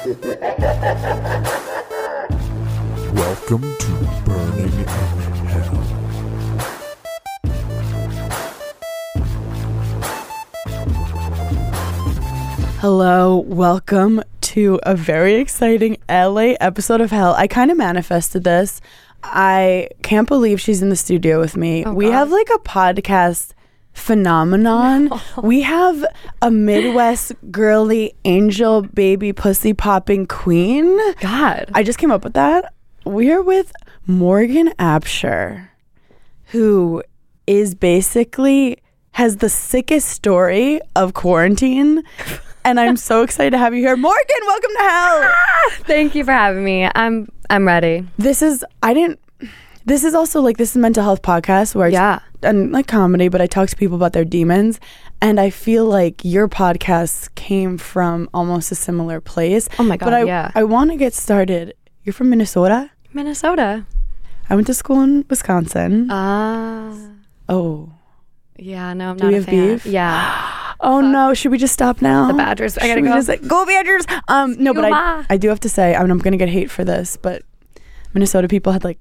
Welcome 0.00 0.16
to 3.76 3.92
Burning 4.24 4.72
in 4.72 4.86
Hell. 4.86 5.76
Hello, 12.80 13.40
welcome 13.40 14.22
to 14.40 14.80
a 14.84 14.96
very 14.96 15.34
exciting 15.34 15.98
LA 16.08 16.54
episode 16.60 17.02
of 17.02 17.10
Hell. 17.10 17.34
I 17.34 17.46
kind 17.46 17.70
of 17.70 17.76
manifested 17.76 18.42
this. 18.44 18.80
I 19.22 19.90
can't 20.02 20.26
believe 20.26 20.62
she's 20.62 20.80
in 20.80 20.88
the 20.88 20.96
studio 20.96 21.40
with 21.40 21.58
me. 21.58 21.84
Oh, 21.84 21.92
we 21.92 22.06
God. 22.06 22.12
have 22.12 22.30
like 22.30 22.48
a 22.54 22.58
podcast 22.60 23.52
phenomenon. 23.92 25.10
We 25.42 25.62
have 25.62 26.04
a 26.42 26.50
Midwest 26.50 27.32
girly 27.50 28.14
angel 28.24 28.82
baby 28.82 29.32
pussy 29.32 29.72
popping 29.72 30.26
queen. 30.26 30.98
God. 31.20 31.70
I 31.74 31.82
just 31.82 31.98
came 31.98 32.10
up 32.10 32.24
with 32.24 32.34
that. 32.34 32.74
We're 33.04 33.42
with 33.42 33.72
Morgan 34.06 34.72
Absher, 34.78 35.68
who 36.46 37.02
is 37.46 37.74
basically 37.74 38.78
has 39.12 39.38
the 39.38 39.48
sickest 39.48 40.08
story 40.08 40.80
of 40.94 41.14
quarantine. 41.14 42.02
And 42.62 42.78
I'm 42.78 42.98
so 42.98 43.22
excited 43.22 43.52
to 43.52 43.58
have 43.58 43.74
you 43.74 43.80
here. 43.80 43.96
Morgan, 43.96 44.40
welcome 44.46 44.70
to 44.70 44.78
hell. 44.80 45.22
Ah, 45.24 45.70
thank 45.84 46.14
you 46.14 46.24
for 46.26 46.32
having 46.32 46.62
me. 46.62 46.90
I'm 46.94 47.26
I'm 47.48 47.66
ready. 47.66 48.06
This 48.18 48.42
is 48.42 48.62
I 48.82 48.92
didn't 48.92 49.18
this 49.84 50.04
is 50.04 50.14
also 50.14 50.40
like 50.40 50.56
this 50.56 50.70
is 50.70 50.76
a 50.76 50.78
mental 50.78 51.02
health 51.02 51.22
podcast 51.22 51.74
where 51.74 51.88
Yeah. 51.88 52.20
And 52.42 52.72
like 52.72 52.86
comedy, 52.86 53.28
but 53.28 53.40
I 53.40 53.46
talk 53.46 53.68
to 53.68 53.76
people 53.76 53.96
about 53.96 54.12
their 54.12 54.24
demons. 54.24 54.80
And 55.20 55.38
I 55.38 55.50
feel 55.50 55.84
like 55.84 56.24
your 56.24 56.48
podcast 56.48 57.34
came 57.34 57.76
from 57.76 58.28
almost 58.32 58.72
a 58.72 58.74
similar 58.74 59.20
place. 59.20 59.68
Oh 59.78 59.82
my 59.82 59.96
God, 59.98 60.06
But 60.06 60.14
I, 60.14 60.22
yeah. 60.24 60.50
I 60.54 60.64
want 60.64 60.90
to 60.90 60.96
get 60.96 61.12
started. 61.12 61.74
You're 62.04 62.14
from 62.14 62.30
Minnesota? 62.30 62.90
Minnesota. 63.12 63.84
I 64.48 64.54
went 64.54 64.66
to 64.68 64.74
school 64.74 65.02
in 65.02 65.24
Wisconsin. 65.28 66.08
Ah. 66.10 66.96
oh. 67.48 67.92
yeah, 68.56 68.92
no, 68.94 69.10
I'm 69.10 69.16
Do 69.16 69.24
not 69.24 69.28
we 69.28 69.34
a 69.34 69.38
have 69.40 69.46
fan. 69.46 69.68
beef? 69.74 69.86
Yeah. 69.86 70.46
Oh 70.82 71.02
no, 71.02 71.34
should 71.34 71.50
we 71.52 71.58
just 71.58 71.74
stop 71.74 72.00
now? 72.00 72.26
The 72.26 72.32
Badgers. 72.32 72.78
I 72.78 72.88
gotta 72.88 73.02
we 73.02 73.08
go. 73.08 73.14
just, 73.14 73.28
like, 73.28 73.46
go 73.46 73.66
Badgers. 73.66 74.06
Um 74.28 74.56
no, 74.58 74.72
but 74.72 74.86
I, 74.90 75.26
I 75.28 75.36
do 75.36 75.48
have 75.50 75.60
to 75.60 75.68
say, 75.68 75.94
I 75.94 76.00
mean, 76.00 76.10
I'm 76.10 76.16
gonna 76.20 76.38
get 76.38 76.48
hate 76.48 76.70
for 76.70 76.84
this, 76.84 77.18
but 77.18 77.42
Minnesota 78.14 78.48
people 78.48 78.72
had 78.72 78.82
like 78.82 78.98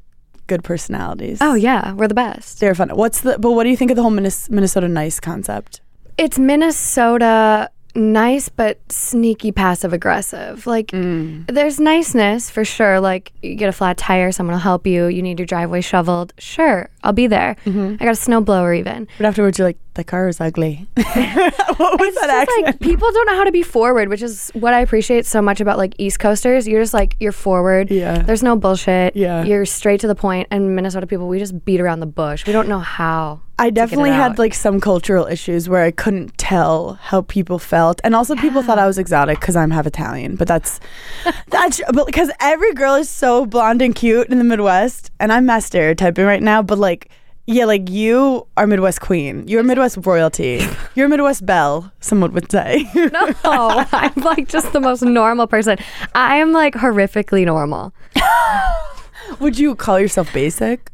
good 0.50 0.64
personalities. 0.64 1.38
Oh 1.39 1.53
yeah, 1.53 1.94
we're 1.94 2.09
the 2.09 2.14
best. 2.14 2.59
They're 2.59 2.75
fun. 2.75 2.89
What's 2.89 3.22
the 3.22 3.39
but 3.39 3.52
what 3.52 3.64
do 3.64 3.69
you 3.69 3.78
think 3.78 3.92
of 3.92 3.95
the 3.95 4.02
whole 4.02 4.11
Minnes- 4.11 4.50
Minnesota 4.50 4.89
nice 4.89 5.22
concept? 5.22 5.80
It's 6.17 6.38
Minnesota 6.38 7.72
nice 7.95 8.50
but 8.50 8.80
sneaky 8.92 9.52
passive 9.52 9.94
aggressive. 9.94 10.67
Like 10.67 10.88
mm. 10.88 11.45
there's 11.47 11.80
niceness 11.80 12.50
for 12.50 12.66
sure. 12.66 13.00
Like 13.00 13.31
you 13.42 13.55
get 13.55 13.70
a 13.70 13.72
flat 13.72 13.97
tire, 13.97 14.31
someone 14.31 14.53
will 14.53 14.59
help 14.59 14.86
you. 14.86 15.05
You 15.05 15.22
need 15.22 15.39
your 15.39 15.45
driveway 15.45 15.81
shoveled. 15.81 16.33
Sure, 16.38 16.89
I'll 17.03 17.14
be 17.14 17.27
there. 17.27 17.55
Mm-hmm. 17.66 17.95
I 18.00 18.05
got 18.05 18.11
a 18.11 18.11
snowblower 18.11 18.77
even. 18.77 19.08
But 19.17 19.27
afterwards 19.27 19.58
you're 19.58 19.67
like, 19.67 19.77
the 20.00 20.03
car 20.05 20.28
is 20.30 20.39
ugly. 20.39 20.88
what 20.95 22.00
was 22.00 22.09
It's 22.09 22.22
that 22.22 22.30
accent? 22.30 22.66
like 22.66 22.80
people 22.80 23.11
don't 23.11 23.28
know 23.28 23.36
how 23.36 23.44
to 23.44 23.52
be 23.52 23.64
forward, 23.64 24.08
which 24.09 24.22
is 24.22 24.50
what 24.53 24.73
I 24.73 24.80
appreciate 24.80 25.25
so 25.25 25.42
much 25.42 25.59
about 25.59 25.78
like 25.78 25.94
East 25.97 26.19
Coasters. 26.19 26.67
You're 26.67 26.81
just 26.81 26.94
like 26.94 27.16
you're 27.19 27.31
forward. 27.33 27.92
Yeah. 27.92 28.20
There's 28.23 28.42
no 28.42 28.55
bullshit. 28.55 29.16
Yeah. 29.16 29.44
You're 29.44 29.66
straight 29.66 30.00
to 30.02 30.08
the 30.08 30.16
point. 30.16 30.47
And 30.52 30.75
Minnesota 30.75 31.05
people, 31.05 31.27
we 31.27 31.38
just 31.38 31.66
beat 31.66 31.81
around 31.81 32.00
the 32.00 32.05
bush. 32.05 32.47
We 32.47 32.53
don't 32.53 32.70
know 32.70 32.80
how. 32.80 33.42
I 33.59 33.72
definitely 33.72 34.11
had 34.11 34.31
out. 34.31 34.39
like 34.39 34.53
some 34.53 34.80
cultural 34.80 35.25
issues 35.27 35.67
where 35.67 35.83
I 35.83 35.92
couldn't 35.92 36.38
tell 36.38 36.94
how 36.94 37.23
people 37.23 37.59
felt, 37.59 38.00
and 38.05 38.16
also 38.16 38.33
people 38.38 38.61
thought 38.61 38.80
I 38.80 38.88
was 38.88 38.97
exotic 38.97 39.42
because 39.42 39.58
I'm 39.58 39.70
half 39.70 39.86
Italian. 39.86 40.38
But 40.38 40.47
that's 40.47 40.80
that's 41.47 41.81
because 42.05 42.31
every 42.39 42.73
girl 42.73 42.95
is 42.95 43.09
so 43.09 43.45
blonde 43.45 43.81
and 43.81 43.94
cute 43.94 44.30
in 44.30 44.38
the 44.38 44.45
Midwest, 44.45 45.11
and 45.20 45.33
I'm 45.33 45.45
mass 45.45 45.66
stereotyping 45.66 46.23
right 46.25 46.42
now. 46.42 46.61
But 46.61 46.77
like, 46.77 47.09
yeah, 47.50 47.65
like 47.65 47.89
you 47.89 48.45
are 48.58 48.67
Midwest 48.67 49.02
queen. 49.02 49.48
You're 49.48 49.64
Midwest 49.64 49.98
royalty. 50.05 50.61
You're 50.95 51.08
Midwest 51.08 51.43
belle. 51.45 51.92
Someone 51.99 52.32
would 52.33 52.52
say. 52.52 52.86
No, 52.95 53.86
I'm 53.92 54.14
like 54.17 54.48
just 54.48 54.71
the 54.71 54.80
most 54.80 55.02
normal 55.02 55.48
person. 55.48 55.77
I 56.14 56.36
am 56.38 56.52
like 56.52 56.76
horrifically 56.76 57.45
normal. 57.45 57.92
would 59.39 59.58
you 59.58 59.73
call 59.73 59.99
yourself 59.99 60.32
basic? 60.32 60.92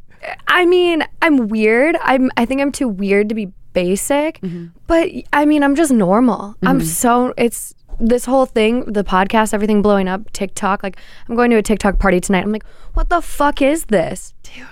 I 0.47 0.65
mean, 0.65 1.03
I'm 1.21 1.49
weird. 1.49 1.97
I'm. 2.01 2.31
I 2.37 2.45
think 2.45 2.61
I'm 2.61 2.71
too 2.71 2.87
weird 2.87 3.27
to 3.29 3.35
be 3.35 3.51
basic. 3.73 4.39
Mm-hmm. 4.39 4.67
But 4.87 5.09
I 5.33 5.45
mean, 5.45 5.61
I'm 5.61 5.75
just 5.75 5.91
normal. 5.91 6.55
I'm 6.63 6.81
so. 6.81 7.33
It's 7.37 7.75
this 7.99 8.25
whole 8.25 8.45
thing, 8.45 8.85
the 8.85 9.03
podcast, 9.03 9.53
everything 9.53 9.81
blowing 9.81 10.07
up, 10.07 10.31
TikTok. 10.31 10.83
Like, 10.83 10.97
I'm 11.27 11.35
going 11.35 11.49
to 11.51 11.57
a 11.57 11.61
TikTok 11.61 11.99
party 11.99 12.19
tonight. 12.19 12.43
I'm 12.43 12.51
like, 12.51 12.65
what 12.93 13.09
the 13.09 13.21
fuck 13.21 13.61
is 13.61 13.85
this, 13.85 14.33
Dude. 14.43 14.65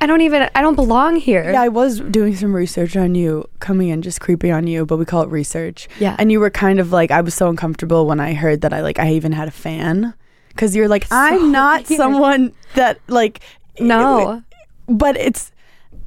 I 0.00 0.06
don't 0.06 0.22
even. 0.22 0.48
I 0.54 0.62
don't 0.62 0.76
belong 0.76 1.16
here. 1.16 1.50
Yeah, 1.52 1.60
I 1.62 1.68
was 1.68 2.00
doing 2.00 2.34
some 2.34 2.54
research 2.54 2.96
on 2.96 3.14
you, 3.14 3.44
coming 3.58 3.88
in 3.88 4.00
just 4.02 4.20
creepy 4.20 4.50
on 4.50 4.66
you, 4.66 4.86
but 4.86 4.96
we 4.96 5.04
call 5.04 5.22
it 5.22 5.28
research. 5.28 5.88
Yeah. 5.98 6.16
And 6.18 6.32
you 6.32 6.40
were 6.40 6.50
kind 6.50 6.80
of 6.80 6.90
like, 6.92 7.10
I 7.10 7.20
was 7.20 7.34
so 7.34 7.48
uncomfortable 7.48 8.06
when 8.06 8.18
I 8.20 8.32
heard 8.34 8.62
that 8.62 8.72
I 8.72 8.80
like, 8.80 8.98
I 8.98 9.12
even 9.12 9.32
had 9.32 9.46
a 9.48 9.50
fan. 9.50 10.14
Cause 10.56 10.74
you're 10.74 10.88
like, 10.88 11.06
I'm 11.10 11.52
not 11.52 11.88
weird. 11.88 11.98
someone 11.98 12.52
that 12.74 12.98
like, 13.08 13.40
No. 13.78 14.42
but 14.88 15.16
it's, 15.16 15.52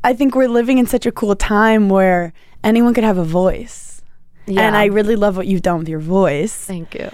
I 0.04 0.14
think 0.14 0.36
we're 0.36 0.50
living 0.50 0.80
in 0.80 0.86
such 0.86 1.06
a 1.06 1.12
cool 1.12 1.36
time 1.36 1.88
where 1.90 2.34
anyone 2.64 2.94
could 2.94 3.04
have 3.06 3.18
a 3.18 3.24
voice. 3.24 4.02
Yeah. 4.48 4.62
And 4.62 4.76
I 4.76 4.86
really 4.86 5.16
love 5.16 5.38
what 5.38 5.48
you've 5.48 5.62
done 5.62 5.80
with 5.80 5.88
your 5.88 6.00
voice. 6.02 6.54
Thank 6.56 6.96
you. 6.96 7.10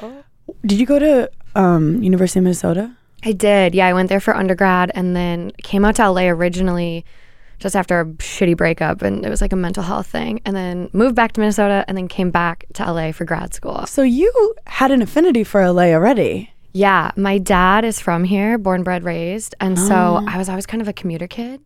Did 0.66 0.80
you 0.80 0.86
go 0.88 0.98
to 0.98 1.30
um, 1.56 2.02
University 2.02 2.40
of 2.40 2.44
Minnesota? 2.46 2.96
I 3.24 3.32
did. 3.34 3.76
Yeah, 3.76 3.88
I 3.88 3.94
went 3.94 4.10
there 4.10 4.20
for 4.20 4.36
undergrad 4.36 4.92
and 4.96 5.16
then 5.16 5.52
came 5.64 5.84
out 5.86 5.96
to 5.96 6.10
LA 6.10 6.24
originally 6.24 7.06
just 7.60 7.76
after 7.76 8.00
a 8.00 8.06
shitty 8.06 8.56
breakup 8.56 9.02
and 9.02 9.26
it 9.26 9.30
was 9.30 9.42
like 9.42 9.52
a 9.52 9.56
mental 9.58 9.84
health 9.84 10.08
thing 10.08 10.40
and 10.46 10.56
then 10.56 10.90
moved 10.94 11.16
back 11.16 11.34
to 11.34 11.42
Minnesota 11.42 11.84
and 11.90 11.98
then 11.98 12.08
came 12.08 12.32
back 12.32 12.66
to 12.74 12.90
LA 12.90 13.12
for 13.12 13.26
grad 13.26 13.54
school. 13.54 13.86
So 13.86 14.02
you 14.02 14.56
had 14.66 14.92
an 14.92 15.02
affinity 15.02 15.44
for 15.44 15.62
LA 15.70 15.88
already. 15.92 16.52
Yeah, 16.72 17.12
my 17.18 17.38
dad 17.38 17.84
is 17.84 18.00
from 18.00 18.24
here, 18.24 18.58
born, 18.58 18.84
bred, 18.84 19.04
raised, 19.04 19.56
and 19.60 19.78
Oh. 19.78 19.88
so 19.88 19.96
ah. 19.96 20.24
I 20.28 20.38
was 20.38 20.48
always 20.48 20.66
kind 20.66 20.82
of 20.82 20.88
a 20.88 20.94
commuter 20.94 21.28
kid. 21.28 21.60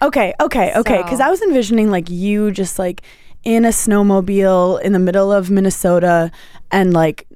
Okay, 0.00 0.32
okay, 0.40 0.72
okay. 0.76 1.02
Because 1.02 1.18
I 1.20 1.28
was 1.28 1.42
envisioning 1.42 1.90
like 1.90 2.08
you 2.08 2.52
just 2.52 2.78
like 2.78 3.02
in 3.44 3.64
a 3.64 3.68
snowmobile 3.70 4.80
in 4.82 4.92
the 4.92 4.98
middle 5.00 5.32
of 5.32 5.50
Minnesota 5.50 6.30
and 6.70 6.92
like 6.92 7.26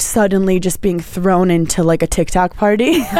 suddenly 0.00 0.60
just 0.60 0.80
being 0.80 1.00
thrown 1.00 1.50
into 1.50 1.82
like 1.82 2.02
a 2.02 2.06
TikTok 2.06 2.56
party. 2.56 3.02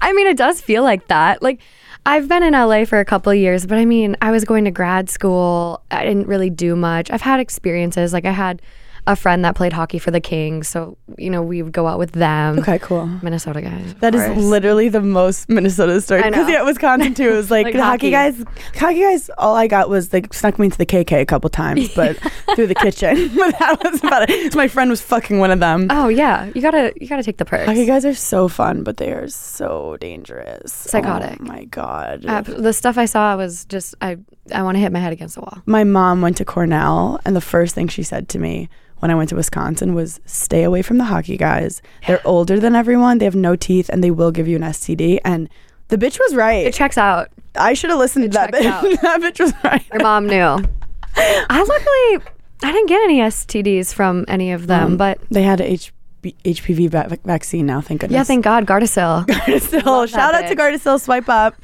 I 0.00 0.12
mean, 0.14 0.26
it 0.26 0.36
does 0.36 0.60
feel 0.60 0.82
like 0.82 1.08
that. 1.08 1.42
Like 1.42 1.60
I've 2.06 2.28
been 2.28 2.42
in 2.42 2.52
LA 2.52 2.84
for 2.84 3.00
a 3.00 3.04
couple 3.04 3.32
years, 3.34 3.66
but 3.66 3.78
I 3.78 3.84
mean, 3.84 4.16
I 4.20 4.30
was 4.30 4.44
going 4.44 4.64
to 4.64 4.70
grad 4.70 5.08
school. 5.08 5.82
I 5.90 6.04
didn't 6.04 6.26
really 6.26 6.50
do 6.50 6.76
much. 6.76 7.10
I've 7.10 7.22
had 7.22 7.40
experiences. 7.40 8.12
Like 8.12 8.26
I 8.26 8.30
had 8.30 8.60
a 9.06 9.14
friend 9.16 9.44
that 9.44 9.54
played 9.54 9.72
hockey 9.72 9.98
for 9.98 10.10
the 10.10 10.20
Kings, 10.20 10.66
so 10.68 10.96
you 11.18 11.28
know 11.30 11.42
we 11.42 11.62
would 11.62 11.72
go 11.72 11.86
out 11.86 11.98
with 11.98 12.12
them. 12.12 12.58
okay, 12.60 12.78
cool. 12.78 13.06
Minnesota 13.22 13.60
guys. 13.60 13.94
That 14.00 14.14
is 14.14 14.24
course. 14.24 14.38
literally 14.38 14.88
the 14.88 15.02
most 15.02 15.48
Minnesota 15.48 16.00
story. 16.00 16.22
I 16.22 16.30
Because 16.30 16.46
know. 16.46 16.52
yeah, 16.54 16.62
Wisconsin 16.62 17.12
too. 17.14 17.28
It 17.28 17.36
was 17.36 17.50
like, 17.56 17.64
Like 17.66 17.74
the 17.74 17.84
hockey. 17.84 18.10
hockey. 18.12 18.34
guys. 18.40 18.44
Hockey 18.76 19.00
guys. 19.00 19.30
All 19.36 19.54
I 19.54 19.66
got 19.66 19.88
was 19.90 20.12
like 20.12 20.32
snuck 20.32 20.58
me 20.58 20.66
into 20.66 20.78
the 20.78 20.86
KK 20.86 21.20
a 21.20 21.26
couple 21.26 21.50
times, 21.50 21.92
but 21.94 22.16
through 22.54 22.66
the 22.66 22.74
kitchen. 22.74 23.28
but 23.36 23.58
that 23.58 23.78
was 23.84 24.02
about 24.02 24.30
it. 24.30 24.52
So 24.52 24.56
my 24.58 24.68
friend 24.68 24.88
was 24.88 25.02
fucking 25.02 25.38
one 25.38 25.50
of 25.50 25.60
them. 25.60 25.88
Oh 25.90 26.08
yeah, 26.08 26.50
you 26.54 26.62
gotta 26.62 26.92
you 27.00 27.06
gotta 27.06 27.22
take 27.22 27.36
the 27.36 27.44
perks. 27.44 27.66
Hockey 27.66 27.84
guys 27.86 28.04
are 28.06 28.14
so 28.14 28.48
fun, 28.48 28.82
but 28.84 28.96
they 28.96 29.12
are 29.12 29.28
so 29.28 29.96
dangerous. 30.00 30.72
Psychotic. 30.72 31.38
Oh 31.40 31.44
my 31.44 31.64
god. 31.64 32.24
Uh, 32.26 32.40
the 32.40 32.72
stuff 32.72 32.96
I 32.96 33.04
saw 33.04 33.36
was 33.36 33.64
just 33.66 33.94
I 34.00 34.16
I 34.52 34.62
want 34.62 34.76
to 34.76 34.80
hit 34.80 34.92
my 34.92 34.98
head 34.98 35.12
against 35.12 35.36
the 35.36 35.40
wall. 35.42 35.62
my 35.66 35.84
mom 35.84 36.20
went 36.22 36.36
to 36.38 36.44
Cornell, 36.44 37.20
and 37.24 37.34
the 37.36 37.40
first 37.40 37.74
thing 37.74 37.88
she 37.88 38.02
said 38.02 38.28
to 38.30 38.38
me 38.38 38.68
when 38.98 39.10
I 39.10 39.14
went 39.14 39.28
to 39.30 39.36
Wisconsin 39.36 39.94
was, 39.94 40.20
"Stay 40.26 40.62
away 40.64 40.82
from 40.82 40.98
the 40.98 41.04
hockey 41.04 41.36
guys. 41.36 41.80
They're 42.06 42.20
older 42.26 42.58
than 42.60 42.74
everyone. 42.74 43.18
They 43.18 43.24
have 43.26 43.34
no 43.34 43.56
teeth, 43.56 43.88
and 43.88 44.02
they 44.04 44.10
will 44.10 44.30
give 44.30 44.46
you 44.48 44.56
an 44.56 44.62
STD." 44.62 45.18
And 45.24 45.48
the 45.88 45.96
bitch 45.98 46.18
was 46.18 46.34
right. 46.34 46.66
It 46.66 46.74
checks 46.74 46.96
out. 46.98 47.28
I 47.56 47.74
should 47.74 47.90
have 47.90 47.98
listened 47.98 48.24
to 48.24 48.30
that 48.38 48.52
bitch. 48.52 49.00
that 49.02 49.20
bitch 49.20 49.40
was 49.40 49.52
right. 49.62 49.84
Your 49.92 50.02
mom 50.02 50.26
knew. 50.26 50.34
I 51.16 51.62
luckily 51.62 52.32
I 52.62 52.72
didn't 52.72 52.88
get 52.88 53.02
any 53.04 53.20
STDs 53.20 53.92
from 53.94 54.24
any 54.26 54.52
of 54.52 54.66
them, 54.66 54.92
Um, 54.92 54.96
but 54.96 55.18
They 55.30 55.42
had 55.42 55.60
a 55.60 55.70
H- 55.72 55.92
HPV 56.24 56.88
va- 56.90 57.18
vaccine 57.24 57.66
now. 57.66 57.80
Thank 57.82 58.00
goodness. 58.00 58.16
yeah, 58.16 58.24
thank 58.24 58.42
God, 58.44 58.64
Gardasil. 58.66 59.26
Gardasil. 59.26 60.08
Shout 60.08 60.34
out 60.34 60.48
to. 60.48 60.56
Gardasil. 60.56 60.98
Swipe 61.00 61.28
up. 61.28 61.54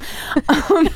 um, 0.49 0.87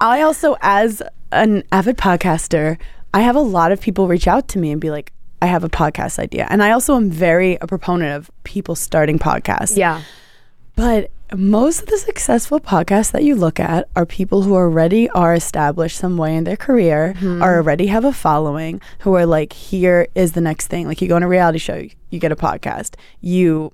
I 0.00 0.22
also, 0.22 0.56
as 0.60 1.02
an 1.32 1.64
avid 1.72 1.96
podcaster, 1.96 2.78
I 3.14 3.20
have 3.20 3.36
a 3.36 3.40
lot 3.40 3.72
of 3.72 3.80
people 3.80 4.08
reach 4.08 4.26
out 4.28 4.48
to 4.48 4.58
me 4.58 4.70
and 4.72 4.80
be 4.80 4.90
like, 4.90 5.12
I 5.42 5.46
have 5.46 5.64
a 5.64 5.68
podcast 5.68 6.18
idea. 6.18 6.46
And 6.50 6.62
I 6.62 6.70
also 6.72 6.96
am 6.96 7.10
very 7.10 7.56
a 7.60 7.66
proponent 7.66 8.14
of 8.16 8.30
people 8.44 8.74
starting 8.74 9.18
podcasts. 9.18 9.76
yeah. 9.76 10.02
But 10.74 11.10
most 11.34 11.80
of 11.80 11.86
the 11.88 11.96
successful 11.96 12.60
podcasts 12.60 13.10
that 13.12 13.24
you 13.24 13.34
look 13.34 13.58
at 13.58 13.88
are 13.96 14.04
people 14.04 14.42
who 14.42 14.54
already 14.54 15.08
are 15.10 15.34
established 15.34 15.96
some 15.96 16.16
way 16.18 16.36
in 16.36 16.44
their 16.44 16.56
career, 16.56 17.14
Mm-hmm. 17.16 17.42
or 17.42 17.56
already 17.56 17.86
have 17.86 18.04
a 18.04 18.12
following, 18.12 18.80
who 19.00 19.14
are 19.14 19.24
like, 19.26 19.52
here 19.54 20.06
is 20.14 20.32
the 20.32 20.40
next 20.42 20.66
thing. 20.68 20.86
Like 20.86 21.00
you 21.00 21.08
go 21.08 21.16
on 21.16 21.22
a 21.22 21.28
reality 21.28 21.58
show, 21.58 21.82
you 22.10 22.18
get 22.20 22.32
a 22.32 22.36
podcast. 22.36 22.94
You 23.20 23.72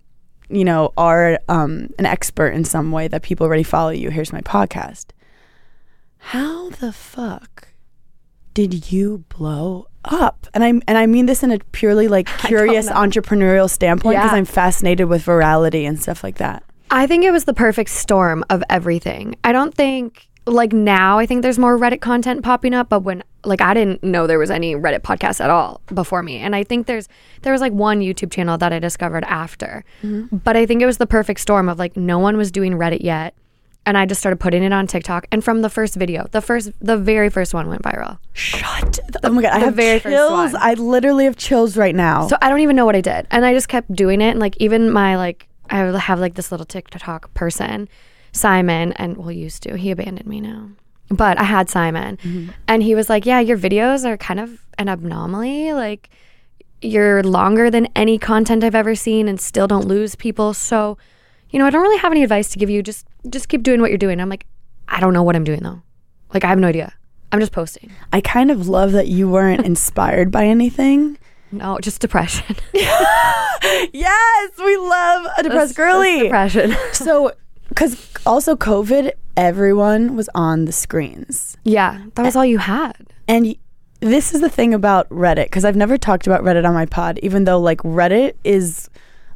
you 0.49 0.65
know, 0.67 0.93
are 0.99 1.41
um, 1.49 1.89
an 1.99 2.05
expert 2.05 2.49
in 2.49 2.63
some 2.65 2.93
way 2.93 3.09
that 3.09 3.23
people 3.23 3.47
already 3.47 3.63
follow 3.63 3.89
you. 3.91 4.11
Here's 4.11 4.33
my 4.35 4.43
podcast. 4.43 5.07
How 6.27 6.71
the 6.71 6.93
fuck 6.93 7.69
did 8.55 8.93
you 8.93 9.25
blow 9.29 9.89
up? 10.05 10.47
And 10.55 10.63
I 10.65 10.69
and 10.69 10.97
I 10.99 11.07
mean 11.07 11.27
this 11.27 11.43
in 11.43 11.51
a 11.51 11.59
purely 11.73 12.09
like 12.09 12.27
curious 12.39 12.89
entrepreneurial 12.89 13.69
standpoint 13.69 14.17
because 14.17 14.33
Yeah. 14.33 14.37
I'm 14.39 14.45
fascinated 14.45 15.09
with 15.09 15.25
virality 15.25 15.87
and 15.87 16.01
stuff 16.01 16.23
like 16.25 16.37
that. 16.39 16.63
I 16.91 17.07
think 17.07 17.25
it 17.25 17.31
was 17.33 17.45
the 17.45 17.55
perfect 17.55 17.91
storm 17.91 18.45
of 18.51 18.63
everything. 18.71 19.35
I 19.45 19.53
don't 19.53 19.75
think 19.75 20.29
like 20.47 20.73
now 20.73 21.19
I 21.19 21.27
think 21.27 21.43
there's 21.43 21.59
more 21.59 21.79
Reddit 21.79 22.01
content 22.01 22.43
popping 22.43 22.75
up, 22.75 22.89
but 22.89 23.01
when 23.01 23.23
like 23.45 23.61
I 23.61 23.75
didn't 23.75 24.03
know 24.05 24.27
there 24.27 24.39
was 24.39 24.51
any 24.51 24.75
Reddit 24.75 25.01
podcast 25.01 25.41
at 25.43 25.51
all 25.51 25.81
before 25.93 26.23
me. 26.23 26.39
And 26.39 26.55
I 26.55 26.63
think 26.65 26.87
there's 26.87 27.09
there 27.43 27.53
was 27.53 27.61
like 27.61 27.73
one 27.73 28.01
YouTube 28.01 28.31
channel 28.31 28.59
that 28.59 28.73
I 28.73 28.79
discovered 28.79 29.25
after. 29.25 29.85
Mm-hmm. 30.03 30.37
But 30.39 30.57
I 30.57 30.67
think 30.67 30.83
it 30.83 30.87
was 30.87 30.99
the 30.99 31.07
perfect 31.07 31.41
storm 31.41 31.69
of 31.69 31.79
like 31.79 31.97
no 31.97 32.19
one 32.19 32.37
was 32.37 32.51
doing 32.53 32.75
Reddit 32.75 33.03
yet. 33.03 33.35
And 33.85 33.99
I 33.99 34.07
just 34.07 34.21
started 34.21 34.39
putting 34.39 34.63
it 34.63 34.73
on 34.73 34.87
TikTok. 34.87 35.27
And 35.33 35.43
from 35.43 35.63
the 35.63 35.69
first 35.69 35.97
video, 35.97 36.29
the 36.31 36.41
first 36.41 36.71
the 36.81 36.97
very 36.97 37.31
first 37.31 37.53
one 37.53 37.69
went 37.69 37.83
viral. 37.83 38.19
Shut. 38.33 39.01
The, 39.09 39.21
oh 39.25 39.33
my 39.33 39.43
god, 39.43 39.53
I 39.53 39.59
have 39.59 39.75
very 39.75 39.99
chills. 40.01 40.55
I 40.55 40.75
literally 40.75 41.25
have 41.25 41.37
chills 41.37 41.77
right 41.77 41.95
now. 41.95 42.29
So 42.29 42.37
I 42.41 42.49
don't 42.49 42.61
even 42.61 42.77
know 42.77 42.87
what 42.87 42.95
I 42.95 43.01
did. 43.01 43.27
And 43.31 43.45
I 43.45 43.53
just 43.53 43.69
kept 43.69 43.93
doing 43.93 44.21
it. 44.21 44.31
And 44.31 44.41
like 44.41 44.57
even 44.59 44.91
my 44.91 45.17
like 45.17 45.49
I 45.69 45.79
have 45.79 46.21
like 46.21 46.35
this 46.35 46.53
little 46.53 46.67
TikTok 46.67 47.35
person, 47.35 47.89
Simon, 48.33 48.93
and 48.93 49.17
well 49.17 49.33
used 49.33 49.63
to. 49.65 49.77
He 49.77 49.91
abandoned 49.91 50.29
me 50.29 50.41
now. 50.41 50.71
But 51.11 51.39
I 51.39 51.45
had 51.45 51.69
Simon. 51.69 52.19
Mm-hmm. 52.19 52.51
And 52.69 52.83
he 52.83 52.95
was 52.95 53.11
like, 53.11 53.27
Yeah, 53.27 53.41
your 53.41 53.59
videos 53.59 54.05
are 54.05 54.17
kind 54.17 54.39
of 54.39 54.65
an 54.79 54.89
anomaly. 54.89 55.73
Like 55.73 56.09
you're 56.83 57.23
longer 57.23 57.71
than 57.71 57.89
any 57.95 58.19
content 58.19 58.65
I've 58.65 58.75
ever 58.75 58.95
seen 58.95 59.29
and 59.29 59.41
still 59.41 59.67
don't 59.67 59.87
lose 59.87 60.15
people. 60.15 60.53
So, 60.53 60.99
you 61.53 61.59
know, 61.59 61.67
I 61.67 61.71
don't 61.71 61.83
really 61.83 61.99
have 61.99 62.11
any 62.13 62.23
advice 62.25 62.49
to 62.51 62.59
give 62.59 62.69
you. 62.71 62.83
Just 62.83 63.07
just 63.31 63.49
keep 63.49 63.63
doing 63.63 63.81
what 63.81 63.91
you're 63.91 63.99
doing. 63.99 64.21
I'm 64.21 64.29
like, 64.29 64.47
I 64.89 64.99
don't 65.01 65.13
know 65.13 65.23
what 65.23 65.37
I'm 65.37 65.45
doing 65.45 65.61
though. 65.63 65.83
Like 66.35 66.45
I 66.45 66.49
have 66.49 66.59
no 66.59 66.67
idea. 66.69 66.93
I'm 67.31 67.41
just 67.41 67.53
posting. 67.53 67.91
I 68.13 68.21
kind 68.21 68.51
of 68.51 68.69
love 68.69 68.93
that 68.93 69.07
you 69.09 69.29
weren't 69.31 69.65
inspired 69.73 70.31
by 70.31 70.47
anything. 70.47 71.19
No, 71.53 71.79
just 71.79 72.01
depression. 72.01 72.57
Yes, 73.93 74.51
we 74.59 74.77
love 74.77 75.27
a 75.39 75.43
depressed 75.45 75.45
That's- 75.45 75.53
that's 75.69 75.73
girly. 75.77 76.21
Depression. 76.25 76.75
So, 76.93 77.33
because 77.69 78.09
also 78.27 78.57
COVID, 78.57 79.13
everyone 79.37 80.17
was 80.17 80.29
on 80.35 80.65
the 80.65 80.73
screens. 80.73 81.57
Yeah, 81.65 82.03
that 82.15 82.23
was 82.25 82.35
all 82.37 82.45
you 82.45 82.59
had. 82.59 82.95
And 83.29 83.47
y- 83.47 83.57
this 84.01 84.35
is 84.35 84.41
the 84.41 84.49
thing 84.51 84.75
about 84.75 85.09
Reddit, 85.11 85.45
because 85.45 85.65
I've 85.65 85.77
never 85.77 85.97
talked 85.97 86.27
about 86.27 86.43
Reddit 86.43 86.67
on 86.67 86.75
my 86.75 86.87
pod, 86.87 87.19
even 87.23 87.45
though 87.45 87.61
like 87.61 87.79
Reddit 87.79 88.35
is 88.45 88.91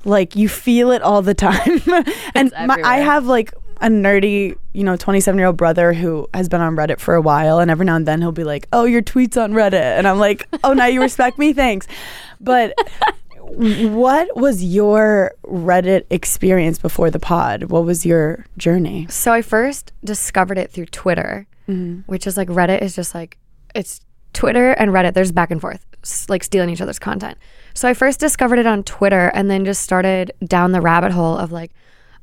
like 0.04 0.36
you 0.36 0.48
feel 0.48 0.90
it 0.90 1.02
all 1.02 1.22
the 1.22 1.34
time. 1.34 1.82
and 2.34 2.52
my, 2.66 2.80
I 2.84 2.98
have 2.98 3.26
like 3.26 3.52
a 3.80 3.88
nerdy, 3.88 4.56
you 4.72 4.84
know, 4.84 4.96
27 4.96 5.38
year 5.38 5.48
old 5.48 5.56
brother 5.56 5.92
who 5.92 6.28
has 6.32 6.48
been 6.48 6.60
on 6.60 6.76
Reddit 6.76 6.98
for 6.98 7.14
a 7.14 7.20
while. 7.20 7.58
And 7.58 7.70
every 7.70 7.84
now 7.86 7.96
and 7.96 8.06
then 8.06 8.20
he'll 8.20 8.32
be 8.32 8.44
like, 8.44 8.68
oh, 8.72 8.84
your 8.84 9.02
tweet's 9.02 9.36
on 9.36 9.52
Reddit. 9.52 9.74
And 9.74 10.06
I'm 10.08 10.18
like, 10.18 10.48
oh, 10.64 10.72
now 10.72 10.86
you 10.86 11.02
respect 11.02 11.38
me? 11.38 11.52
Thanks. 11.52 11.86
But 12.40 12.74
what 13.38 14.36
was 14.36 14.64
your 14.64 15.32
Reddit 15.44 16.06
experience 16.10 16.78
before 16.78 17.10
the 17.10 17.20
pod? 17.20 17.64
What 17.64 17.84
was 17.84 18.06
your 18.06 18.46
journey? 18.56 19.06
So 19.10 19.32
I 19.32 19.42
first 19.42 19.92
discovered 20.04 20.58
it 20.58 20.70
through 20.70 20.86
Twitter, 20.86 21.46
mm-hmm. 21.68 22.00
which 22.10 22.26
is 22.26 22.36
like 22.36 22.48
Reddit 22.48 22.82
is 22.82 22.94
just 22.94 23.14
like 23.14 23.38
it's 23.74 24.00
Twitter 24.32 24.72
and 24.72 24.90
Reddit. 24.90 25.14
There's 25.14 25.32
back 25.32 25.50
and 25.50 25.60
forth, 25.60 25.84
like 26.28 26.42
stealing 26.42 26.70
each 26.70 26.80
other's 26.80 26.98
content. 26.98 27.38
So 27.76 27.86
I 27.86 27.92
first 27.92 28.18
discovered 28.20 28.58
it 28.58 28.66
on 28.66 28.84
Twitter 28.84 29.30
and 29.34 29.50
then 29.50 29.66
just 29.66 29.82
started 29.82 30.32
down 30.42 30.72
the 30.72 30.80
rabbit 30.80 31.12
hole 31.12 31.36
of 31.36 31.52
like, 31.52 31.72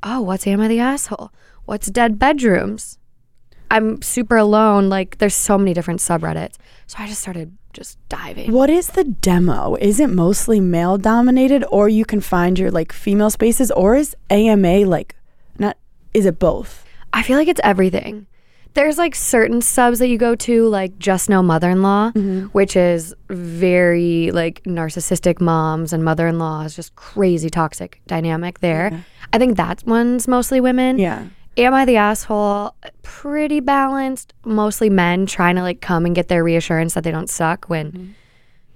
oh, 0.02 0.20
what's 0.20 0.48
Am 0.48 0.60
I 0.60 0.66
the 0.66 0.80
asshole? 0.80 1.30
What's 1.64 1.86
dead 1.86 2.18
bedrooms? 2.18 2.98
I'm 3.70 4.02
super 4.02 4.36
alone. 4.36 4.88
Like 4.88 5.18
there's 5.18 5.34
so 5.34 5.56
many 5.56 5.72
different 5.72 6.00
subreddits. 6.00 6.56
So 6.88 6.96
I 6.98 7.06
just 7.06 7.20
started 7.20 7.56
just 7.72 7.98
diving. 8.08 8.50
What 8.50 8.68
is 8.68 8.88
the 8.88 9.04
demo? 9.04 9.76
Is 9.76 10.00
it 10.00 10.10
mostly 10.10 10.58
male 10.58 10.98
dominated 10.98 11.64
or 11.70 11.88
you 11.88 12.04
can 12.04 12.20
find 12.20 12.58
your 12.58 12.72
like 12.72 12.92
female 12.92 13.30
spaces 13.30 13.70
or 13.70 13.94
is 13.94 14.16
AMA 14.30 14.80
like 14.80 15.14
not 15.56 15.76
is 16.12 16.26
it 16.26 16.40
both? 16.40 16.84
I 17.12 17.22
feel 17.22 17.38
like 17.38 17.48
it's 17.48 17.60
everything. 17.62 18.26
There's 18.74 18.98
like 18.98 19.14
certain 19.14 19.62
subs 19.62 20.00
that 20.00 20.08
you 20.08 20.18
go 20.18 20.34
to, 20.34 20.68
like 20.68 20.98
Just 20.98 21.30
No 21.30 21.42
Mother 21.42 21.70
in 21.70 21.82
Law, 21.82 22.10
mm-hmm. 22.10 22.46
which 22.46 22.76
is 22.76 23.14
very 23.28 24.30
like 24.32 24.62
narcissistic 24.64 25.40
moms 25.40 25.92
and 25.92 26.04
mother 26.04 26.26
in 26.26 26.38
laws, 26.38 26.74
just 26.74 26.94
crazy 26.96 27.48
toxic 27.48 28.00
dynamic 28.06 28.60
there. 28.60 29.04
I 29.32 29.38
think 29.38 29.56
that 29.56 29.84
one's 29.86 30.28
mostly 30.28 30.60
women. 30.60 30.98
Yeah. 30.98 31.26
Am 31.56 31.72
I 31.72 31.84
the 31.84 31.96
asshole? 31.96 32.74
Pretty 33.02 33.60
balanced. 33.60 34.34
Mostly 34.44 34.90
men 34.90 35.26
trying 35.26 35.54
to 35.54 35.62
like 35.62 35.80
come 35.80 36.04
and 36.04 36.14
get 36.14 36.26
their 36.26 36.42
reassurance 36.42 36.94
that 36.94 37.04
they 37.04 37.12
don't 37.12 37.30
suck 37.30 37.66
when 37.66 37.92
mm-hmm. 37.92 38.10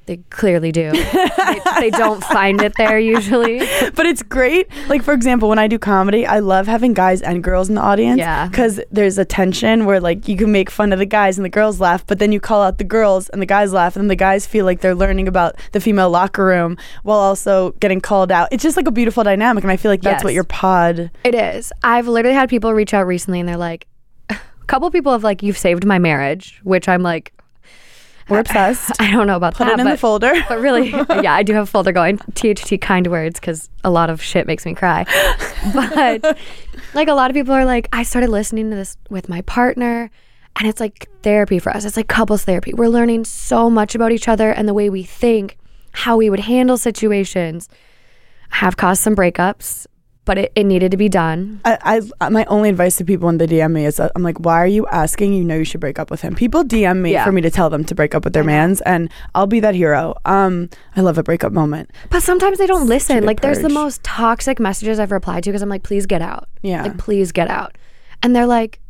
They 0.08 0.16
clearly 0.31 0.72
do. 0.72 0.90
they, 0.90 1.60
they 1.78 1.90
don't 1.90 2.22
find 2.25 2.60
it 2.60 2.72
there 2.76 2.99
usually. 2.99 3.58
But 3.94 4.06
it's 4.06 4.22
great. 4.22 4.69
Like 4.88 5.02
for 5.02 5.12
example, 5.14 5.49
when 5.49 5.58
I 5.58 5.66
do 5.69 5.78
comedy, 5.78 6.26
I 6.26 6.40
love 6.40 6.66
having 6.66 6.94
guys 6.94 7.22
and 7.22 7.43
girls 7.43 7.69
in 7.69 7.75
the 7.76 7.81
audience. 7.81 8.19
Yeah. 8.19 8.49
Because 8.49 8.81
there's 8.90 9.19
a 9.19 9.25
tension 9.25 9.84
where 9.87 10.00
like 10.00 10.26
you 10.28 10.37
can 10.37 10.50
make 10.52 10.70
fun 10.70 10.93
of 10.93 10.99
the 10.99 11.06
guys 11.06 11.38
and 11.38 11.44
the 11.44 11.49
girls 11.50 11.81
laugh, 11.81 12.05
but 12.06 12.19
then 12.19 12.32
you 12.32 12.40
call 12.40 12.62
out 12.62 12.78
the 12.78 12.84
girls 12.84 13.28
and 13.31 13.40
the 13.40 13.46
guys 13.46 13.72
laugh, 13.72 13.96
and 13.96 14.10
the 14.10 14.16
guys 14.16 14.46
feel 14.46 14.64
like 14.64 14.81
they're 14.81 14.94
learning 14.94 15.28
about 15.28 15.56
the 15.72 15.81
female 15.81 16.11
locker 16.11 16.44
room 16.44 16.76
while 17.04 17.19
also 17.19 17.70
getting 17.81 18.00
called 18.00 18.32
out. 18.32 18.49
It's 18.50 18.62
just 18.62 18.76
like 18.76 18.87
a 18.88 18.93
beautiful 18.93 19.22
dynamic, 19.25 19.62
and 19.64 19.70
I 19.70 19.76
feel 19.76 19.90
like 19.90 20.02
that's 20.02 20.19
Yes. 20.20 20.25
what 20.25 20.34
your 20.34 20.44
pod. 20.44 21.11
It 21.25 21.34
is. 21.34 21.72
I've 21.82 22.08
literally 22.08 22.34
had 22.34 22.49
people 22.49 22.72
reach 22.72 22.94
out 22.94 23.06
recently 23.06 23.40
and 23.40 23.49
they're 23.49 23.56
like, 23.56 23.87
a 24.31 24.37
couple 24.66 24.90
people 24.90 25.12
have 25.12 25.22
like, 25.25 25.43
you've 25.43 25.58
saved 25.58 25.84
my 25.84 25.99
marriage, 25.99 26.61
which 26.64 26.88
I'm 26.88 27.02
like, 27.02 27.32
We're 28.28 28.40
obsessed. 28.40 28.92
I 29.00 29.10
don't 29.10 29.26
know 29.26 29.36
about 29.36 29.54
Put 29.54 29.64
that. 29.64 29.75
it 29.75 29.80
in 29.80 29.86
but, 29.86 29.92
the 29.92 29.96
folder. 29.98 30.32
but 30.48 30.60
really, 30.60 30.90
yeah, 31.22 31.34
I 31.34 31.42
do 31.42 31.54
have 31.54 31.64
a 31.64 31.66
folder 31.66 31.92
going. 31.92 32.19
THT 32.34 32.80
kind 32.80 33.06
words 33.06 33.40
because 33.40 33.70
a 33.84 33.90
lot 33.90 34.10
of 34.10 34.22
shit 34.22 34.46
makes 34.46 34.64
me 34.66 34.75
cry. 34.75 35.04
But 35.75 36.38
like 36.94 37.08
a 37.08 37.14
lot 37.14 37.30
of 37.30 37.34
people 37.34 37.52
are 37.52 37.64
like, 37.64 37.88
I 37.92 38.02
started 38.02 38.30
listening 38.30 38.70
to 38.70 38.76
this 38.76 38.96
with 39.10 39.28
my 39.28 39.42
partner, 39.42 40.10
and 40.58 40.69
it's 40.69 40.80
like 40.80 41.08
therapy 41.22 41.58
for 41.58 41.70
us. 41.75 41.84
It's 41.84 41.96
like 41.96 42.08
couples 42.08 42.44
therapy. 42.44 42.72
We're 42.75 42.88
learning 42.88 43.25
so 43.25 43.69
much 43.69 43.94
about 43.94 44.12
each 44.12 44.28
other 44.28 44.50
and 44.50 44.69
the 44.69 44.75
way 44.75 44.88
we 44.88 45.02
think, 45.02 45.58
how 45.92 46.16
we 46.16 46.30
would 46.30 46.40
handle 46.40 46.76
situations. 46.78 47.69
Have 48.50 48.76
caused 48.76 49.02
some 49.02 49.14
breakups, 49.14 49.86
but 50.28 50.36
it, 50.38 50.52
it 50.54 50.64
needed 50.64 50.90
to 50.92 50.97
be 50.97 51.08
done. 51.08 51.61
I, 51.64 52.00
I 52.20 52.28
my 52.28 52.44
only 52.44 52.68
advice 52.68 52.97
to 52.99 53.04
people 53.04 53.26
when 53.26 53.38
they 53.38 53.47
DM 53.47 53.73
me 53.73 53.87
is 53.87 53.97
that 53.97 54.12
I'm 54.14 54.23
like, 54.23 54.38
why 54.38 54.56
are 54.62 54.66
you 54.66 54.87
asking? 54.88 55.32
You 55.32 55.42
know 55.42 55.56
you 55.56 55.64
should 55.64 55.80
break 55.80 55.99
up 55.99 56.11
with 56.11 56.20
him. 56.20 56.35
People 56.37 56.62
DM 56.64 56.99
me 57.00 57.12
Yeah. 57.12 57.25
for 57.25 57.32
me 57.32 57.40
to 57.40 57.50
tell 57.50 57.70
them 57.70 57.82
to 57.87 57.94
break 57.94 58.14
up 58.14 58.23
with 58.25 58.35
their 58.35 58.44
mans, 58.44 58.80
and 58.82 59.11
I'll 59.35 59.47
be 59.47 59.61
that 59.61 59.75
hero. 59.75 60.14
Um, 60.26 60.68
I 60.94 61.00
love 61.00 61.16
a 61.18 61.23
breakup 61.23 61.50
moment. 61.52 61.90
But 62.11 62.23
sometimes 62.23 62.58
they 62.58 62.66
don't 62.66 62.87
listen. 62.87 63.25
Like 63.25 63.40
there's 63.40 63.61
the 63.62 63.68
most 63.70 64.04
toxic 64.04 64.61
messages 64.61 65.00
I've 65.00 65.11
replied 65.12 65.42
to 65.44 65.50
because 65.50 65.62
I'm 65.62 65.70
like, 65.70 65.82
please 65.82 66.06
get 66.06 66.20
out. 66.23 66.47
Yeah. 66.62 66.82
Like 66.82 66.99
please 66.99 67.32
get 67.32 67.49
out. 67.49 67.76
And 68.23 68.37
they're 68.37 68.47
like, 68.47 68.80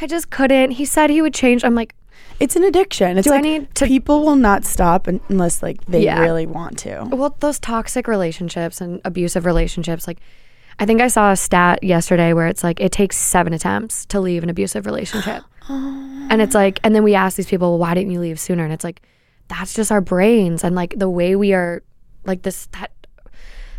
I 0.00 0.06
just 0.08 0.30
couldn't. 0.30 0.72
He 0.72 0.84
said 0.84 1.10
he 1.10 1.22
would 1.22 1.34
change. 1.34 1.64
I'm 1.64 1.76
like, 1.76 1.94
It's 2.40 2.56
an 2.56 2.64
addiction. 2.64 3.18
It's 3.18 3.28
Do 3.28 3.34
I 3.34 3.40
need 3.40 3.72
to- 3.76 3.86
people 3.86 4.24
will 4.26 4.36
not 4.50 4.64
stop 4.64 5.06
unless 5.06 5.62
like 5.62 5.84
they 5.86 6.02
Yeah. 6.04 6.18
really 6.20 6.46
want 6.46 6.78
to. 6.78 7.06
well, 7.12 7.36
those 7.38 7.60
toxic 7.60 8.08
relationships 8.08 8.80
and 8.80 9.00
abusive 9.04 9.44
relationships, 9.46 10.06
like 10.08 10.18
I 10.78 10.86
think 10.86 11.00
I 11.00 11.08
saw 11.08 11.32
a 11.32 11.36
stat 11.36 11.82
yesterday 11.82 12.32
where 12.32 12.46
it's 12.46 12.64
like 12.64 12.80
it 12.80 12.92
takes 12.92 13.16
seven 13.16 13.52
attempts 13.52 14.06
to 14.06 14.20
leave 14.20 14.42
an 14.42 14.50
abusive 14.50 14.86
relationship. 14.86 15.44
Oh. 15.68 16.26
And 16.28 16.42
it's 16.42 16.56
like, 16.56 16.80
and 16.82 16.92
then 16.92 17.04
we 17.04 17.14
ask 17.14 17.36
these 17.36 17.46
people, 17.46 17.70
well, 17.70 17.78
why 17.78 17.94
didn't 17.94 18.10
you 18.10 18.18
leave 18.18 18.40
sooner? 18.40 18.64
And 18.64 18.72
it's 18.72 18.82
like, 18.82 19.00
that's 19.46 19.74
just 19.74 19.92
our 19.92 20.00
brains 20.00 20.64
and 20.64 20.74
like 20.74 20.98
the 20.98 21.08
way 21.08 21.36
we 21.36 21.52
are, 21.52 21.84
like 22.24 22.42
this, 22.42 22.66
that 22.72 22.90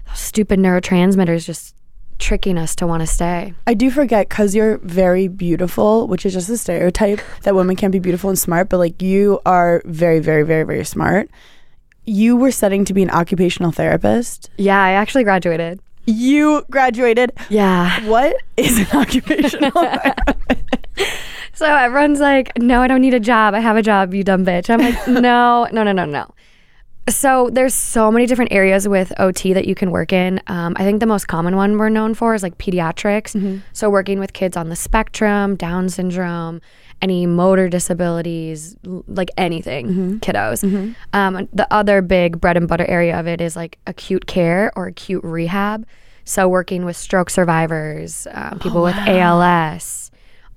those 0.07 0.17
stupid 0.17 0.61
neurotransmitters 0.61 1.45
just 1.45 1.75
tricking 2.19 2.57
us 2.57 2.75
to 2.75 2.87
want 2.87 3.01
to 3.01 3.07
stay. 3.07 3.53
I 3.67 3.73
do 3.73 3.91
forget 3.91 4.29
because 4.29 4.55
you're 4.55 4.77
very 4.77 5.27
beautiful, 5.27 6.07
which 6.07 6.25
is 6.25 6.31
just 6.33 6.49
a 6.49 6.57
stereotype 6.57 7.19
that 7.41 7.53
women 7.53 7.75
can't 7.75 7.91
be 7.91 7.99
beautiful 7.99 8.29
and 8.29 8.39
smart, 8.39 8.69
but 8.69 8.77
like 8.77 9.01
you 9.01 9.41
are 9.45 9.81
very, 9.85 10.19
very, 10.19 10.43
very, 10.43 10.63
very 10.63 10.85
smart. 10.85 11.29
You 12.05 12.37
were 12.37 12.51
studying 12.51 12.85
to 12.85 12.93
be 12.93 13.03
an 13.03 13.09
occupational 13.09 13.71
therapist. 13.71 14.49
Yeah, 14.57 14.81
I 14.81 14.91
actually 14.91 15.25
graduated. 15.25 15.81
You 16.05 16.63
graduated. 16.69 17.31
Yeah. 17.49 18.05
What 18.07 18.35
is 18.57 18.79
an 18.79 18.87
occupational 18.97 19.71
therapist? 19.71 20.59
So 21.53 21.65
everyone's 21.73 22.19
like, 22.19 22.57
no, 22.57 22.81
I 22.81 22.87
don't 22.87 23.01
need 23.01 23.13
a 23.13 23.19
job. 23.19 23.53
I 23.53 23.59
have 23.59 23.77
a 23.77 23.81
job, 23.81 24.13
you 24.13 24.23
dumb 24.23 24.45
bitch. 24.45 24.69
I'm 24.69 24.79
like, 24.79 25.07
no, 25.07 25.67
no, 25.71 25.83
no, 25.83 25.91
no, 25.91 26.05
no. 26.05 26.33
So 27.09 27.49
there's 27.51 27.73
so 27.73 28.11
many 28.11 28.25
different 28.25 28.53
areas 28.53 28.87
with 28.87 29.11
OT 29.19 29.53
that 29.53 29.65
you 29.65 29.75
can 29.75 29.91
work 29.91 30.13
in. 30.13 30.41
Um, 30.47 30.73
I 30.77 30.83
think 30.83 30.99
the 30.99 31.05
most 31.05 31.27
common 31.27 31.55
one 31.55 31.77
we're 31.77 31.89
known 31.89 32.13
for 32.13 32.33
is 32.33 32.43
like 32.43 32.57
pediatrics. 32.57 33.61
So 33.73 33.89
working 33.89 34.19
with 34.19 34.33
kids 34.33 34.55
on 34.55 34.69
the 34.69 34.75
spectrum, 34.75 35.55
Down 35.55 35.89
syndrome, 35.89 36.61
any 37.03 37.25
motor 37.25 37.67
disabilities, 37.67 38.75
like 39.19 39.29
anything, 39.37 40.19
kiddos. 40.21 40.63
Um, 41.11 41.49
the 41.51 41.67
other 41.69 42.01
big 42.01 42.39
bread 42.39 42.55
and 42.57 42.67
butter 42.67 42.85
area 42.87 43.19
of 43.19 43.27
it 43.27 43.41
is 43.41 43.55
like 43.55 43.77
acute 43.85 44.25
care 44.25 44.71
or 44.75 44.87
acute 44.87 45.23
rehab. 45.23 45.85
So 46.23 46.47
working 46.47 46.85
with 46.85 46.95
stroke 46.95 47.29
survivors, 47.29 48.25
um, 48.31 48.59
people 48.59 48.81
with 48.81 48.95
ALS, 48.95 50.11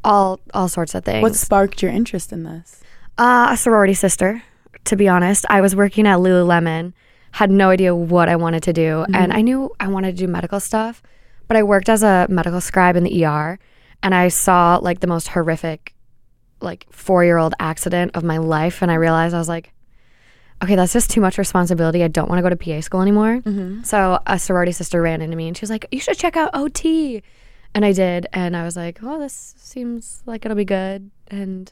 all 0.05 0.39
all 0.55 0.69
sorts 0.69 0.95
of 0.95 1.05
things. 1.05 1.23
What 1.23 1.35
sparked 1.35 1.83
your 1.83 1.91
interest 1.91 2.33
in 2.33 2.45
this? 2.45 2.81
Uh, 3.19 3.49
a 3.51 3.57
sorority 3.57 3.95
sister, 3.95 4.43
to 4.85 4.95
be 4.95 5.09
honest. 5.09 5.45
I 5.51 5.61
was 5.61 5.75
working 5.75 6.07
at 6.07 6.19
Lululemon, 6.21 6.93
had 7.33 7.51
no 7.51 7.71
idea 7.71 7.93
what 7.97 8.29
I 8.29 8.37
wanted 8.37 8.63
to 8.63 8.73
do, 8.73 9.05
and 9.13 9.33
I 9.33 9.41
knew 9.41 9.73
I 9.81 9.89
wanted 9.89 10.17
to 10.17 10.27
do 10.27 10.29
medical 10.31 10.61
stuff, 10.61 11.03
but 11.49 11.57
I 11.57 11.65
worked 11.65 11.89
as 11.89 12.05
a 12.05 12.27
medical 12.29 12.61
scribe 12.61 12.95
in 12.95 13.03
the 13.03 13.25
ER, 13.25 13.59
and 14.05 14.15
I 14.15 14.29
saw 14.29 14.79
like 14.81 15.01
the 15.01 15.09
most 15.09 15.29
horrific, 15.29 15.96
like 16.61 16.87
four 16.91 17.25
year 17.25 17.37
old 17.39 17.55
accident 17.61 18.13
of 18.15 18.25
my 18.25 18.39
life, 18.39 18.83
and 18.83 18.91
I 18.91 18.95
realized 18.95 19.35
I 19.35 19.39
was 19.39 19.49
like, 19.49 19.73
okay, 20.63 20.75
that's 20.75 20.93
just 20.93 21.11
too 21.11 21.21
much 21.21 21.37
responsibility. 21.39 22.03
I 22.03 22.09
don't 22.09 22.29
want 22.31 22.39
to 22.39 22.43
go 22.43 22.49
to 22.49 22.57
PA 22.57 22.81
school 22.81 23.03
anymore. 23.03 23.41
Mm-hmm. 23.43 23.83
So 23.83 24.19
a 24.27 24.39
sorority 24.39 24.73
sister 24.73 25.03
ran 25.03 25.21
into 25.23 25.37
me, 25.37 25.49
and 25.49 25.57
she 25.57 25.63
was 25.63 25.71
like, 25.71 25.87
you 25.91 26.01
should 26.01 26.17
check 26.19 26.37
out 26.37 26.51
OT. 26.55 27.23
And 27.75 27.85
I 27.85 27.93
did, 27.93 28.27
and 28.33 28.57
I 28.57 28.65
was 28.65 28.75
like, 28.75 29.01
"Oh, 29.03 29.19
this 29.21 29.55
seems 29.59 30.23
like 30.25 30.47
it'll 30.47 30.57
be 30.57 30.65
good, 30.65 31.11
and 31.29 31.71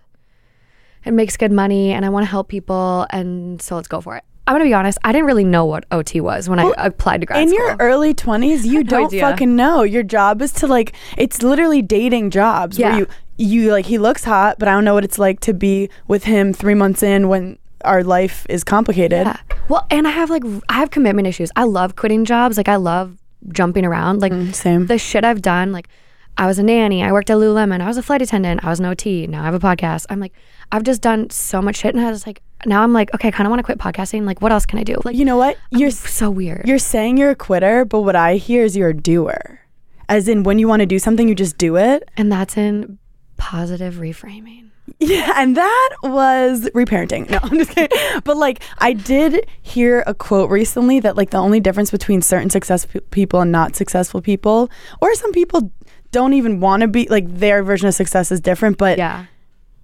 it 1.02 1.12
makes 1.12 1.38
good 1.38 1.50
money, 1.52 1.92
and 1.92 2.04
I 2.04 2.10
want 2.10 2.26
to 2.26 2.30
help 2.30 2.48
people, 2.48 3.06
and 3.08 3.62
so 3.62 3.76
let's 3.76 3.88
go 3.88 4.02
for 4.02 4.16
it." 4.16 4.24
I'm 4.46 4.52
gonna 4.52 4.66
be 4.66 4.74
honest, 4.74 4.98
I 5.02 5.12
didn't 5.12 5.26
really 5.26 5.44
know 5.44 5.64
what 5.64 5.86
OT 5.90 6.20
was 6.20 6.46
when 6.50 6.58
I 6.58 6.70
applied 6.76 7.22
to 7.22 7.26
grad 7.26 7.44
in 7.44 7.48
school. 7.48 7.58
In 7.60 7.66
your 7.66 7.76
early 7.80 8.12
20s 8.12 8.64
you 8.70 8.84
don't 8.84 9.06
idea. 9.06 9.22
fucking 9.22 9.56
know 9.56 9.82
your 9.82 10.02
job 10.02 10.42
is 10.42 10.52
to 10.52 10.66
like 10.66 10.92
it's 11.16 11.42
literally 11.42 11.80
dating 11.80 12.28
jobs 12.28 12.78
Yeah. 12.78 12.90
where 12.90 12.98
you 12.98 13.06
you 13.36 13.70
like 13.70 13.86
he 13.86 13.98
looks 13.98 14.24
hot 14.24 14.58
but 14.58 14.68
i 14.68 14.72
don't 14.72 14.84
know 14.84 14.94
what 14.94 15.04
it's 15.04 15.18
like 15.18 15.40
to 15.40 15.52
be 15.52 15.88
with 16.06 16.24
him 16.24 16.52
three 16.52 16.74
months 16.74 17.02
in 17.02 17.28
when 17.28 17.58
our 17.84 18.02
life 18.04 18.46
is 18.48 18.64
complicated 18.64 19.26
yeah. 19.26 19.36
Well, 19.68 19.86
and 19.90 20.06
I 20.06 20.10
have 20.10 20.28
like 20.28 20.42
I 20.68 20.74
have 20.74 20.90
commitment 20.90 21.26
issues. 21.26 21.50
I 21.56 21.64
love 21.64 21.96
quitting 21.96 22.26
jobs. 22.26 22.58
Like 22.58 22.68
I 22.68 22.76
love 22.76 23.16
jumping 23.48 23.86
around. 23.86 24.20
Like 24.20 24.32
mm, 24.32 24.54
same 24.54 24.86
the 24.86 24.98
shit 24.98 25.24
I've 25.24 25.40
done. 25.40 25.72
Like 25.72 25.88
I 26.36 26.46
was 26.46 26.58
a 26.58 26.62
nanny. 26.62 27.02
I 27.02 27.12
worked 27.12 27.30
at 27.30 27.38
Lululemon. 27.38 27.80
I 27.80 27.86
was 27.86 27.96
a 27.96 28.02
flight 28.02 28.20
attendant. 28.20 28.62
I 28.62 28.68
was 28.68 28.78
an 28.78 28.84
OT. 28.86 29.26
Now 29.26 29.40
I 29.40 29.44
have 29.46 29.54
a 29.54 29.58
podcast. 29.58 30.04
I'm 30.10 30.20
like 30.20 30.34
I've 30.70 30.82
just 30.82 31.00
done 31.00 31.30
so 31.30 31.62
much 31.62 31.76
shit, 31.76 31.94
and 31.94 32.04
I 32.04 32.10
was 32.10 32.26
like 32.26 32.42
now 32.66 32.82
I'm 32.82 32.92
like 32.92 33.14
okay, 33.14 33.28
I 33.28 33.30
kind 33.30 33.46
of 33.46 33.50
want 33.50 33.60
to 33.60 33.64
quit 33.64 33.78
podcasting. 33.78 34.26
Like 34.26 34.42
what 34.42 34.52
else 34.52 34.66
can 34.66 34.78
I 34.78 34.84
do? 34.84 34.96
Like 35.02 35.16
you 35.16 35.24
know 35.24 35.38
what 35.38 35.56
you're 35.70 35.90
so 35.90 36.30
weird. 36.30 36.68
you're 36.68 36.78
saying 36.78 37.16
you're 37.16 37.30
a 37.30 37.34
quitter 37.36 37.84
but 37.86 38.02
what 38.02 38.16
i 38.16 38.36
hear 38.36 38.64
is 38.64 38.76
you're 38.76 38.90
a 38.90 38.94
doer 38.96 39.60
as 40.08 40.28
in 40.28 40.42
when 40.42 40.58
you 40.58 40.68
want 40.68 40.80
to 40.80 40.86
do 40.86 40.98
something 40.98 41.26
you 41.28 41.34
just 41.34 41.56
do 41.58 41.76
it 41.76 42.08
and 42.16 42.30
that's 42.30 42.56
in 42.56 42.98
positive 43.36 43.94
reframing. 43.94 44.68
Yeah, 44.98 45.32
and 45.36 45.56
that 45.56 45.90
was 46.02 46.68
reparenting. 46.74 47.28
No, 47.30 47.38
I'm 47.42 47.56
just 47.58 47.70
kidding. 47.70 47.98
But 48.22 48.36
like, 48.36 48.62
I 48.78 48.92
did 48.92 49.46
hear 49.62 50.04
a 50.06 50.14
quote 50.14 50.50
recently 50.50 51.00
that 51.00 51.16
like 51.16 51.30
the 51.30 51.38
only 51.38 51.60
difference 51.60 51.90
between 51.90 52.22
certain 52.22 52.50
successful 52.50 53.00
people 53.10 53.40
and 53.40 53.50
not 53.50 53.76
successful 53.76 54.20
people, 54.20 54.70
or 55.00 55.14
some 55.14 55.32
people 55.32 55.70
don't 56.10 56.34
even 56.34 56.60
want 56.60 56.82
to 56.82 56.88
be 56.88 57.06
like 57.08 57.26
their 57.38 57.62
version 57.62 57.88
of 57.88 57.94
success 57.94 58.30
is 58.30 58.40
different. 58.40 58.78
But 58.78 58.98
Yeah. 58.98 59.26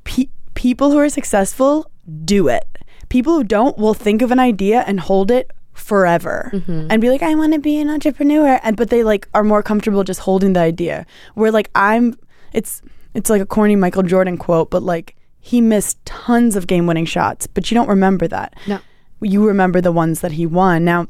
pe- 0.05 0.29
people 0.55 0.91
who 0.91 0.99
are 0.99 1.09
successful 1.09 1.91
do 2.25 2.49
it. 2.49 2.67
People 3.09 3.35
who 3.35 3.45
don't 3.45 3.77
will 3.79 3.95
think 3.95 4.23
of 4.23 4.31
an 4.31 4.39
idea 4.39 4.85
and 4.87 5.01
hold 5.01 5.31
it 5.31 5.51
forever 5.73 6.51
mm-hmm. 6.53 6.87
and 6.91 7.01
be 7.01 7.09
like, 7.11 7.23
I 7.23 7.35
want 7.35 7.55
to 7.55 7.59
be 7.59 7.81
an 7.81 7.89
entrepreneur. 7.89 8.61
And 8.63 8.77
but 8.77 8.91
they 8.91 9.03
like 9.03 9.29
are 9.35 9.43
more 9.43 9.63
comfortable 9.63 10.05
just 10.05 10.21
holding 10.21 10.53
the 10.53 10.61
idea. 10.61 11.07
Where 11.35 11.51
like 11.51 11.71
I'm, 11.75 12.15
it's 12.53 12.83
it's 13.15 13.31
like 13.31 13.43
a 13.43 13.47
corny 13.47 13.77
Michael 13.77 14.03
Jordan 14.03 14.37
quote, 14.37 14.71
but 14.71 14.83
like 14.83 15.17
he 15.41 15.61
missed 15.61 16.05
tons 16.05 16.57
of 16.57 16.67
game 16.67 16.87
winning 16.87 17.07
shots, 17.07 17.47
but 17.47 17.71
you 17.71 17.75
don't 17.75 17.89
remember 17.89 18.29
that. 18.29 18.55
No. 18.67 18.79
You 19.23 19.47
remember 19.47 19.81
the 19.81 19.93
ones 19.93 20.21
that 20.21 20.33
he 20.33 20.47
won. 20.47 20.85
Now, 20.85 21.09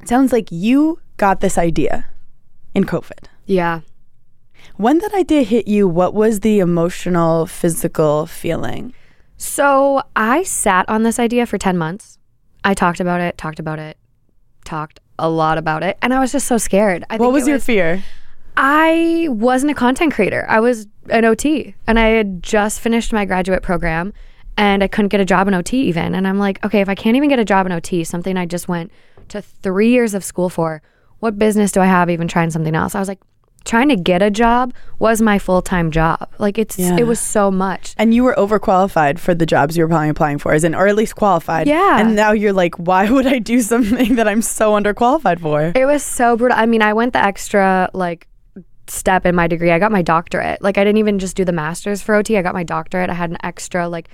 it 0.00 0.08
sounds 0.08 0.32
like 0.32 0.48
you 0.50 1.00
got 1.16 1.40
this 1.40 1.58
idea 1.58 2.06
in 2.74 2.84
COVID. 2.84 3.26
Yeah. 3.46 3.80
When 4.76 4.98
that 4.98 5.14
idea 5.14 5.42
hit 5.42 5.66
you, 5.68 5.88
what 5.88 6.14
was 6.14 6.40
the 6.40 6.60
emotional, 6.60 7.46
physical 7.46 8.26
feeling? 8.26 8.94
So 9.36 10.02
I 10.16 10.42
sat 10.42 10.88
on 10.88 11.04
this 11.04 11.18
idea 11.18 11.46
for 11.46 11.58
10 11.58 11.78
months. 11.78 12.18
I 12.64 12.74
talked 12.74 13.00
about 13.00 13.20
it, 13.20 13.38
talked 13.38 13.60
about 13.60 13.78
it, 13.78 13.96
talked 14.64 15.00
a 15.18 15.28
lot 15.28 15.58
about 15.58 15.82
it, 15.82 15.96
and 16.02 16.12
I 16.12 16.20
was 16.20 16.32
just 16.32 16.46
so 16.46 16.58
scared. 16.58 17.04
I 17.10 17.16
What 17.16 17.32
was 17.32 17.46
it 17.46 17.50
your 17.50 17.60
fear? 17.60 18.02
I 18.60 19.28
wasn't 19.30 19.70
a 19.70 19.74
content 19.74 20.12
creator. 20.12 20.44
I 20.48 20.58
was 20.58 20.88
an 21.10 21.24
OT, 21.24 21.76
and 21.86 21.96
I 21.96 22.08
had 22.08 22.42
just 22.42 22.80
finished 22.80 23.12
my 23.12 23.24
graduate 23.24 23.62
program, 23.62 24.12
and 24.56 24.82
I 24.82 24.88
couldn't 24.88 25.10
get 25.10 25.20
a 25.20 25.24
job 25.24 25.46
in 25.46 25.54
OT 25.54 25.82
even. 25.82 26.12
And 26.12 26.26
I'm 26.26 26.40
like, 26.40 26.64
okay, 26.66 26.80
if 26.80 26.88
I 26.88 26.96
can't 26.96 27.16
even 27.16 27.28
get 27.28 27.38
a 27.38 27.44
job 27.44 27.66
in 27.66 27.72
OT, 27.72 28.02
something 28.02 28.36
I 28.36 28.46
just 28.46 28.66
went 28.66 28.90
to 29.28 29.40
three 29.40 29.90
years 29.90 30.12
of 30.12 30.24
school 30.24 30.50
for, 30.50 30.82
what 31.20 31.38
business 31.38 31.70
do 31.70 31.80
I 31.80 31.86
have 31.86 32.10
even 32.10 32.26
trying 32.26 32.50
something 32.50 32.74
else? 32.74 32.96
I 32.96 32.98
was 32.98 33.06
like, 33.06 33.20
trying 33.64 33.90
to 33.90 33.96
get 33.96 34.22
a 34.22 34.30
job 34.30 34.74
was 34.98 35.20
my 35.22 35.38
full 35.38 35.62
time 35.62 35.92
job. 35.92 36.28
Like 36.38 36.58
it's 36.58 36.78
Yeah. 36.78 36.96
it 36.98 37.06
was 37.06 37.20
so 37.20 37.50
much. 37.52 37.94
And 37.96 38.12
you 38.12 38.24
were 38.24 38.34
overqualified 38.36 39.18
for 39.20 39.34
the 39.34 39.46
jobs 39.46 39.76
you 39.76 39.84
were 39.84 39.88
probably 39.88 40.08
applying 40.08 40.38
for, 40.38 40.52
as 40.52 40.64
in, 40.64 40.74
or 40.74 40.88
at 40.88 40.96
least 40.96 41.14
qualified. 41.14 41.66
Yeah. 41.68 42.00
And 42.00 42.16
now 42.16 42.32
you're 42.32 42.52
like, 42.52 42.74
why 42.76 43.08
would 43.10 43.26
I 43.26 43.38
do 43.38 43.60
something 43.60 44.14
that 44.16 44.26
I'm 44.26 44.42
so 44.42 44.72
underqualified 44.72 45.38
for? 45.40 45.72
It 45.76 45.86
was 45.86 46.02
so 46.02 46.36
brutal. 46.36 46.58
I 46.58 46.66
mean, 46.66 46.82
I 46.82 46.92
went 46.92 47.12
the 47.12 47.22
extra 47.24 47.90
like 47.92 48.26
step 48.90 49.26
in 49.26 49.34
my 49.34 49.46
degree. 49.46 49.70
I 49.70 49.78
got 49.78 49.92
my 49.92 50.02
doctorate. 50.02 50.62
Like 50.62 50.78
I 50.78 50.84
didn't 50.84 50.98
even 50.98 51.18
just 51.18 51.36
do 51.36 51.44
the 51.44 51.52
masters 51.52 52.02
for 52.02 52.14
OT. 52.14 52.36
I 52.36 52.42
got 52.42 52.54
my 52.54 52.64
doctorate. 52.64 53.10
I 53.10 53.14
had 53.14 53.30
an 53.30 53.38
extra 53.42 53.88
like 53.88 54.08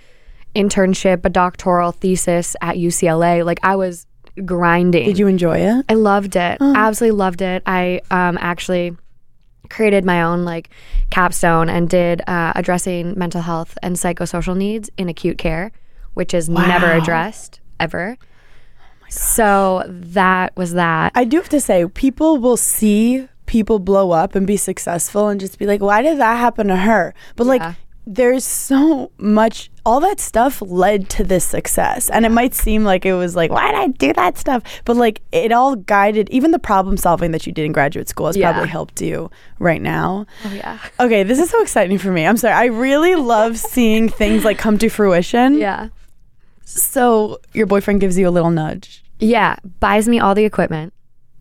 internship, 0.55 1.25
a 1.25 1.31
doctoral 1.31 1.93
thesis 1.93 2.57
at 2.61 2.77
UCLA. 2.77 3.45
Like 3.45 3.61
I 3.63 3.77
was 3.77 4.07
grinding. 4.45 5.07
Did 5.07 5.19
you 5.19 5.27
enjoy 5.27 5.59
it? 5.59 5.85
I 5.89 5.95
loved 5.95 6.37
it. 6.37 6.59
Absolutely 6.61 7.17
loved 7.17 7.43
it. 7.43 7.63
I 7.67 8.01
um 8.11 8.39
actually 8.41 8.97
created 9.71 10.05
my 10.05 10.23
own 10.23 10.45
like 10.45 10.71
capstone 11.11 11.69
and 11.69 11.89
did 11.89 12.23
uh, 12.27 12.53
addressing 12.55 13.19
mental 13.19 13.41
health 13.41 13.77
and 13.83 13.97
psychosocial 13.97 14.57
needs 14.57 14.91
in 14.97 15.09
acute 15.09 15.39
care, 15.39 15.73
which 16.15 16.35
is 16.35 16.49
never 16.49 16.91
addressed 16.93 17.61
ever. 17.81 18.17
so 19.09 19.83
that 19.87 20.57
was 20.57 20.73
that. 20.73 21.13
I 21.15 21.25
do 21.25 21.39
have 21.39 21.49
to 21.51 21.61
say, 21.61 21.87
people 21.87 22.39
will 22.39 22.57
see 22.57 23.29
people 23.47 23.79
blow 23.79 24.11
up 24.11 24.35
and 24.35 24.47
be 24.47 24.57
successful 24.57 25.29
and 25.29 25.39
just 25.41 25.59
be 25.59 25.67
like, 25.67 25.81
why 25.83 26.03
did 26.03 26.19
that 26.19 26.37
happen 26.37 26.69
to 26.69 26.77
her? 26.77 27.15
But 27.37 27.47
like, 27.47 27.63
there's 28.07 28.45
so 28.45 29.11
much, 29.17 29.71
all 29.87 29.99
that 30.01 30.21
stuff 30.21 30.61
led 30.61 31.09
to 31.09 31.25
this 31.25 31.43
success. 31.45 32.11
And 32.11 32.27
it 32.27 32.31
might 32.31 32.53
seem 32.55 32.85
like 32.85 33.07
it 33.07 33.15
was 33.15 33.35
like, 33.35 33.51
why 33.51 33.67
did 33.71 33.77
I 33.81 33.87
do 33.89 34.13
that 34.13 34.37
stuff? 34.37 34.63
But 34.85 34.97
like, 34.97 35.23
it 35.33 35.53
all 35.53 35.75
guided, 35.77 36.29
even 36.29 36.51
the 36.51 36.59
problem 36.59 36.99
solving 36.99 37.31
that 37.31 37.47
you 37.47 37.53
did 37.53 37.65
in 37.65 37.73
graduate 37.73 38.09
school 38.11 38.27
has 38.27 38.37
Yeah. 38.37 38.53
probably 38.53 38.69
helped 38.69 39.01
you 39.01 39.31
right 39.59 39.81
now. 39.81 40.27
oh 40.45 40.53
yeah. 40.53 40.79
Okay, 41.01 41.23
this 41.23 41.39
is 41.39 41.49
so 41.49 41.63
exciting 41.63 41.97
for 41.97 42.11
me. 42.13 42.27
I'm 42.27 42.37
sorry. 42.37 42.53
I 42.55 42.67
really 42.67 43.15
love 43.15 43.57
seeing 43.59 44.11
things 44.11 44.45
like 44.45 44.59
come 44.59 44.77
to 44.79 44.91
fruition. 44.91 45.55
Yeah. 45.57 45.89
So 46.67 47.41
your 47.53 47.67
boyfriend 47.67 48.01
gives 48.01 48.19
you 48.19 48.29
a 48.29 48.31
little 48.31 48.51
nudge. 48.51 49.03
Yeah. 49.19 49.57
Buys 49.81 50.09
me 50.09 50.19
all 50.21 50.35
the 50.35 50.45
equipment, 50.45 50.93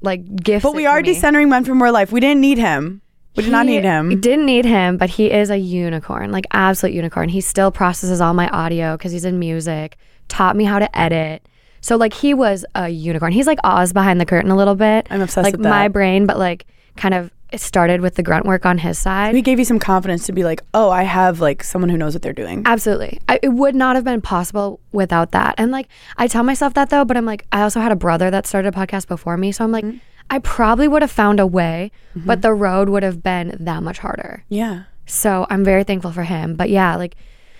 like 0.03 0.35
gifts. 0.35 0.63
But 0.63 0.75
we 0.75 0.85
are 0.85 1.01
decentering 1.01 1.49
men 1.49 1.65
from 1.65 1.81
real 1.81 1.93
life. 1.93 2.11
We 2.11 2.19
didn't 2.19 2.41
need 2.41 2.57
him. 2.57 3.01
We 3.35 3.43
did 3.43 3.51
not 3.51 3.65
need 3.65 3.83
him. 3.83 4.09
We 4.09 4.15
didn't 4.15 4.45
need 4.45 4.65
him, 4.65 4.97
but 4.97 5.09
he 5.09 5.31
is 5.31 5.49
a 5.49 5.57
unicorn, 5.57 6.31
like 6.31 6.45
absolute 6.51 6.93
unicorn. 6.93 7.29
He 7.29 7.41
still 7.41 7.71
processes 7.71 8.21
all 8.21 8.35
my 8.35 8.47
audio 8.49 8.95
because 8.95 9.11
he's 9.11 9.25
in 9.25 9.39
music. 9.39 9.97
Taught 10.27 10.55
me 10.55 10.65
how 10.65 10.77
to 10.77 10.97
edit. 10.97 11.47
So 11.81 11.95
like 11.95 12.13
he 12.13 12.33
was 12.33 12.63
a 12.75 12.89
unicorn. 12.89 13.33
He's 13.33 13.47
like 13.47 13.59
Oz 13.63 13.91
behind 13.91 14.21
the 14.21 14.25
curtain 14.25 14.51
a 14.51 14.55
little 14.55 14.75
bit. 14.75 15.07
I'm 15.09 15.21
obsessed 15.21 15.45
like 15.45 15.53
with 15.53 15.63
that. 15.63 15.69
my 15.69 15.87
brain, 15.87 16.27
but 16.27 16.37
like 16.37 16.67
kind 16.95 17.15
of 17.15 17.31
it 17.53 17.61
started 17.61 18.01
with 18.01 18.15
the 18.15 18.23
grunt 18.23 18.47
work 18.47 18.65
on 18.65 18.79
his 18.79 18.97
side. 18.97 19.35
He 19.35 19.43
gave 19.43 19.59
you 19.59 19.65
some 19.65 19.77
confidence 19.77 20.25
to 20.25 20.31
be 20.33 20.43
like, 20.43 20.63
oh, 20.73 20.89
I 20.89 21.03
have 21.03 21.39
like 21.39 21.63
someone 21.63 21.89
who 21.89 21.97
knows 21.97 22.15
what 22.15 22.23
they're 22.23 22.33
doing. 22.33 22.63
Absolutely. 22.65 23.19
I, 23.29 23.39
it 23.43 23.49
would 23.49 23.75
not 23.75 23.95
have 23.95 24.03
been 24.03 24.21
possible 24.21 24.79
without 24.91 25.33
that. 25.33 25.53
And 25.59 25.71
like, 25.71 25.87
I 26.17 26.25
tell 26.27 26.43
myself 26.43 26.73
that 26.73 26.89
though, 26.89 27.05
but 27.05 27.15
I'm 27.15 27.25
like, 27.25 27.45
I 27.51 27.61
also 27.61 27.79
had 27.79 27.91
a 27.91 27.95
brother 27.95 28.31
that 28.31 28.47
started 28.47 28.73
a 28.73 28.77
podcast 28.77 29.07
before 29.07 29.37
me. 29.37 29.51
So 29.51 29.63
I'm 29.63 29.71
like, 29.71 29.85
mm-hmm. 29.85 29.97
I 30.31 30.39
probably 30.39 30.87
would 30.87 31.03
have 31.03 31.11
found 31.11 31.39
a 31.39 31.45
way, 31.45 31.91
mm-hmm. 32.17 32.25
but 32.25 32.41
the 32.41 32.55
road 32.55 32.89
would 32.89 33.03
have 33.03 33.21
been 33.21 33.55
that 33.59 33.83
much 33.83 33.99
harder. 33.99 34.43
Yeah. 34.49 34.85
So 35.05 35.45
I'm 35.51 35.63
very 35.63 35.83
thankful 35.83 36.11
for 36.11 36.23
him. 36.23 36.55
But 36.55 36.71
yeah, 36.71 36.95
like, 36.95 37.15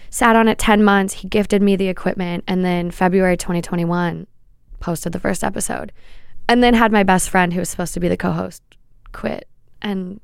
sat 0.09 0.35
on 0.35 0.47
it 0.47 0.57
10 0.57 0.83
months. 0.83 1.13
He 1.13 1.27
gifted 1.27 1.61
me 1.61 1.75
the 1.75 1.87
equipment. 1.87 2.45
And 2.47 2.65
then 2.65 2.89
February 2.89 3.37
2021, 3.37 4.25
posted 4.79 5.11
the 5.11 5.19
first 5.19 5.43
episode. 5.43 5.91
And 6.49 6.63
then 6.63 6.73
had 6.73 6.91
my 6.91 7.03
best 7.03 7.29
friend, 7.29 7.53
who 7.53 7.59
was 7.59 7.69
supposed 7.69 7.93
to 7.93 7.99
be 7.99 8.07
the 8.07 8.17
co 8.17 8.31
host, 8.31 8.63
quit. 9.11 9.47
And 9.83 10.19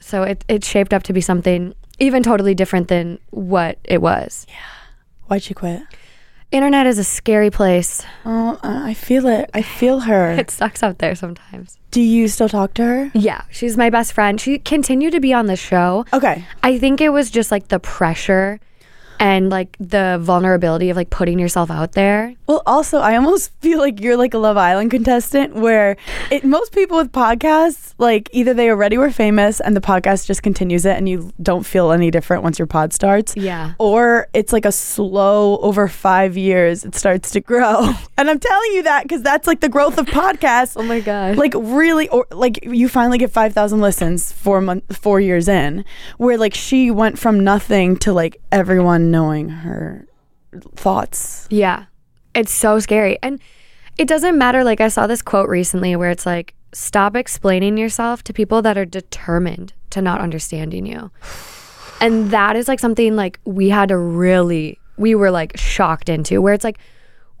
so 0.00 0.22
it, 0.24 0.44
it 0.48 0.64
shaped 0.64 0.92
up 0.92 1.02
to 1.04 1.12
be 1.12 1.20
something 1.20 1.74
even 1.98 2.22
totally 2.22 2.54
different 2.54 2.88
than 2.88 3.18
what 3.30 3.78
it 3.84 4.02
was. 4.02 4.46
Yeah. 4.48 4.54
Why'd 5.26 5.48
you 5.48 5.54
quit? 5.54 5.82
Internet 6.50 6.88
is 6.88 6.98
a 6.98 7.04
scary 7.04 7.50
place. 7.50 8.04
Oh, 8.24 8.58
I 8.62 8.92
feel 8.94 9.28
it. 9.28 9.50
I 9.54 9.62
feel 9.62 10.00
her. 10.00 10.32
It 10.38 10.50
sucks 10.50 10.82
out 10.82 10.98
there 10.98 11.14
sometimes. 11.14 11.78
Do 11.92 12.00
you 12.00 12.26
still 12.26 12.48
talk 12.48 12.74
to 12.74 12.82
her? 12.84 13.10
Yeah, 13.14 13.42
she's 13.50 13.76
my 13.76 13.88
best 13.90 14.12
friend. 14.12 14.40
She 14.40 14.58
continued 14.58 15.12
to 15.12 15.20
be 15.20 15.32
on 15.32 15.46
the 15.46 15.54
show. 15.54 16.06
Okay. 16.12 16.44
I 16.64 16.78
think 16.78 17.00
it 17.00 17.10
was 17.10 17.30
just 17.30 17.52
like 17.52 17.68
the 17.68 17.78
pressure 17.78 18.58
and 19.20 19.50
like 19.50 19.76
the 19.78 20.18
vulnerability 20.20 20.88
of 20.88 20.96
like 20.96 21.10
putting 21.10 21.38
yourself 21.38 21.70
out 21.70 21.92
there. 21.92 22.34
Well, 22.46 22.62
also, 22.66 22.98
I 22.98 23.16
almost 23.16 23.52
feel 23.60 23.78
like 23.78 24.00
you're 24.00 24.16
like 24.16 24.32
a 24.34 24.38
Love 24.38 24.56
Island 24.56 24.90
contestant 24.90 25.54
where 25.54 25.96
it, 26.30 26.42
most 26.42 26.72
people 26.72 26.96
with 26.96 27.12
podcasts, 27.12 27.94
like 27.98 28.30
either 28.32 28.54
they 28.54 28.70
already 28.70 28.96
were 28.96 29.10
famous 29.10 29.60
and 29.60 29.76
the 29.76 29.80
podcast 29.80 30.26
just 30.26 30.42
continues 30.42 30.86
it 30.86 30.96
and 30.96 31.06
you 31.08 31.32
don't 31.42 31.64
feel 31.66 31.92
any 31.92 32.10
different 32.10 32.42
once 32.42 32.58
your 32.58 32.66
pod 32.66 32.94
starts. 32.94 33.36
Yeah. 33.36 33.74
Or 33.78 34.28
it's 34.32 34.54
like 34.54 34.64
a 34.64 34.72
slow, 34.72 35.58
over 35.58 35.86
five 35.86 36.36
years, 36.38 36.84
it 36.84 36.94
starts 36.94 37.30
to 37.32 37.40
grow. 37.40 37.92
And 38.20 38.28
I'm 38.28 38.38
telling 38.38 38.72
you 38.72 38.82
that 38.82 39.04
because 39.04 39.22
that's 39.22 39.46
like 39.46 39.60
the 39.60 39.68
growth 39.70 39.96
of 39.96 40.04
podcasts. 40.04 40.74
Oh 40.76 40.82
my 40.82 41.00
God. 41.00 41.36
like 41.38 41.54
really 41.56 42.06
or 42.10 42.26
like 42.30 42.62
you 42.66 42.86
finally 42.86 43.16
get 43.16 43.30
5000 43.30 43.80
listens 43.80 44.30
four 44.30 44.60
month 44.60 44.94
four 44.94 45.20
years 45.20 45.48
in 45.48 45.86
where 46.18 46.36
like 46.36 46.52
she 46.52 46.90
went 46.90 47.18
from 47.18 47.42
nothing 47.42 47.96
to 47.98 48.12
like 48.12 48.39
everyone 48.52 49.10
knowing 49.10 49.48
her 49.48 50.06
thoughts 50.74 51.46
Yeah. 51.50 51.84
It's 52.34 52.52
so 52.52 52.78
scary. 52.78 53.18
And 53.22 53.40
it 53.98 54.08
doesn't 54.08 54.38
matter. 54.38 54.64
Like, 54.64 54.80
I 54.80 54.88
saw 54.88 55.06
this 55.06 55.22
quote 55.22 55.48
recently 55.48 55.96
where 55.96 56.10
it's 56.10 56.26
like, 56.26 56.54
stop 56.72 57.16
explaining 57.16 57.76
yourself 57.76 58.22
to 58.24 58.32
people 58.32 58.62
that 58.62 58.78
are 58.78 58.84
determined 58.84 59.72
to 59.90 60.00
not 60.00 60.20
understanding 60.20 60.86
you. 60.86 61.10
And 62.00 62.30
that 62.30 62.56
is 62.56 62.68
like 62.68 62.80
something 62.80 63.16
like 63.16 63.40
we 63.44 63.68
had 63.68 63.88
to 63.88 63.98
really, 63.98 64.78
we 64.96 65.14
were 65.14 65.30
like 65.30 65.56
shocked 65.56 66.08
into, 66.08 66.40
where 66.40 66.54
it's 66.54 66.64
like, 66.64 66.78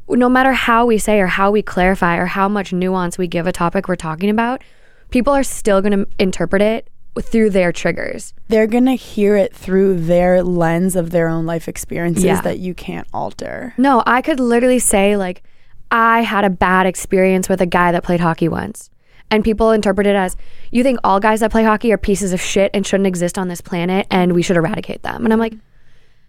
no 0.08 0.28
matter 0.28 0.52
how 0.52 0.86
we 0.86 0.98
say 0.98 1.20
or 1.20 1.28
how 1.28 1.52
we 1.52 1.62
clarify 1.62 2.16
or 2.16 2.26
how 2.26 2.48
much 2.48 2.72
nuance 2.72 3.16
we 3.16 3.28
give 3.28 3.46
a 3.46 3.52
topic 3.52 3.86
we're 3.88 3.94
talking 3.96 4.28
about, 4.28 4.62
people 5.10 5.32
are 5.32 5.44
still 5.44 5.80
going 5.80 5.92
to 5.92 6.06
interpret 6.18 6.60
it 6.60 6.89
through 7.20 7.50
their 7.50 7.72
triggers. 7.72 8.32
they're 8.48 8.66
gonna 8.66 8.94
hear 8.94 9.36
it 9.36 9.54
through 9.54 10.00
their 10.00 10.42
lens 10.42 10.94
of 10.96 11.10
their 11.10 11.28
own 11.28 11.44
life 11.46 11.68
experiences 11.68 12.24
Yeah. 12.24 12.40
that 12.42 12.58
you 12.58 12.72
can't 12.74 13.06
alter 13.12 13.74
No, 13.78 14.02
I 14.06 14.22
could 14.22 14.38
literally 14.40 14.78
say 14.78 15.16
like 15.16 15.42
I 15.90 16.22
had 16.22 16.44
a 16.44 16.50
bad 16.50 16.86
experience 16.86 17.48
with 17.48 17.60
a 17.60 17.66
guy 17.66 17.90
that 17.92 18.04
played 18.04 18.20
hockey 18.20 18.48
once. 18.48 18.90
And 19.32 19.42
people 19.44 19.70
interpret 19.72 20.06
it 20.06 20.14
as 20.16 20.36
you 20.70 20.82
think 20.84 20.98
all 21.04 21.18
guys 21.20 21.40
that 21.40 21.50
play 21.50 21.62
hockey 21.64 21.92
are 21.92 21.98
pieces 21.98 22.32
of 22.32 22.40
shit 22.40 22.70
and 22.74 22.86
shouldn't 22.86 23.06
exist 23.08 23.38
on 23.38 23.48
this 23.48 23.60
planet 23.60 24.06
and 24.10 24.32
we 24.32 24.42
should 24.42 24.56
eradicate 24.56 25.02
them. 25.02 25.24
And 25.24 25.32
I'm 25.32 25.38
like, 25.38 25.54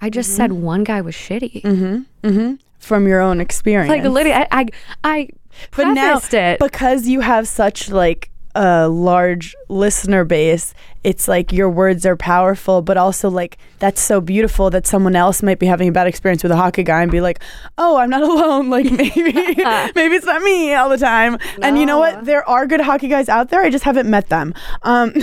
I 0.02 0.10
just 0.10 0.36
said 0.36 0.52
one 0.52 0.84
guy 0.84 1.02
was 1.02 1.16
shitty. 1.16 1.62
Mm-hmm. 1.62 2.28
Mm-hmm. 2.28 2.54
from 2.80 3.08
your 3.08 3.22
own 3.22 3.40
experience 3.40 3.90
Like 3.90 4.04
literally 4.04 4.34
I 4.34 4.48
I, 4.52 4.66
I 5.04 5.30
but 5.76 5.94
now 5.94 6.20
it. 6.32 6.60
because 6.60 7.08
you 7.08 7.22
have 7.22 7.48
such 7.48 7.90
like 7.90 8.30
a 8.55 8.88
large 8.88 9.55
listener 9.70 10.24
base 10.25 10.74
it's 11.03 11.27
like 11.27 11.51
your 11.51 11.70
words 11.70 12.05
are 12.05 12.15
powerful 12.15 12.81
but 12.81 12.96
also 12.98 13.29
like 13.29 13.58
that's 13.79 14.00
so 14.01 14.22
beautiful 14.22 14.70
that 14.70 14.86
someone 14.86 15.15
else 15.15 15.41
might 15.41 15.58
be 15.58 15.65
having 15.65 15.88
a 15.88 15.91
bad 15.91 16.05
experience 16.05 16.43
with 16.43 16.51
a 16.51 16.55
hockey 16.55 16.84
guy 16.84 17.01
and 17.01 17.12
be 17.12 17.22
like 17.22 17.41
oh 17.77 17.98
i'm 17.98 18.10
not 18.10 18.22
alone 18.31 18.70
like 18.70 18.86
maybe 18.91 19.13
maybe 19.96 20.15
it's 20.15 20.25
not 20.25 20.41
me 20.43 20.74
all 20.74 20.89
the 20.89 20.98
time 20.98 21.38
and 21.62 21.77
you 21.77 21.86
know 21.86 21.98
what 21.98 22.25
there 22.25 22.48
are 22.48 22.67
good 22.67 22.81
hockey 22.81 23.08
guys 23.08 23.29
out 23.29 23.50
there 23.50 23.62
i 23.62 23.70
just 23.70 23.84
haven't 23.84 24.10
met 24.10 24.27
them 24.29 24.53
um 24.84 25.13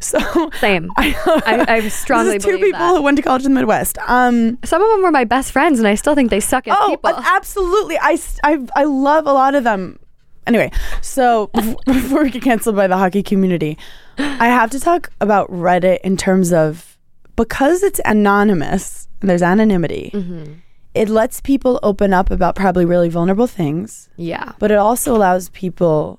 so 0.00 0.18
Same. 0.58 0.90
I, 0.96 1.64
I 1.68 1.88
strongly 1.88 2.38
this 2.38 2.44
is 2.44 2.50
two 2.50 2.58
people 2.58 2.78
that. 2.80 2.96
who 2.96 3.02
went 3.02 3.16
to 3.18 3.22
college 3.22 3.44
in 3.44 3.52
the 3.54 3.60
midwest 3.60 3.98
um 4.08 4.58
Some 4.64 4.82
of 4.82 4.88
them 4.90 5.02
were 5.02 5.12
my 5.12 5.24
best 5.24 5.52
friends 5.52 5.78
and 5.78 5.86
I 5.86 5.94
still 5.94 6.14
think 6.14 6.30
they 6.30 6.40
suck 6.40 6.66
as 6.66 6.76
Oh, 6.80 6.88
people. 6.90 7.10
absolutely. 7.16 7.98
I, 7.98 8.18
I, 8.42 8.58
I 8.74 8.84
love 8.84 9.26
a 9.26 9.32
lot 9.32 9.54
of 9.54 9.64
them. 9.64 9.98
Anyway, 10.46 10.70
so 11.00 11.50
before 11.86 12.24
we 12.24 12.30
get 12.30 12.42
canceled 12.42 12.76
by 12.76 12.86
the 12.86 12.96
hockey 12.96 13.22
community, 13.22 13.78
I 14.18 14.46
have 14.48 14.70
to 14.70 14.80
talk 14.80 15.10
about 15.20 15.50
Reddit 15.50 15.98
in 16.02 16.16
terms 16.16 16.52
of 16.52 16.98
because 17.36 17.82
it's 17.82 18.00
anonymous 18.04 19.08
and 19.20 19.30
there's 19.30 19.42
anonymity, 19.42 20.10
Mm-hmm. 20.12 20.54
it 20.94 21.08
lets 21.08 21.40
people 21.40 21.78
open 21.82 22.12
up 22.12 22.30
about 22.30 22.56
probably 22.56 22.84
really 22.84 23.08
vulnerable 23.08 23.46
things, 23.46 24.08
yeah. 24.16 24.52
but 24.58 24.70
it 24.70 24.78
also 24.78 25.14
allows 25.16 25.48
people 25.50 26.18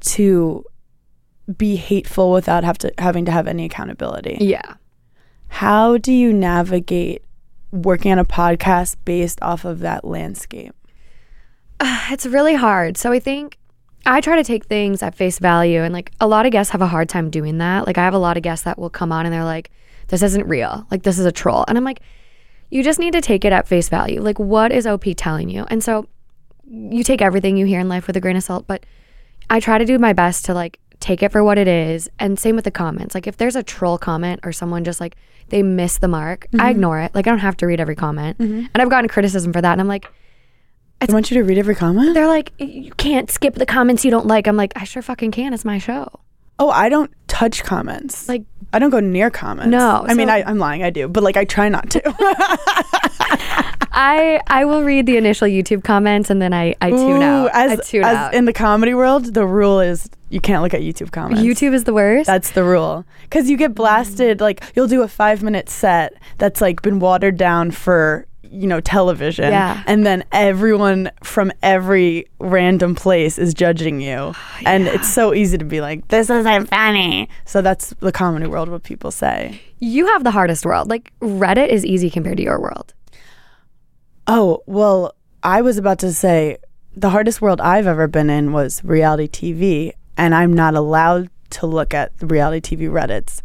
to 0.00 0.64
be 1.58 1.76
hateful 1.76 2.32
without 2.32 2.64
have 2.64 2.78
to 2.78 2.92
having 2.98 3.24
to 3.24 3.30
have 3.32 3.46
any 3.46 3.64
accountability. 3.64 4.36
Yeah. 4.40 4.74
How 5.48 5.96
do 5.98 6.12
you 6.12 6.32
navigate 6.32 7.22
working 7.72 8.10
on 8.12 8.18
a 8.18 8.24
podcast 8.24 8.96
based 9.04 9.40
off 9.42 9.64
of 9.64 9.80
that 9.80 10.04
landscape? 10.04 10.72
it's 12.10 12.24
really 12.26 12.54
hard. 12.54 12.96
So 12.96 13.12
I 13.12 13.18
think 13.20 13.58
I 14.06 14.20
try 14.20 14.36
to 14.36 14.44
take 14.44 14.66
things 14.66 15.02
at 15.02 15.14
face 15.14 15.38
value, 15.38 15.82
and 15.82 15.92
like 15.92 16.12
a 16.20 16.26
lot 16.26 16.46
of 16.46 16.52
guests 16.52 16.70
have 16.72 16.82
a 16.82 16.86
hard 16.86 17.08
time 17.08 17.30
doing 17.30 17.58
that. 17.58 17.86
Like 17.86 17.98
I 17.98 18.04
have 18.04 18.14
a 18.14 18.18
lot 18.18 18.36
of 18.36 18.42
guests 18.42 18.64
that 18.64 18.78
will 18.78 18.90
come 18.90 19.12
on 19.12 19.26
and 19.26 19.32
they're 19.32 19.44
like, 19.44 19.70
"This 20.08 20.22
isn't 20.22 20.46
real. 20.46 20.86
Like 20.90 21.02
this 21.02 21.18
is 21.18 21.26
a 21.26 21.32
troll," 21.32 21.64
and 21.68 21.76
I'm 21.76 21.84
like, 21.84 22.00
"You 22.70 22.82
just 22.82 22.98
need 22.98 23.12
to 23.12 23.20
take 23.20 23.44
it 23.44 23.52
at 23.52 23.68
face 23.68 23.88
value. 23.88 24.20
Like 24.20 24.38
what 24.38 24.72
is 24.72 24.86
OP 24.86 25.04
telling 25.16 25.48
you?" 25.48 25.66
And 25.68 25.82
so 25.82 26.06
you 26.68 27.02
take 27.02 27.22
everything 27.22 27.56
you 27.56 27.66
hear 27.66 27.80
in 27.80 27.88
life 27.88 28.06
with 28.06 28.16
a 28.16 28.20
grain 28.20 28.36
of 28.36 28.42
salt, 28.42 28.66
but 28.66 28.84
I 29.50 29.60
try 29.60 29.78
to 29.78 29.84
do 29.84 29.98
my 29.98 30.12
best 30.12 30.44
to 30.46 30.54
like 30.54 30.78
take 31.00 31.22
it 31.22 31.30
for 31.30 31.44
what 31.44 31.58
it 31.58 31.68
is. 31.68 32.08
And 32.18 32.38
same 32.38 32.56
with 32.56 32.64
the 32.64 32.70
comments. 32.70 33.14
Like 33.14 33.26
if 33.26 33.36
there's 33.36 33.56
a 33.56 33.62
troll 33.62 33.98
comment 33.98 34.40
or 34.44 34.52
someone 34.52 34.84
just 34.84 35.00
like 35.00 35.16
they 35.48 35.62
miss 35.62 35.98
the 35.98 36.08
mark, 36.08 36.46
I 36.52 36.56
mm-hmm. 36.56 36.68
ignore 36.68 37.00
it. 37.00 37.14
Like 37.14 37.26
I 37.26 37.30
don't 37.30 37.38
have 37.38 37.56
to 37.58 37.66
read 37.66 37.80
every 37.80 37.96
comment. 37.96 38.38
Mm-hmm. 38.38 38.66
And 38.72 38.82
I've 38.82 38.90
gotten 38.90 39.08
criticism 39.08 39.52
for 39.52 39.60
that. 39.60 39.72
And 39.72 39.80
I'm 39.80 39.88
like, 39.88 40.10
I 41.00 41.12
want 41.12 41.30
you 41.30 41.36
to 41.36 41.44
read 41.44 41.58
every 41.58 41.74
comment. 41.74 42.14
they're 42.14 42.26
like, 42.26 42.52
you 42.58 42.90
can't 42.92 43.30
skip 43.30 43.54
the 43.54 43.66
comments 43.66 44.04
you 44.04 44.10
don't 44.10 44.26
like. 44.26 44.46
I'm 44.46 44.56
like, 44.56 44.72
I 44.76 44.84
sure 44.84 45.02
fucking 45.02 45.30
can. 45.30 45.52
It's 45.52 45.64
my 45.64 45.78
show. 45.78 46.08
Oh, 46.58 46.70
I 46.70 46.88
don't 46.88 47.10
touch 47.28 47.64
comments. 47.64 48.28
Like, 48.28 48.44
I 48.72 48.78
don't 48.78 48.90
go 48.90 49.00
near 49.00 49.30
comments. 49.30 49.70
No, 49.70 50.04
I 50.06 50.14
mean 50.14 50.28
I, 50.28 50.42
I'm 50.42 50.58
lying. 50.58 50.82
I 50.82 50.90
do, 50.90 51.08
but 51.08 51.22
like 51.22 51.36
I 51.36 51.44
try 51.44 51.68
not 51.68 51.90
to. 51.90 52.02
I 53.92 54.40
I 54.46 54.64
will 54.64 54.82
read 54.82 55.06
the 55.06 55.16
initial 55.16 55.48
YouTube 55.48 55.84
comments 55.84 56.30
and 56.30 56.42
then 56.42 56.52
I, 56.52 56.74
I 56.80 56.90
tune 56.90 57.22
Ooh, 57.22 57.24
out. 57.24 57.50
As, 57.54 57.78
I 57.78 57.82
tune 57.82 58.04
as 58.04 58.16
out. 58.16 58.34
in 58.34 58.44
the 58.44 58.52
comedy 58.52 58.92
world, 58.92 59.32
the 59.32 59.46
rule 59.46 59.80
is 59.80 60.10
you 60.28 60.40
can't 60.40 60.62
look 60.62 60.74
at 60.74 60.80
YouTube 60.80 61.12
comments. 61.12 61.42
YouTube 61.42 61.72
is 61.72 61.84
the 61.84 61.94
worst. 61.94 62.26
That's 62.26 62.50
the 62.50 62.64
rule. 62.64 63.04
Because 63.22 63.48
you 63.48 63.56
get 63.56 63.74
blasted. 63.74 64.40
Like 64.40 64.62
you'll 64.74 64.88
do 64.88 65.02
a 65.02 65.08
five 65.08 65.42
minute 65.42 65.68
set 65.68 66.14
that's 66.38 66.60
like 66.60 66.82
been 66.82 66.98
watered 66.98 67.36
down 67.36 67.70
for 67.70 68.26
you 68.56 68.66
know 68.66 68.80
television. 68.80 69.50
Yeah. 69.50 69.82
And 69.86 70.04
then 70.06 70.24
everyone 70.32 71.10
from 71.22 71.52
every 71.62 72.26
random 72.40 72.94
place 72.94 73.38
is 73.38 73.54
judging 73.54 74.00
you, 74.00 74.34
and 74.66 74.86
it's 74.88 75.12
so 75.12 75.32
easy 75.34 75.58
to 75.58 75.64
be 75.64 75.80
like, 75.80 76.08
"This 76.08 76.30
isn't 76.30 76.66
funny." 76.68 77.28
So 77.44 77.62
that's 77.62 77.90
the 78.00 78.12
comedy 78.12 78.46
world. 78.46 78.68
What 78.68 78.82
people 78.82 79.10
say. 79.10 79.60
you 79.78 80.06
have 80.08 80.24
the 80.24 80.30
hardest 80.30 80.64
world. 80.64 80.88
Like 80.88 81.12
Reddit 81.20 81.68
is 81.68 81.84
easy 81.84 82.08
compared 82.10 82.38
to 82.38 82.42
your 82.42 82.60
world. 82.60 82.94
Oh, 84.26 84.62
well, 84.66 85.14
I 85.42 85.62
was 85.62 85.78
about 85.78 85.98
to 86.00 86.12
say 86.12 86.56
the 86.96 87.10
hardest 87.10 87.40
world 87.40 87.60
I've 87.60 87.86
ever 87.86 88.08
been 88.08 88.30
in 88.30 88.52
was 88.52 88.82
reality 88.82 89.28
TV, 89.28 89.92
and 90.16 90.34
I'm 90.34 90.52
not 90.52 90.74
allowed 90.74 91.28
to 91.50 91.66
look 91.66 91.94
at 91.94 92.12
reality 92.20 92.76
TV 92.76 92.90
Reddits. 92.90 93.40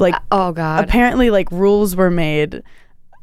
Like, 0.00 0.14
uh, 0.14 0.20
Oh 0.32 0.52
God. 0.52 0.82
apparently, 0.82 1.30
like, 1.30 1.50
rules 1.52 1.94
were 1.94 2.10
made 2.10 2.62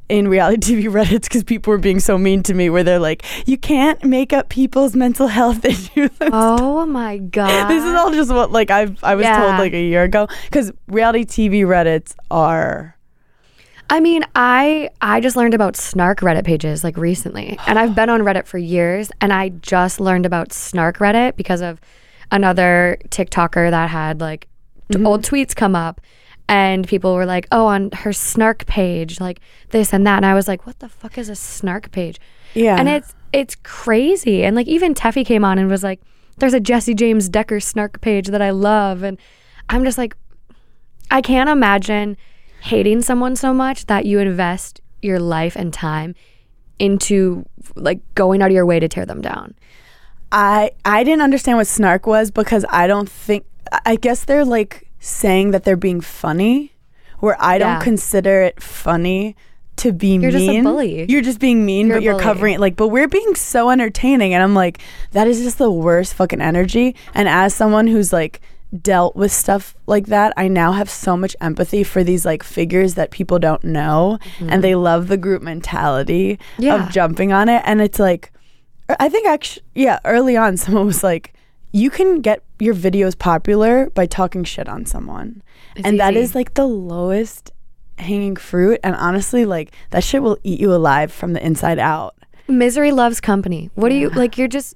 in 0.09 0.27
reality 0.27 0.57
TV 0.75 0.91
Reddits 0.91 1.23
because 1.23 1.43
people 1.43 1.71
were 1.71 1.77
being 1.77 1.99
so 1.99 2.17
mean 2.17 2.43
to 2.43 2.53
me, 2.53 2.69
where 2.69 2.83
they're 2.83 2.99
like, 2.99 3.23
you 3.47 3.57
can't 3.57 4.03
make 4.03 4.33
up 4.33 4.49
people's 4.49 4.95
mental 4.95 5.27
health 5.27 5.63
issues. 5.65 6.11
oh 6.21 6.85
my 6.85 7.17
God. 7.17 7.67
this 7.69 7.83
is 7.83 7.93
all 7.93 8.11
just 8.11 8.31
what, 8.31 8.51
like, 8.51 8.71
I've, 8.71 9.03
I 9.03 9.15
was 9.15 9.25
told 9.25 9.57
like 9.57 9.73
a 9.73 9.81
year 9.81 10.03
ago 10.03 10.27
because 10.45 10.71
reality 10.87 11.25
TV 11.25 11.61
Reddits 11.61 12.13
are. 12.31 12.95
I 13.89 14.01
mean, 14.01 14.25
I 14.35 14.89
I 14.99 15.21
just 15.21 15.37
learned 15.37 15.53
about 15.53 15.77
snark 15.77 16.19
Reddit 16.19 16.43
pages 16.43 16.83
like 16.83 16.97
recently, 16.97 17.57
and 17.67 17.79
I've 17.79 17.95
been 17.95 18.09
on 18.09 18.19
Reddit 18.19 18.45
for 18.45 18.57
years, 18.57 19.09
and 19.21 19.31
I 19.31 19.49
just 19.49 20.01
learned 20.01 20.25
about 20.25 20.51
snark 20.51 20.97
Reddit 20.97 21.37
because 21.37 21.61
of 21.61 21.79
another 22.29 22.97
TikToker 23.07 23.69
that 23.71 23.89
had 23.89 24.19
like 24.19 24.49
t- 24.91 24.97
mm-hmm. 24.97 25.07
old 25.07 25.23
tweets 25.23 25.55
come 25.55 25.73
up, 25.73 26.01
and 26.49 26.87
people 26.87 27.13
were 27.15 27.25
like, 27.25 27.47
"Oh, 27.51 27.65
on 27.67 27.91
her 27.91 28.13
snark 28.13 28.65
page, 28.65 29.19
like 29.19 29.39
this 29.69 29.93
and 29.93 30.05
that," 30.07 30.17
and 30.17 30.25
I 30.25 30.33
was 30.33 30.47
like, 30.47 30.65
"What 30.65 30.79
the 30.79 30.89
fuck 30.89 31.17
is 31.17 31.29
a 31.29 31.35
snark 31.35 31.91
page?" 31.91 32.19
Yeah. 32.53 32.77
And 32.77 32.87
it's 32.87 33.13
it's 33.33 33.55
crazy, 33.55 34.43
and 34.43 34.55
like 34.55 34.67
even 34.67 34.93
Teffy 34.93 35.25
came 35.25 35.43
on 35.43 35.57
and 35.57 35.69
was 35.69 35.83
like, 35.83 35.99
"There's 36.37 36.53
a 36.53 36.59
Jesse 36.59 36.93
James 36.93 37.29
Decker 37.29 37.59
snark 37.59 38.01
page 38.01 38.27
that 38.27 38.41
I 38.41 38.51
love," 38.51 39.03
and 39.03 39.17
I'm 39.69 39.83
just 39.83 39.97
like, 39.97 40.15
I 41.11 41.21
can't 41.21 41.49
imagine 41.49 42.17
hating 42.61 43.01
someone 43.01 43.35
so 43.35 43.53
much 43.53 43.85
that 43.85 44.05
you 44.05 44.19
invest 44.19 44.81
your 45.01 45.19
life 45.19 45.55
and 45.55 45.73
time 45.73 46.15
into 46.79 47.45
like 47.75 47.99
going 48.15 48.41
out 48.41 48.49
of 48.49 48.55
your 48.55 48.65
way 48.65 48.79
to 48.79 48.87
tear 48.87 49.05
them 49.05 49.21
down. 49.21 49.55
I 50.31 50.71
I 50.83 51.03
didn't 51.03 51.21
understand 51.21 51.57
what 51.57 51.67
snark 51.67 52.05
was 52.05 52.31
because 52.31 52.65
I 52.69 52.87
don't 52.87 53.09
think 53.09 53.45
I 53.85 53.95
guess 53.95 54.25
they're 54.25 54.45
like 54.45 54.86
saying 54.99 55.51
that 55.51 55.63
they're 55.63 55.75
being 55.77 56.01
funny 56.01 56.73
where 57.19 57.35
I 57.39 57.57
don't 57.57 57.81
consider 57.81 58.43
it 58.43 58.61
funny 58.61 59.35
to 59.77 59.91
be 59.91 60.15
You're 60.17 60.31
just 60.31 60.43
a 60.45 60.47
mean. 60.49 60.63
bully. 60.63 61.05
You're 61.09 61.21
just 61.21 61.39
being 61.39 61.65
mean, 61.65 61.87
You're 61.87 61.97
but 61.97 62.03
you're 62.03 62.13
bully. 62.13 62.23
covering 62.23 62.53
it. 62.55 62.59
Like, 62.59 62.75
but 62.75 62.87
we're 62.89 63.07
being 63.07 63.35
so 63.35 63.69
entertaining, 63.69 64.33
and 64.33 64.41
I'm 64.43 64.53
like, 64.55 64.79
that 65.11 65.27
is 65.27 65.41
just 65.41 65.57
the 65.59 65.69
worst 65.71 66.13
fucking 66.15 66.41
energy. 66.41 66.95
And 67.13 67.27
as 67.29 67.53
someone 67.53 67.87
who's 67.87 68.11
like 68.13 68.41
dealt 68.81 69.15
with 69.15 69.31
stuff 69.31 69.75
like 69.85 70.07
that, 70.07 70.33
I 70.35 70.47
now 70.47 70.71
have 70.73 70.89
so 70.89 71.15
much 71.15 71.35
empathy 71.41 71.83
for 71.83 72.03
these 72.03 72.25
like 72.25 72.43
figures 72.43 72.95
that 72.95 73.11
people 73.11 73.39
don't 73.39 73.63
know, 73.63 74.17
and 74.39 74.63
they 74.63 74.75
love 74.75 75.07
the 75.07 75.17
group 75.17 75.41
mentality 75.43 76.39
Mm-hmm. 76.53 76.63
Yeah. 76.63 76.85
of 76.87 76.91
jumping 76.91 77.31
on 77.31 77.47
it. 77.49 77.61
And 77.65 77.79
it's 77.81 77.99
like, 77.99 78.31
I 78.99 79.09
think 79.09 79.27
actually, 79.27 79.63
yeah, 79.75 79.99
early 80.05 80.37
on, 80.37 80.57
someone 80.57 80.85
was 80.87 81.03
like, 81.03 81.33
you 81.71 81.89
can 81.89 82.21
get 82.21 82.43
your 82.59 82.73
videos 82.73 83.17
popular 83.17 83.89
by 83.91 84.05
talking 84.05 84.43
shit 84.43 84.67
on 84.67 84.85
someone. 84.85 85.41
It's 85.75 85.85
and 85.87 85.99
that 85.99 86.13
easy. 86.13 86.21
is 86.21 86.35
like 86.35 86.53
the 86.55 86.65
lowest 86.67 87.51
hanging 87.99 88.35
fruit. 88.35 88.79
And 88.83 88.95
honestly, 88.95 89.45
like 89.45 89.73
that 89.91 90.03
shit 90.03 90.21
will 90.23 90.37
eat 90.43 90.59
you 90.59 90.73
alive 90.73 91.11
from 91.11 91.33
the 91.33 91.45
inside 91.45 91.79
out. 91.79 92.15
Misery 92.47 92.91
loves 92.91 93.19
company. 93.19 93.69
What 93.75 93.91
are 93.91 93.95
you 93.95 94.09
like? 94.09 94.37
You're 94.37 94.47
just. 94.47 94.75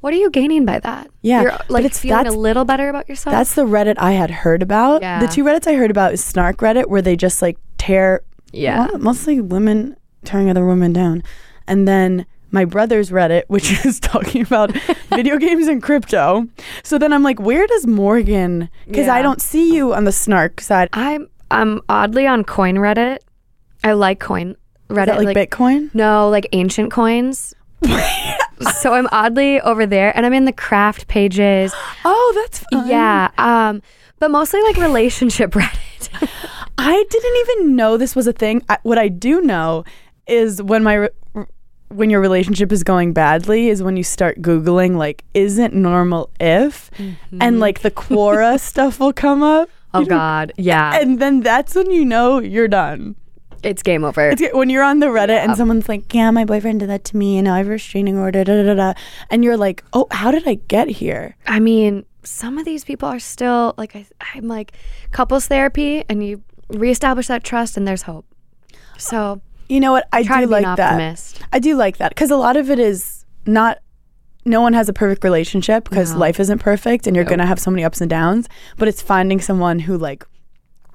What 0.00 0.12
are 0.12 0.16
you 0.16 0.30
gaining 0.30 0.64
by 0.64 0.80
that? 0.80 1.10
Yeah, 1.20 1.42
you're 1.42 1.58
like 1.68 1.84
it's- 1.84 2.00
feeling 2.00 2.26
a 2.26 2.32
little 2.32 2.64
better 2.64 2.88
about 2.88 3.08
yourself. 3.08 3.32
That's 3.32 3.54
the 3.54 3.64
Reddit 3.64 3.94
I 3.98 4.12
had 4.12 4.30
heard 4.30 4.60
about. 4.62 5.02
Yeah. 5.02 5.20
The 5.20 5.28
two 5.28 5.44
Reddits 5.44 5.68
I 5.68 5.74
heard 5.74 5.92
about 5.92 6.12
is 6.12 6.24
Snark 6.24 6.56
Reddit, 6.56 6.88
where 6.88 7.02
they 7.02 7.14
just 7.14 7.40
like 7.40 7.56
tear, 7.78 8.22
Yeah. 8.52 8.88
well, 8.88 8.98
mostly 8.98 9.40
women 9.40 9.94
tearing 10.24 10.50
other 10.50 10.66
women 10.66 10.92
down. 10.92 11.22
And 11.68 11.86
then 11.86 12.26
my 12.52 12.64
brother's 12.64 13.10
Reddit, 13.10 13.44
which 13.48 13.84
is 13.84 13.98
talking 13.98 14.42
about 14.42 14.72
video 15.10 15.38
games 15.38 15.66
and 15.66 15.82
crypto. 15.82 16.46
So 16.84 16.98
then 16.98 17.12
I'm 17.12 17.22
like, 17.22 17.40
where 17.40 17.66
does 17.66 17.86
Morgan, 17.86 18.68
because 18.86 19.08
I 19.08 19.22
don't 19.22 19.40
see 19.40 19.74
you 19.74 19.94
on 19.94 20.04
the 20.04 20.12
Snark 20.12 20.60
side. 20.60 20.88
I'm 20.92 21.28
I'm 21.50 21.80
oddly 21.88 22.26
on 22.26 22.44
Coin 22.44 22.76
Reddit. 22.76 23.18
I 23.82 23.92
like 23.92 24.20
Coin 24.20 24.56
Reddit. 24.88 25.00
Is 25.02 25.06
that 25.06 25.24
like, 25.24 25.36
Bitcoin? 25.36 25.94
no, 25.94 26.28
like 26.28 26.46
ancient 26.52 26.92
coins. 26.92 27.54
so 28.80 28.94
I'm 28.94 29.08
oddly 29.10 29.60
over 29.60 29.86
there, 29.86 30.16
and 30.16 30.24
I'm 30.24 30.32
in 30.32 30.44
the 30.44 30.52
craft 30.52 31.08
pages. 31.08 31.74
Oh, 32.04 32.32
that's 32.42 32.58
fun. 32.72 32.88
Yeah, 32.88 33.30
um, 33.38 33.82
but 34.18 34.30
mostly 34.30 34.60
like 34.62 34.76
relationship 34.76 35.52
Reddit. 35.52 36.28
I 36.78 37.04
didn't 37.08 37.36
even 37.36 37.76
know 37.76 37.96
this 37.96 38.16
was 38.16 38.26
a 38.26 38.32
thing. 38.32 38.64
I, 38.68 38.78
what 38.82 38.98
I 38.98 39.06
do 39.08 39.40
know 39.40 39.84
is 40.26 40.60
when 40.62 40.82
my 40.82 41.08
when 41.94 42.10
your 42.10 42.20
relationship 42.20 42.72
is 42.72 42.82
going 42.82 43.12
badly 43.12 43.68
is 43.68 43.82
when 43.82 43.96
you 43.96 44.02
start 44.02 44.40
googling 44.40 44.96
like 44.96 45.24
isn't 45.34 45.74
normal 45.74 46.30
if 46.40 46.90
mm-hmm. 46.92 47.38
and 47.40 47.60
like 47.60 47.80
the 47.80 47.90
Quora 47.90 48.58
stuff 48.70 49.00
will 49.00 49.12
come 49.12 49.42
up. 49.42 49.68
oh 49.94 50.04
God, 50.04 50.52
yeah, 50.56 50.98
And 51.00 51.18
then 51.18 51.40
that's 51.40 51.74
when 51.74 51.90
you 51.90 52.04
know 52.04 52.38
you're 52.40 52.68
done. 52.68 53.14
it's 53.62 53.82
game 53.82 54.04
over. 54.04 54.30
It's 54.30 54.42
when 54.52 54.70
you're 54.70 54.82
on 54.82 55.00
the 55.00 55.06
Reddit 55.06 55.38
and 55.38 55.56
someone's 55.56 55.88
like, 55.88 56.12
"Yeah, 56.12 56.30
my 56.30 56.44
boyfriend 56.44 56.80
did 56.80 56.88
that 56.88 57.04
to 57.04 57.16
me, 57.16 57.38
and 57.38 57.44
now 57.44 57.54
I 57.54 57.58
have 57.58 57.68
a 57.68 57.70
restraining 57.70 58.18
order." 58.18 58.42
Da, 58.42 58.56
da, 58.56 58.62
da, 58.62 58.74
da. 58.74 58.92
And 59.30 59.44
you're 59.44 59.56
like, 59.56 59.84
"Oh, 59.92 60.06
how 60.10 60.30
did 60.30 60.48
I 60.48 60.54
get 60.54 60.88
here?" 60.88 61.36
I 61.46 61.60
mean, 61.60 62.04
some 62.24 62.58
of 62.58 62.64
these 62.64 62.84
people 62.84 63.08
are 63.08 63.20
still 63.20 63.74
like 63.76 63.94
I, 63.94 64.06
I'm 64.34 64.48
like 64.48 64.72
couples 65.12 65.46
therapy, 65.46 66.04
and 66.08 66.24
you 66.26 66.42
reestablish 66.70 67.26
that 67.28 67.44
trust, 67.44 67.76
and 67.76 67.86
there's 67.86 68.02
hope. 68.02 68.26
So 68.98 69.40
You 69.72 69.80
know 69.80 69.92
what? 69.92 70.06
I 70.12 70.22
try 70.22 70.42
do 70.42 70.48
like 70.48 70.76
that. 70.76 71.34
I 71.52 71.58
do 71.58 71.74
like 71.76 71.96
that 71.96 72.10
because 72.10 72.30
a 72.30 72.36
lot 72.36 72.56
of 72.56 72.70
it 72.70 72.78
is 72.78 73.24
not. 73.46 73.78
No 74.44 74.60
one 74.60 74.72
has 74.74 74.88
a 74.88 74.92
perfect 74.92 75.24
relationship 75.24 75.88
because 75.88 76.12
No. 76.12 76.18
life 76.18 76.38
isn't 76.40 76.58
perfect, 76.58 77.06
and 77.06 77.16
you're 77.16 77.24
gonna 77.24 77.46
have 77.46 77.58
so 77.58 77.70
many 77.70 77.82
ups 77.84 78.00
and 78.00 78.10
downs. 78.10 78.48
But 78.76 78.88
it's 78.88 79.00
finding 79.00 79.40
someone 79.40 79.78
who 79.80 79.96
like 79.96 80.26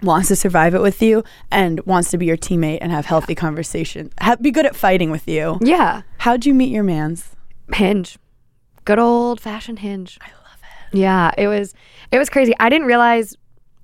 wants 0.04 0.28
to 0.28 0.36
survive 0.36 0.76
it 0.76 0.82
with 0.82 1.02
you 1.02 1.24
and 1.50 1.84
wants 1.88 2.12
to 2.12 2.18
be 2.20 2.26
your 2.28 2.38
teammate 2.38 2.78
and 2.82 2.92
have 2.92 3.08
healthy 3.08 3.34
conversation. 3.34 4.12
Ha- 4.22 4.36
be 4.40 4.52
good 4.52 4.66
at 4.68 4.76
fighting 4.76 5.10
with 5.10 5.28
you. 5.28 5.58
Yeah, 5.62 6.04
How'd 6.20 6.46
you 6.46 6.54
meet 6.54 6.70
your 6.70 6.84
man's? 6.84 7.36
Hinge, 7.74 8.18
good 8.86 9.00
old 9.00 9.42
fashioned 9.42 9.80
Hinge. 9.80 10.20
I 10.22 10.28
love 10.28 10.60
it. 10.92 10.98
Yeah, 11.00 11.32
it 11.36 11.48
was 11.48 11.74
it 12.12 12.20
was 12.20 12.30
crazy. 12.30 12.54
I 12.60 12.70
didn't 12.70 12.86
realize 12.86 13.36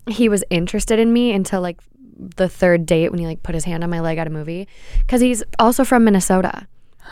he 0.07 0.29
was 0.29 0.43
interested 0.51 0.99
in 0.99 1.11
me 1.13 1.31
until 1.31 1.61
like 1.61 1.79
the 2.17 2.49
third 2.49 2.85
date 2.85 3.09
when 3.09 3.19
he 3.19 3.25
like 3.25 3.43
put 3.43 3.55
his 3.55 3.65
hand 3.65 3.83
on 3.83 3.89
my 3.89 3.99
leg 3.99 4.17
at 4.17 4.27
a 4.27 4.29
movie 4.29 4.67
because 4.99 5.21
he's 5.21 5.43
also 5.59 5.83
from 5.83 6.03
Minnesota. 6.03 6.67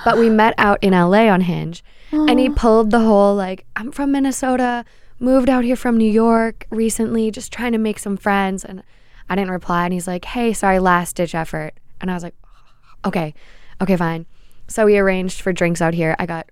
But 0.05 0.17
we 0.17 0.29
met 0.29 0.53
out 0.57 0.79
in 0.81 0.93
LA 0.93 1.27
on 1.27 1.41
Hinge 1.41 1.83
and 2.11 2.39
he 2.39 2.49
pulled 2.49 2.91
the 2.91 3.01
whole 3.01 3.35
like 3.35 3.65
I'm 3.75 3.91
from 3.91 4.11
Minnesota, 4.11 4.85
moved 5.19 5.49
out 5.49 5.63
here 5.63 5.75
from 5.75 5.97
New 5.97 6.09
York 6.09 6.65
recently, 6.69 7.31
just 7.31 7.51
trying 7.51 7.71
to 7.73 7.77
make 7.77 7.99
some 7.99 8.17
friends 8.17 8.63
and 8.63 8.83
I 9.29 9.35
didn't 9.35 9.51
reply 9.51 9.85
and 9.85 9.93
he's 9.93 10.07
like, 10.07 10.25
"Hey, 10.25 10.53
sorry, 10.53 10.79
last 10.79 11.15
ditch 11.15 11.35
effort." 11.35 11.73
And 11.99 12.11
I 12.11 12.13
was 12.13 12.23
like, 12.23 12.35
oh, 12.43 13.07
"Okay. 13.09 13.33
Okay, 13.81 13.95
fine." 13.95 14.25
So 14.67 14.85
we 14.85 14.97
arranged 14.97 15.41
for 15.41 15.53
drinks 15.53 15.81
out 15.81 15.93
here. 15.93 16.15
I 16.19 16.25
got 16.25 16.49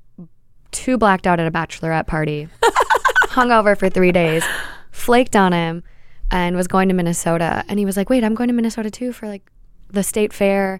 too 0.71 0.97
blacked 0.97 1.27
out 1.27 1.39
at 1.39 1.47
a 1.47 1.51
bachelorette 1.51 2.07
party, 2.07 2.47
hung 3.29 3.51
over 3.51 3.75
for 3.75 3.89
three 3.89 4.11
days, 4.11 4.43
flaked 4.91 5.35
on 5.35 5.51
him, 5.53 5.83
and 6.31 6.55
was 6.55 6.67
going 6.67 6.87
to 6.89 6.93
Minnesota. 6.95 7.63
And 7.67 7.79
he 7.79 7.85
was 7.85 7.97
like, 7.97 8.09
"Wait, 8.09 8.23
I'm 8.23 8.35
going 8.35 8.47
to 8.49 8.53
Minnesota 8.53 8.89
too 8.91 9.11
for 9.13 9.27
like 9.27 9.49
the 9.91 10.03
state 10.03 10.31
fair, 10.33 10.79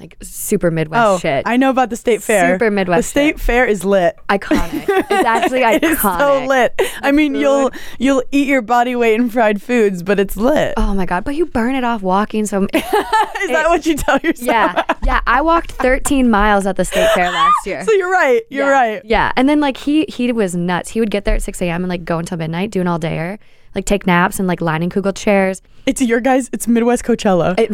like 0.00 0.16
super 0.22 0.70
Midwest 0.70 1.06
Oh, 1.06 1.18
shit, 1.18 1.42
I 1.46 1.56
know 1.56 1.70
about 1.70 1.90
the 1.90 1.96
state 1.96 2.22
fair. 2.22 2.54
Super 2.54 2.70
Midwest 2.70 3.06
The 3.06 3.10
state 3.10 3.34
shit. 3.36 3.40
fair 3.40 3.66
is 3.66 3.84
lit. 3.84 4.16
iconic. 4.28 4.86
It's 5.10 5.26
actually 5.26 5.60
iconic. 5.62 5.82
It 5.92 5.98
so 5.98 6.44
lit. 6.46 6.80
I 7.02 7.12
mean, 7.12 7.34
you'll 7.34 7.70
you'll 7.98 8.22
eat 8.30 8.46
your 8.46 8.62
body 8.62 8.94
weight 8.94 9.14
in 9.18 9.30
fried 9.30 9.60
foods, 9.62 10.02
but 10.02 10.20
it's 10.20 10.36
lit. 10.36 10.74
Oh 10.76 10.92
my 10.94 11.06
god! 11.06 11.24
But 11.24 11.34
you 11.34 11.46
burn 11.46 11.74
it 11.74 11.82
off 11.82 12.02
walking. 12.02 12.44
So 12.46 12.64
is 12.74 12.82
that 12.82 13.64
what 13.68 13.86
you 13.86 13.96
tell 13.96 14.18
yourself? 14.18 14.46
yeah, 14.46 14.82
yeah. 15.04 15.20
I 15.26 15.40
walked 15.40 15.72
13 15.72 16.28
miles 16.30 16.66
at 16.66 16.76
the 16.76 16.84
state 16.84 17.08
fair 17.14 17.30
last 17.30 17.66
year. 17.66 17.84
so 17.84 17.92
you're 17.92 18.10
right. 18.10 18.42
You're 18.50 18.66
yeah. 18.66 18.70
right. 18.72 19.02
Yeah. 19.04 19.32
And 19.36 19.48
then 19.48 19.60
like 19.60 19.76
he 19.78 20.04
he 20.08 20.30
was 20.32 20.54
nuts. 20.54 20.90
He 20.90 21.00
would 21.00 21.10
get 21.10 21.24
there 21.24 21.34
at 21.34 21.42
6 21.42 21.60
a.m. 21.62 21.82
and 21.82 21.88
like 21.88 22.04
go 22.04 22.18
until 22.18 22.38
midnight, 22.38 22.70
do 22.70 22.80
an 22.80 22.86
all 22.86 23.00
dayer, 23.00 23.38
like 23.74 23.84
take 23.84 24.06
naps 24.06 24.38
and 24.38 24.48
like 24.48 24.60
lining 24.60 24.90
Leinenkugel 24.90 25.16
chairs. 25.16 25.62
It's 25.86 26.00
your 26.02 26.20
guys. 26.20 26.50
It's 26.52 26.66
Midwest 26.68 27.04
Coachella. 27.04 27.58
It 27.58 27.70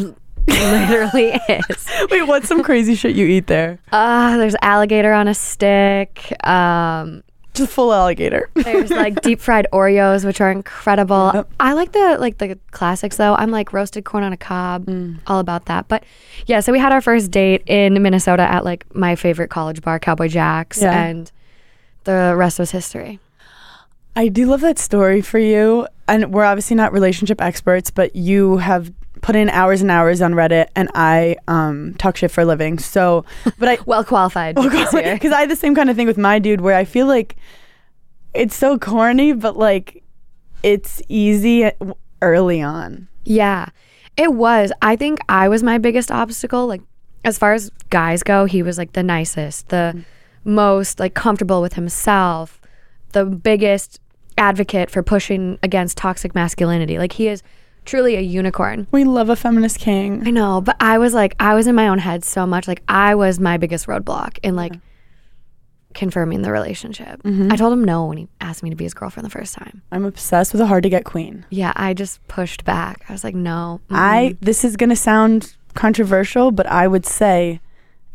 literally 0.46 1.33
is. 1.48 1.87
Wait, 2.11 2.22
what's 2.24 2.48
some 2.48 2.62
crazy 2.62 2.94
shit 2.94 3.14
you 3.16 3.26
eat 3.26 3.46
there? 3.46 3.78
Uh, 3.92 4.37
there's 4.37 4.57
alligator 4.62 5.12
on 5.12 5.28
a 5.28 5.35
stick. 5.35 6.33
Um, 6.46 7.22
Just 7.54 7.72
full 7.72 7.92
alligator. 7.92 8.50
there's 8.54 8.90
like 9.02 9.20
deep 9.22 9.40
fried 9.40 9.66
Oreos, 9.72 10.24
which 10.24 10.40
are 10.40 10.50
incredible. 10.50 11.30
Yep. 11.35 11.50
I 11.61 11.72
like 11.72 11.92
the 11.92 12.16
like 12.18 12.38
the 12.38 12.59
classics 12.72 13.16
though. 13.16 13.35
I'm 13.37 13.50
like 13.50 13.72
roasted 13.72 14.04
corn 14.04 14.24
on 14.24 14.33
a 14.33 14.37
cob, 14.37 14.87
Mm. 14.87 15.18
all 15.26 15.38
about 15.40 15.66
that. 15.66 15.88
But 15.88 16.04
yeah, 16.46 16.61
so 16.61 16.72
we 16.72 16.78
had 16.78 16.92
our 16.92 17.00
first 17.00 17.30
date 17.30 17.62
in 17.66 18.00
Minnesota 18.02 18.42
at 18.42 18.64
like 18.64 18.85
my 18.94 19.16
favorite 19.16 19.48
college 19.50 19.80
bar, 19.83 19.98
Cowboy 19.98 20.28
Jack's, 20.28 20.83
Yeah. 20.83 21.04
and 21.04 21.30
the 22.04 22.35
rest 22.37 22.59
was 22.59 22.70
history. 22.70 23.18
I 24.16 24.29
do 24.29 24.46
love 24.46 24.61
that 24.61 24.79
story 24.79 25.20
for 25.20 25.38
you. 25.38 25.87
And 26.07 26.33
we're 26.33 26.44
obviously 26.44 26.77
not 26.77 26.92
relationship 26.92 27.40
experts, 27.40 27.90
but 27.90 28.14
you 28.14 28.59
have 28.59 28.92
put 29.22 29.35
in 29.35 29.48
hours 29.48 29.81
and 29.81 29.90
hours 29.90 30.20
on 30.20 30.35
Reddit, 30.35 30.66
and 30.77 30.90
I 30.94 31.37
um, 31.48 31.94
talk 31.94 32.18
shit 32.18 32.31
for 32.31 32.42
a 32.42 32.44
living. 32.44 32.79
So, 32.79 33.24
but 33.59 33.68
I 33.70 33.79
Well 33.87 34.05
qualified. 34.05 34.55
because 34.55 34.92
I 34.94 35.40
had 35.40 35.50
the 35.50 35.57
same 35.57 35.74
kind 35.74 35.88
of 35.88 35.96
thing 35.96 36.07
with 36.07 36.18
my 36.18 36.38
dude, 36.38 36.61
where 36.61 36.77
I 36.77 36.85
feel 36.85 37.07
like 37.07 37.37
it's 38.35 38.55
so 38.55 38.79
corny, 38.79 39.33
but 39.33 39.57
like 39.57 40.03
it's 40.62 41.00
easy 41.09 41.70
early 42.20 42.61
on. 42.61 43.09
Yeah, 43.24 43.68
it 44.18 44.35
was. 44.35 44.72
I 44.83 44.96
think 44.96 45.20
I 45.29 45.48
was 45.48 45.62
my 45.62 45.79
biggest 45.79 46.11
obstacle. 46.11 46.66
Like, 46.66 46.83
as 47.24 47.38
far 47.38 47.55
as 47.55 47.70
guys 47.88 48.22
go, 48.22 48.44
he 48.44 48.62
was 48.62 48.77
like 48.77 48.92
the 48.92 49.03
nicest, 49.03 49.70
the 49.70 50.05
most 50.44 51.00
like 51.00 51.14
comfortable 51.14 51.62
with 51.62 51.74
himself, 51.74 52.61
the 53.12 53.24
biggest 53.24 54.00
advocate 54.37 54.90
for 54.90 55.03
pushing 55.03 55.59
against 55.62 55.97
toxic 55.97 56.35
masculinity. 56.35 56.99
Like, 56.99 57.12
he 57.12 57.29
is 57.29 57.42
truly 57.85 58.16
a 58.16 58.20
unicorn. 58.20 58.87
We 58.90 59.05
love 59.05 59.29
a 59.29 59.37
feminist 59.37 59.79
king. 59.79 60.27
I 60.27 60.31
know, 60.31 60.61
but 60.61 60.77
I 60.81 60.99
was 60.99 61.14
like, 61.14 61.35
I 61.38 61.55
was 61.55 61.66
in 61.66 61.75
my 61.75 61.88
own 61.88 61.99
head 61.99 62.25
so 62.25 62.47
much. 62.47 62.66
Like, 62.66 62.83
I 62.88 63.14
was 63.14 63.38
my 63.38 63.57
biggest 63.59 63.87
roadblock 63.87 64.38
in 64.42 64.57
like 64.57 64.73
confirming 65.94 66.42
the 66.42 66.51
relationship. 66.51 67.23
Mm-hmm. 67.23 67.53
I 67.53 67.57
told 67.57 67.73
him 67.73 67.85
no 67.85 68.07
when 68.07 68.18
he 68.18 68.29
asked 68.40 68.62
me 68.62 68.70
to 68.70 68.77
be 68.77 68.85
his 68.85 68.94
girlfriend 68.94 69.25
the 69.25 69.31
first 69.31 69.55
time. 69.55 69.83
I'm 69.92 70.05
obsessed 70.05 70.53
with 70.53 70.61
a 70.61 70.66
hard 70.66 70.83
to 70.83 70.88
get 70.88 71.05
queen. 71.05 71.47
Yeah, 71.51 71.73
I 71.77 71.94
just 71.94 72.27
pushed 72.29 72.64
back. 72.64 73.05
I 73.09 73.12
was 73.12 73.25
like, 73.25 73.35
no. 73.35 73.81
mm-mm. 73.88 73.97
I 73.97 74.37
this 74.40 74.64
is 74.64 74.77
gonna 74.77 74.97
sound 74.97 75.57
controversial, 75.75 76.51
but 76.51 76.66
I 76.66 76.87
would 76.87 77.07
say 77.07 77.61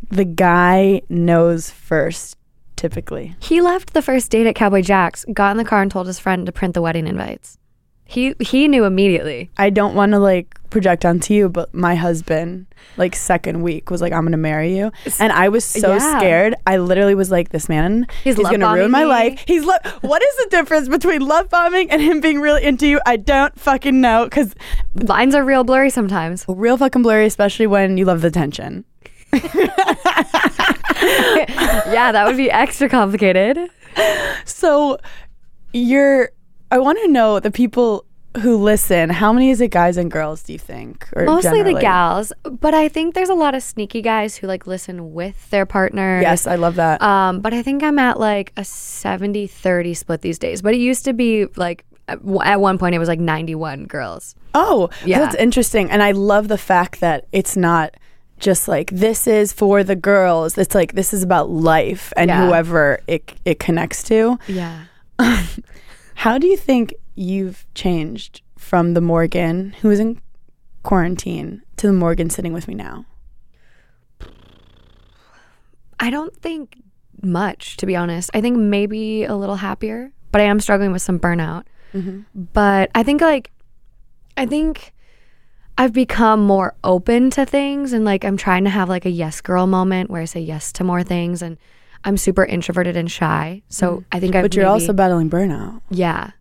the 0.09 0.25
guy 0.25 1.01
knows 1.09 1.69
first, 1.69 2.37
typically. 2.79 3.35
He 3.39 3.61
left 3.61 3.93
the 3.93 4.01
first 4.01 4.31
date 4.31 4.47
at 4.47 4.55
Cowboy 4.55 4.81
Jack's, 4.81 5.25
got 5.33 5.51
in 5.51 5.57
the 5.57 5.65
car, 5.65 5.81
and 5.83 5.91
told 5.91 6.07
his 6.07 6.17
friend 6.19 6.45
to 6.45 6.51
print 6.51 6.73
the 6.73 6.81
wedding 6.81 7.05
invites. 7.07 7.57
He 8.05 8.33
he 8.39 8.67
knew 8.67 8.85
immediately. 8.85 9.51
I 9.59 9.69
don't 9.69 9.93
want 9.93 10.13
to 10.13 10.19
like 10.19 10.47
project 10.71 11.05
onto 11.05 11.31
you, 11.35 11.47
but 11.47 11.71
my 11.75 11.93
husband, 11.93 12.65
like 12.97 13.15
second 13.15 13.61
week, 13.61 13.91
was 13.91 14.01
like, 14.01 14.11
"I'm 14.13 14.23
gonna 14.23 14.35
marry 14.37 14.75
you," 14.75 14.91
and 15.19 15.31
I 15.31 15.49
was 15.49 15.63
so 15.63 15.93
Yeah. 15.93 16.17
scared. 16.17 16.55
I 16.65 16.77
literally 16.77 17.13
was 17.13 17.29
like, 17.29 17.49
"This 17.49 17.69
man, 17.69 18.07
He's 18.23 18.39
love 18.39 18.49
gonna 18.51 18.73
ruin 18.73 18.89
my 18.89 19.01
me." 19.03 19.05
life." 19.05 19.43
He's 19.45 19.63
lo- 19.63 19.77
What 20.01 20.23
is 20.23 20.35
the 20.37 20.47
difference 20.49 20.87
between 20.89 21.21
love 21.21 21.49
bombing 21.49 21.91
and 21.91 22.01
him 22.01 22.19
being 22.19 22.39
really 22.41 22.63
into 22.63 22.87
you? 22.87 22.99
I 23.05 23.15
don't 23.17 23.53
fucking 23.59 24.01
know 24.01 24.23
because 24.23 24.55
Lines 24.95 25.35
are 25.35 25.43
real 25.45 25.63
blurry 25.63 25.91
sometimes. 25.91 26.45
real 26.47 26.77
fucking 26.77 27.03
blurry, 27.03 27.27
especially 27.27 27.67
when 27.67 27.95
you 27.99 28.05
love 28.05 28.21
the 28.21 28.31
tension. 28.31 28.85
yeah, 31.91 32.11
that 32.11 32.25
would 32.27 32.37
be 32.37 32.49
extra 32.51 32.89
complicated. 32.89 33.57
So, 34.45 34.97
you're. 35.73 36.31
I 36.71 36.77
want 36.77 36.99
to 36.99 37.07
know 37.07 37.39
the 37.39 37.51
people 37.51 38.05
who 38.41 38.57
listen. 38.57 39.09
How 39.09 39.33
many 39.33 39.49
is 39.49 39.59
it, 39.59 39.69
guys 39.71 39.97
and 39.97 40.11
girls? 40.11 40.43
Do 40.43 40.53
you 40.53 40.59
think? 40.59 41.07
Mostly 41.15 41.49
generally? 41.59 41.73
the 41.73 41.79
gals, 41.81 42.31
but 42.43 42.73
I 42.73 42.87
think 42.87 43.15
there's 43.15 43.29
a 43.29 43.33
lot 43.33 43.55
of 43.55 43.63
sneaky 43.63 44.01
guys 44.01 44.37
who 44.37 44.47
like 44.47 44.67
listen 44.67 45.13
with 45.13 45.49
their 45.49 45.65
partner. 45.65 46.21
Yes, 46.21 46.45
I 46.45 46.55
love 46.55 46.75
that. 46.75 47.01
Um, 47.01 47.39
but 47.41 47.53
I 47.53 47.63
think 47.63 47.81
I'm 47.83 47.97
at 47.99 48.19
like 48.19 48.53
a 48.55 48.63
70 48.63 49.47
30 49.47 49.93
split 49.95 50.21
these 50.21 50.37
days. 50.37 50.61
But 50.61 50.73
it 50.75 50.77
used 50.79 51.05
to 51.05 51.13
be 51.13 51.47
like 51.55 51.85
at 52.07 52.19
at 52.43 52.61
one 52.61 52.77
point 52.77 52.93
it 52.95 52.99
was 52.99 53.07
like 53.09 53.19
91 53.19 53.85
girls. 53.85 54.35
Oh, 54.53 54.89
Yeah. 55.05 55.19
that's 55.19 55.35
interesting. 55.35 55.89
And 55.89 56.01
I 56.03 56.11
love 56.11 56.47
the 56.47 56.57
fact 56.57 56.99
that 57.01 57.27
it's 57.31 57.55
not 57.57 57.95
just 58.39 58.67
like 58.67 58.89
this 58.91 59.27
is 59.27 59.51
for 59.53 59.83
the 59.83 59.95
girls. 59.95 60.57
It's 60.57 60.73
like 60.75 60.93
this 60.93 61.13
is 61.13 61.23
about 61.23 61.49
life 61.49 62.11
and 62.17 62.29
Yeah. 62.29 62.45
whoever 62.47 62.99
it 63.07 63.33
it 63.45 63.59
connects 63.59 64.03
to. 64.03 64.37
Yeah. 64.47 64.83
How 66.15 66.37
do 66.37 66.47
you 66.47 66.57
think 66.57 66.93
you've 67.15 67.65
changed 67.75 68.41
from 68.57 68.93
the 68.93 69.01
Morgan 69.01 69.75
who 69.81 69.87
was 69.89 69.99
in 69.99 70.21
quarantine 70.83 71.61
to 71.77 71.87
the 71.87 71.93
Morgan 71.93 72.29
sitting 72.29 72.53
with 72.53 72.67
me 72.67 72.73
now? 72.75 73.05
I 75.99 76.09
don't 76.09 76.35
think 76.35 76.81
much, 77.21 77.77
to 77.77 77.85
be 77.85 77.95
honest. 77.95 78.29
I 78.33 78.41
think 78.41 78.57
maybe 78.57 79.23
a 79.25 79.35
little 79.35 79.55
happier, 79.57 80.11
but 80.31 80.41
I 80.41 80.45
am 80.45 80.59
struggling 80.59 80.91
with 80.93 81.01
some 81.01 81.19
burnout. 81.19 81.63
Mm-hmm. 81.93 82.21
But 82.53 82.89
I 82.95 83.03
think 83.03 83.21
like, 83.21 83.51
I 84.37 84.45
think 84.45 84.93
I've 85.79 85.93
become 85.93 86.41
more 86.45 86.75
open 86.83 87.29
to 87.31 87.45
things 87.45 87.93
and 87.93 88.03
like 88.03 88.25
I'm 88.25 88.35
trying 88.35 88.65
to 88.65 88.69
have 88.69 88.89
like 88.89 89.05
a 89.05 89.09
yes 89.09 89.39
girl 89.39 89.65
moment 89.65 90.09
where 90.09 90.21
I 90.21 90.25
say 90.25 90.41
yes 90.41 90.73
to 90.73 90.83
more 90.83 91.03
things 91.03 91.41
and 91.41 91.57
I'm 92.03 92.17
super 92.17 92.43
introverted 92.43 92.97
and 92.97 93.09
shy. 93.09 93.61
So 93.69 93.97
mm. 93.97 94.05
I 94.11 94.19
think 94.19 94.35
I've 94.35 94.43
But 94.43 94.55
you're 94.55 94.65
maybe- 94.65 94.81
also 94.81 94.91
battling 94.91 95.29
burnout. 95.29 95.79
Yeah. 95.89 96.31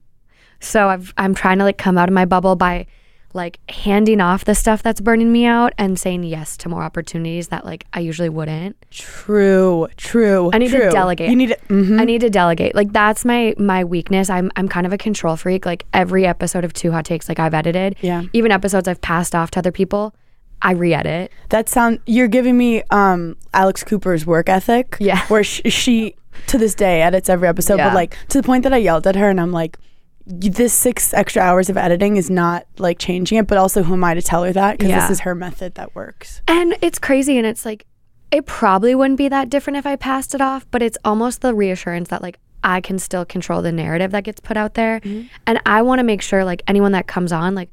So 0.59 0.89
I've 0.89 1.15
I'm 1.17 1.37
trying 1.37 1.59
to 1.59 1.65
like 1.65 1.79
come 1.79 1.97
out 1.97 2.09
of 2.09 2.13
my 2.15 2.25
bubble 2.25 2.57
by 2.57 2.89
like 3.35 3.59
handing 3.71 4.21
off 4.21 4.45
the 4.47 4.55
stuff 4.55 4.83
that's 4.83 5.01
burning 5.01 5.31
me 5.31 5.45
out 5.45 5.73
and 5.77 5.99
saying 5.99 6.23
yes 6.25 6.57
to 6.57 6.69
more 6.69 6.83
opportunities 6.83 7.49
that 7.49 7.65
like 7.65 7.87
I 7.93 8.01
usually 8.01 8.29
wouldn't. 8.31 8.77
True, 8.91 9.89
true. 9.97 10.51
I 10.53 10.59
need 10.59 10.71
to 10.71 10.91
delegate. 10.91 11.29
You 11.31 11.37
need 11.37 11.49
to. 11.49 11.57
mhm. 11.69 12.01
I 12.01 12.05
need 12.05 12.21
to 12.23 12.31
delegate. 12.31 12.75
Like 12.75 12.93
that's 12.93 13.25
my 13.25 13.55
my 13.59 13.85
weakness. 13.85 14.31
I'm 14.31 14.51
I'm 14.57 14.69
kind 14.69 14.87
of 14.87 14.93
a 14.93 14.99
control 14.99 15.37
freak. 15.37 15.67
Like 15.67 15.85
every 15.93 16.27
episode 16.27 16.65
of 16.65 16.73
Two 16.73 16.93
Hot 16.93 17.05
Takes 17.05 17.29
like 17.29 17.39
I've 17.39 17.55
edited. 17.55 17.97
Yeah. 18.01 18.23
Even 18.33 18.51
episodes 18.53 18.89
I've 18.89 19.01
passed 19.01 19.35
off 19.35 19.51
to 19.53 19.59
other 19.59 19.73
people, 19.73 20.15
I 20.63 20.73
re-edit. 20.73 21.31
That 21.51 21.69
sound 21.69 22.01
you're 22.07 22.29
giving 22.29 22.57
me 22.57 22.83
um 22.91 23.37
Alex 23.53 23.85
Cooper's 23.85 24.25
work 24.27 24.49
ethic. 24.49 24.97
Yeah. 25.01 25.27
Where 25.29 25.45
she, 25.45 25.69
she 25.71 26.15
to 26.47 26.57
this 26.57 26.75
day 26.75 27.03
edits 27.03 27.29
every 27.29 27.49
episode, 27.49 27.77
Yeah. 27.77 27.89
but 27.89 27.95
like 27.95 28.17
to 28.29 28.41
the 28.41 28.47
point 28.47 28.63
that 28.63 28.73
I 28.73 28.79
yelled 28.79 29.07
at 29.07 29.17
her 29.17 29.29
and 29.29 29.41
I'm 29.41 29.53
like, 29.53 29.77
"Y- 29.81 29.85
this 30.29 30.75
six 30.75 31.15
extra 31.15 31.41
hours 31.41 31.71
of 31.71 31.79
editing 31.79 32.19
is 32.19 32.29
not 32.29 32.67
like 32.77 32.99
changing 32.99 33.39
it, 33.39 33.47
but 33.47 33.57
also 33.57 33.83
who 33.83 33.95
am 33.95 34.05
I 34.05 34.13
to 34.13 34.21
tell 34.23 34.45
her 34.45 34.53
that? 34.53 34.79
Because 34.79 34.91
Yeah. 34.91 35.01
this 35.01 35.11
is 35.11 35.21
her 35.21 35.35
method 35.35 35.75
that 35.77 35.95
works. 35.95 36.43
And 36.47 36.77
it's 36.83 36.99
crazy 36.99 37.39
and 37.39 37.47
it's 37.47 37.65
like 37.65 37.87
it 38.31 38.45
probably 38.45 38.95
wouldn't 38.95 39.17
be 39.17 39.29
that 39.29 39.49
different 39.49 39.79
if 39.79 39.87
I 39.87 39.97
passed 39.97 40.35
it 40.35 40.43
off, 40.43 40.67
but 40.71 40.83
it's 40.83 40.99
almost 41.03 41.41
the 41.41 41.55
reassurance 41.55 42.11
that 42.11 42.21
like 42.21 42.39
I 42.63 42.83
can 42.83 42.99
still 42.99 43.25
control 43.25 43.63
the 43.63 43.73
narrative 43.73 44.11
that 44.11 44.25
gets 44.25 44.39
put 44.39 44.59
out 44.59 44.75
there. 44.75 45.01
Mm-hmm. 45.01 45.29
And 45.47 45.61
I 45.65 45.81
want 45.81 46.01
to 46.01 46.05
make 46.05 46.21
sure 46.21 46.45
like 46.45 46.63
anyone 46.69 46.93
that 46.93 47.07
comes 47.07 47.33
on 47.33 47.55
like 47.55 47.71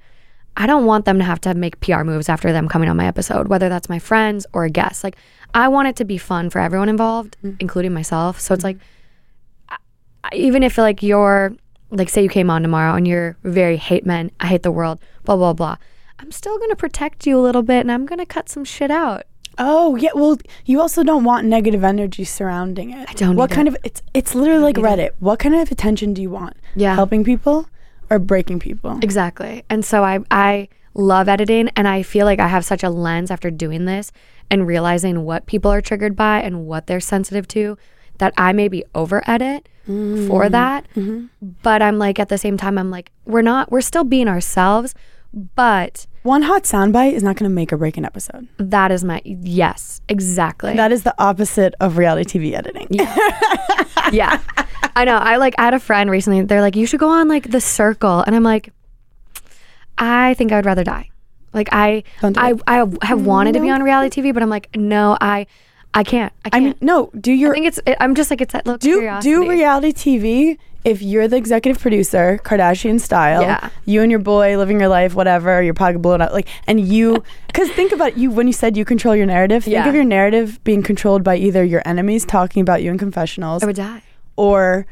I 0.56 0.66
don't 0.66 0.86
want 0.86 1.04
them 1.04 1.18
to 1.18 1.26
have 1.26 1.42
to 1.42 1.54
make 1.54 1.82
PR 1.82 2.06
moves 2.06 2.30
after 2.30 2.54
them 2.54 2.70
coming 2.70 2.88
on 2.88 2.96
my 2.96 3.06
episode, 3.06 3.50
whether 3.50 3.68
that's 3.68 3.90
my 3.90 4.00
friends 4.00 4.48
or 4.54 4.64
a 4.64 4.70
guest. 4.70 5.04
Like 5.04 5.18
I 5.54 5.68
want 5.68 5.90
it 5.90 5.98
to 5.98 6.06
be 6.06 6.18
fun 6.18 6.50
for 6.50 6.60
everyone 6.60 6.88
involved, 6.88 7.36
mm-hmm. 7.44 7.58
including 7.60 7.94
myself. 7.94 8.40
So 8.40 8.54
it's 8.54 8.64
mm-hmm. 8.64 8.80
like 8.80 9.80
I- 10.24 10.30
I- 10.32 10.36
even 10.38 10.64
if 10.64 10.78
like 10.78 11.04
you're 11.04 11.54
like 11.92 12.10
say 12.10 12.24
you 12.24 12.30
came 12.30 12.50
on 12.50 12.62
tomorrow 12.62 12.96
and 12.96 13.08
you're 13.08 13.38
very 13.44 13.78
hate 13.78 14.06
men, 14.06 14.32
I 14.40 14.48
hate 14.48 14.64
the 14.64 14.72
world, 14.72 15.00
blah 15.24 15.36
blah 15.36 15.54
blah. 15.54 15.78
I'm 16.20 16.32
still 16.32 16.58
gonna 16.58 16.76
protect 16.76 17.28
you 17.28 17.40
a 17.40 17.42
little 17.42 17.64
bit 17.64 17.82
and 17.82 17.92
I'm 17.92 18.06
gonna 18.06 18.26
cut 18.26 18.50
some 18.50 18.64
shit 18.64 18.92
out. 18.92 19.24
Oh 19.58 19.96
yeah, 19.96 20.12
well 20.14 20.38
you 20.66 20.82
also 20.82 21.04
don't 21.04 21.24
want 21.24 21.46
negative 21.46 21.84
energy 21.84 22.24
surrounding 22.24 22.92
it. 22.92 23.10
I 23.10 23.14
don't 23.14 23.36
know. 23.36 23.40
What 23.40 23.52
kind 23.52 23.68
of 23.68 23.78
it's 23.84 24.02
it's 24.14 24.36
literally 24.36 24.64
like 24.64 24.76
Reddit. 24.76 25.12
What 25.20 25.40
kind 25.40 25.56
of 25.56 25.72
attention 25.72 26.14
do 26.14 26.22
you 26.22 26.30
want? 26.30 26.56
Yeah. 26.76 26.96
Helping 26.96 27.24
people 27.24 27.70
or 28.10 28.20
breaking 28.20 28.60
people? 28.60 29.00
Exactly. 29.02 29.64
And 29.70 29.86
so 29.86 30.04
I 30.04 30.20
I 30.32 30.70
love 30.94 31.28
editing 31.28 31.70
and 31.76 31.88
I 31.88 32.04
feel 32.04 32.26
like 32.26 32.40
I 32.40 32.48
have 32.48 32.66
such 32.66 32.84
a 32.84 32.90
lens 32.90 33.30
after 33.30 33.52
doing 33.52 33.86
this 33.86 34.12
and 34.50 34.68
realizing 34.68 35.26
what 35.26 35.46
people 35.46 35.72
are 35.72 35.82
triggered 35.82 36.16
by 36.16 36.42
and 36.42 36.66
what 36.66 36.88
they're 36.88 37.00
sensitive 37.00 37.48
to 37.50 37.78
that 38.18 38.34
I 38.38 38.54
maybe 38.54 38.84
over 38.94 39.24
edit 39.28 39.68
for 39.86 39.92
mm-hmm. 39.92 40.52
that. 40.52 40.88
Mm-hmm. 40.96 41.26
But 41.62 41.82
I'm 41.82 41.98
like 41.98 42.20
at 42.20 42.30
the 42.30 42.38
same 42.38 42.58
time 42.58 42.78
I'm 42.78 42.90
like 42.90 43.12
we're 43.26 43.42
not 43.42 43.72
we're 43.72 43.82
still 43.82 44.04
being 44.04 44.28
ourselves, 44.28 44.96
but 45.34 46.08
One 46.24 46.44
hot 46.44 46.64
soundbite 46.64 47.14
is 47.14 47.22
not 47.22 47.36
going 47.36 47.50
to 47.50 47.54
make 47.54 47.72
or 47.74 47.78
break 47.78 47.98
an 47.98 48.06
episode. 48.06 48.48
that 48.58 48.92
is 48.92 49.04
my 49.04 49.22
yes, 49.26 50.02
exactly. 50.10 50.76
That 50.76 50.92
is 50.92 51.04
the 51.04 51.14
opposite 51.20 51.76
of 51.80 51.98
reality 51.98 52.40
TV 52.40 52.58
editing. 52.58 52.88
yeah. 54.12 54.42
I 54.96 55.04
know. 55.06 55.18
I 55.18 55.38
like 55.38 55.56
I 55.58 55.66
had 55.66 55.74
a 55.74 55.80
friend 55.80 56.10
recently. 56.10 56.42
They're 56.44 56.62
like, 56.62 56.76
you 56.76 56.86
should 56.86 57.00
go 57.00 57.10
on 57.10 57.28
like 57.28 57.52
the 57.52 57.62
circle. 57.62 58.22
And 58.22 58.36
I'm 58.36 58.44
like, 58.44 58.72
I 59.98 60.34
think 60.36 60.52
I 60.52 60.56
would 60.58 60.66
rather 60.66 60.84
die. 60.84 61.10
Like 61.54 61.70
I 61.72 62.04
Don't 62.22 62.38
I. 62.38 62.54
I 62.68 62.86
have 63.02 63.26
wanted 63.26 63.54
to 63.54 63.60
be 63.62 63.70
on 63.70 63.82
reality 63.82 64.22
TV, 64.22 64.34
but 64.34 64.44
I'm 64.44 64.50
like, 64.50 64.76
no, 64.76 65.18
I 65.20 65.48
I 65.96 66.04
can't. 66.04 66.32
I 66.44 66.48
I 66.48 66.50
can't. 66.52 66.64
mean, 66.66 66.76
no, 66.82 67.10
do 67.20 67.32
your. 67.32 67.52
I 67.52 67.54
think 67.56 67.68
it's 67.68 67.80
it, 67.88 67.98
I'm 68.00 68.14
just 68.16 68.30
like 68.30 68.42
it's 68.42 68.54
that 68.54 68.66
little 68.66 68.78
do 68.78 68.98
curiosity. 69.00 69.30
do 69.32 69.50
reality 69.50 69.92
TV 69.94 70.58
if 70.84 71.02
you're 71.02 71.28
the 71.28 71.36
executive 71.38 71.82
producer, 71.82 72.40
Kardashian 72.44 73.00
style. 73.02 73.42
Yeah. 73.42 73.70
You 73.86 74.02
and 74.04 74.12
your 74.12 74.20
boy 74.20 74.56
living 74.58 74.80
your 74.80 74.90
life, 74.90 75.16
whatever. 75.16 75.60
You're 75.64 75.74
probably 75.74 75.98
blown 76.00 76.22
up, 76.22 76.32
like, 76.32 76.48
and 76.68 76.80
you. 76.80 77.24
Because 77.48 77.72
think 77.72 77.92
about 77.92 78.10
it, 78.10 78.18
you 78.18 78.30
when 78.30 78.46
you 78.46 78.54
said 78.54 78.78
you 78.78 78.86
control 78.86 79.16
your 79.16 79.26
narrative. 79.26 79.64
Think 79.64 79.74
Yeah. 79.74 79.88
of 79.90 79.96
your 79.96 80.04
narrative 80.04 80.64
being 80.64 80.84
controlled 80.84 81.24
by 81.24 81.38
either 81.38 81.64
your 81.64 81.82
enemies 81.86 82.24
talking 82.26 82.62
about 82.62 82.84
you 82.84 82.92
in 82.92 83.00
confessionals, 83.00 83.64
I 83.64 83.66
would 83.66 83.76
die. 83.78 84.04
or 84.36 84.86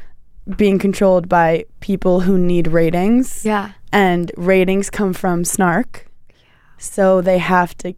being 0.56 0.78
controlled 0.78 1.28
by 1.28 1.64
people 1.80 2.20
who 2.20 2.38
need 2.38 2.66
ratings. 2.68 3.44
Yeah. 3.44 3.70
and 3.92 4.32
ratings 4.36 4.90
come 4.90 5.12
from 5.12 5.44
snark 5.44 6.06
Yeah. 6.28 6.34
so 6.78 7.20
they 7.20 7.38
have 7.38 7.76
to 7.78 7.94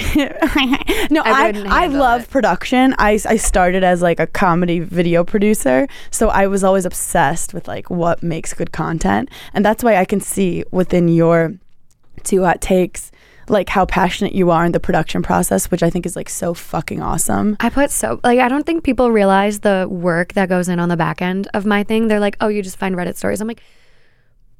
no 1.10 1.22
I 1.24 1.52
i 1.66 1.84
i 1.84 1.86
love 1.86 2.22
it. 2.22 2.30
production 2.30 2.94
I, 2.98 3.12
I 3.24 3.36
started 3.36 3.84
as 3.84 4.02
like 4.02 4.18
a 4.18 4.26
comedy 4.26 4.80
video 4.80 5.24
producer 5.24 5.86
so 6.10 6.28
i 6.30 6.46
was 6.46 6.64
always 6.64 6.84
obsessed 6.84 7.54
with 7.54 7.68
like 7.68 7.90
what 7.90 8.22
makes 8.22 8.54
good 8.54 8.72
content 8.72 9.28
and 9.54 9.64
that's 9.64 9.84
why 9.84 9.96
i 9.96 10.04
can 10.04 10.20
see 10.20 10.64
within 10.70 11.08
your 11.08 11.54
two 12.22 12.42
hot 12.44 12.60
takes 12.60 13.12
like 13.48 13.68
how 13.68 13.84
passionate 13.84 14.32
you 14.32 14.50
are 14.50 14.64
in 14.64 14.72
the 14.72 14.80
production 14.80 15.22
process 15.22 15.70
which 15.70 15.82
i 15.82 15.90
think 15.90 16.06
is 16.06 16.16
like 16.16 16.28
so 16.28 16.54
fucking 16.54 17.02
awesome 17.02 17.56
I 17.60 17.68
put 17.68 17.90
so 17.90 18.20
like 18.24 18.38
I 18.38 18.48
don't 18.48 18.64
think 18.64 18.84
people 18.84 19.10
realize 19.10 19.60
the 19.60 19.86
work 19.90 20.32
that 20.32 20.48
goes 20.48 20.68
in 20.68 20.80
on 20.80 20.88
the 20.88 20.96
back 20.96 21.20
end 21.20 21.48
of 21.52 21.66
my 21.66 21.84
thing. 21.84 22.08
They're 22.08 22.20
like, 22.20 22.36
"Oh, 22.40 22.48
you 22.48 22.62
just 22.62 22.78
find 22.78 22.94
Reddit 22.96 23.16
stories." 23.16 23.40
I'm 23.40 23.48
like, 23.48 23.62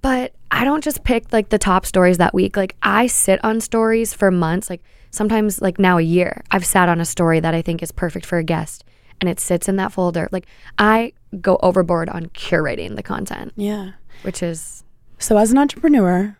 "But 0.03 0.35
I 0.51 0.65
don't 0.65 0.85
just 0.85 1.05
pick 1.05 1.33
like 1.33 1.49
the 1.49 1.59
top 1.59 1.87
stories 1.87 2.19
that 2.19 2.35
week. 2.35 2.57
Like 2.57 2.77
I 2.83 3.07
sit 3.07 3.43
on 3.45 3.61
stories 3.61 4.13
for 4.13 4.31
months, 4.31 4.69
like 4.69 4.83
sometimes 5.11 5.61
like 5.61 5.79
now 5.79 5.99
a 5.99 6.03
year. 6.03 6.43
I've 6.51 6.65
sat 6.67 6.89
on 6.89 7.01
a 7.01 7.05
story 7.05 7.41
that 7.41 7.55
I 7.55 7.63
think 7.63 7.83
is 7.83 7.93
perfect 7.93 8.27
for 8.27 8.39
a 8.39 8.45
guest 8.45 8.85
and 9.21 9.29
it 9.29 9.39
sits 9.41 9.69
in 9.69 9.77
that 9.77 9.93
folder. 9.93 10.29
Like 10.33 10.47
I 10.79 11.13
go 11.41 11.59
overboard 11.63 12.09
on 12.09 12.27
curating 12.27 12.97
the 12.97 13.03
content, 13.03 13.53
yeah 13.57 13.93
which 14.23 14.43
is 14.43 14.85
So, 15.19 15.37
as 15.39 15.51
an 15.53 15.59
entrepreneur, 15.59 16.37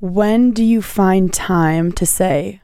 when 0.00 0.52
do 0.52 0.62
you 0.64 0.80
find 0.80 1.32
time 1.32 1.92
to 1.92 2.06
say, 2.06 2.60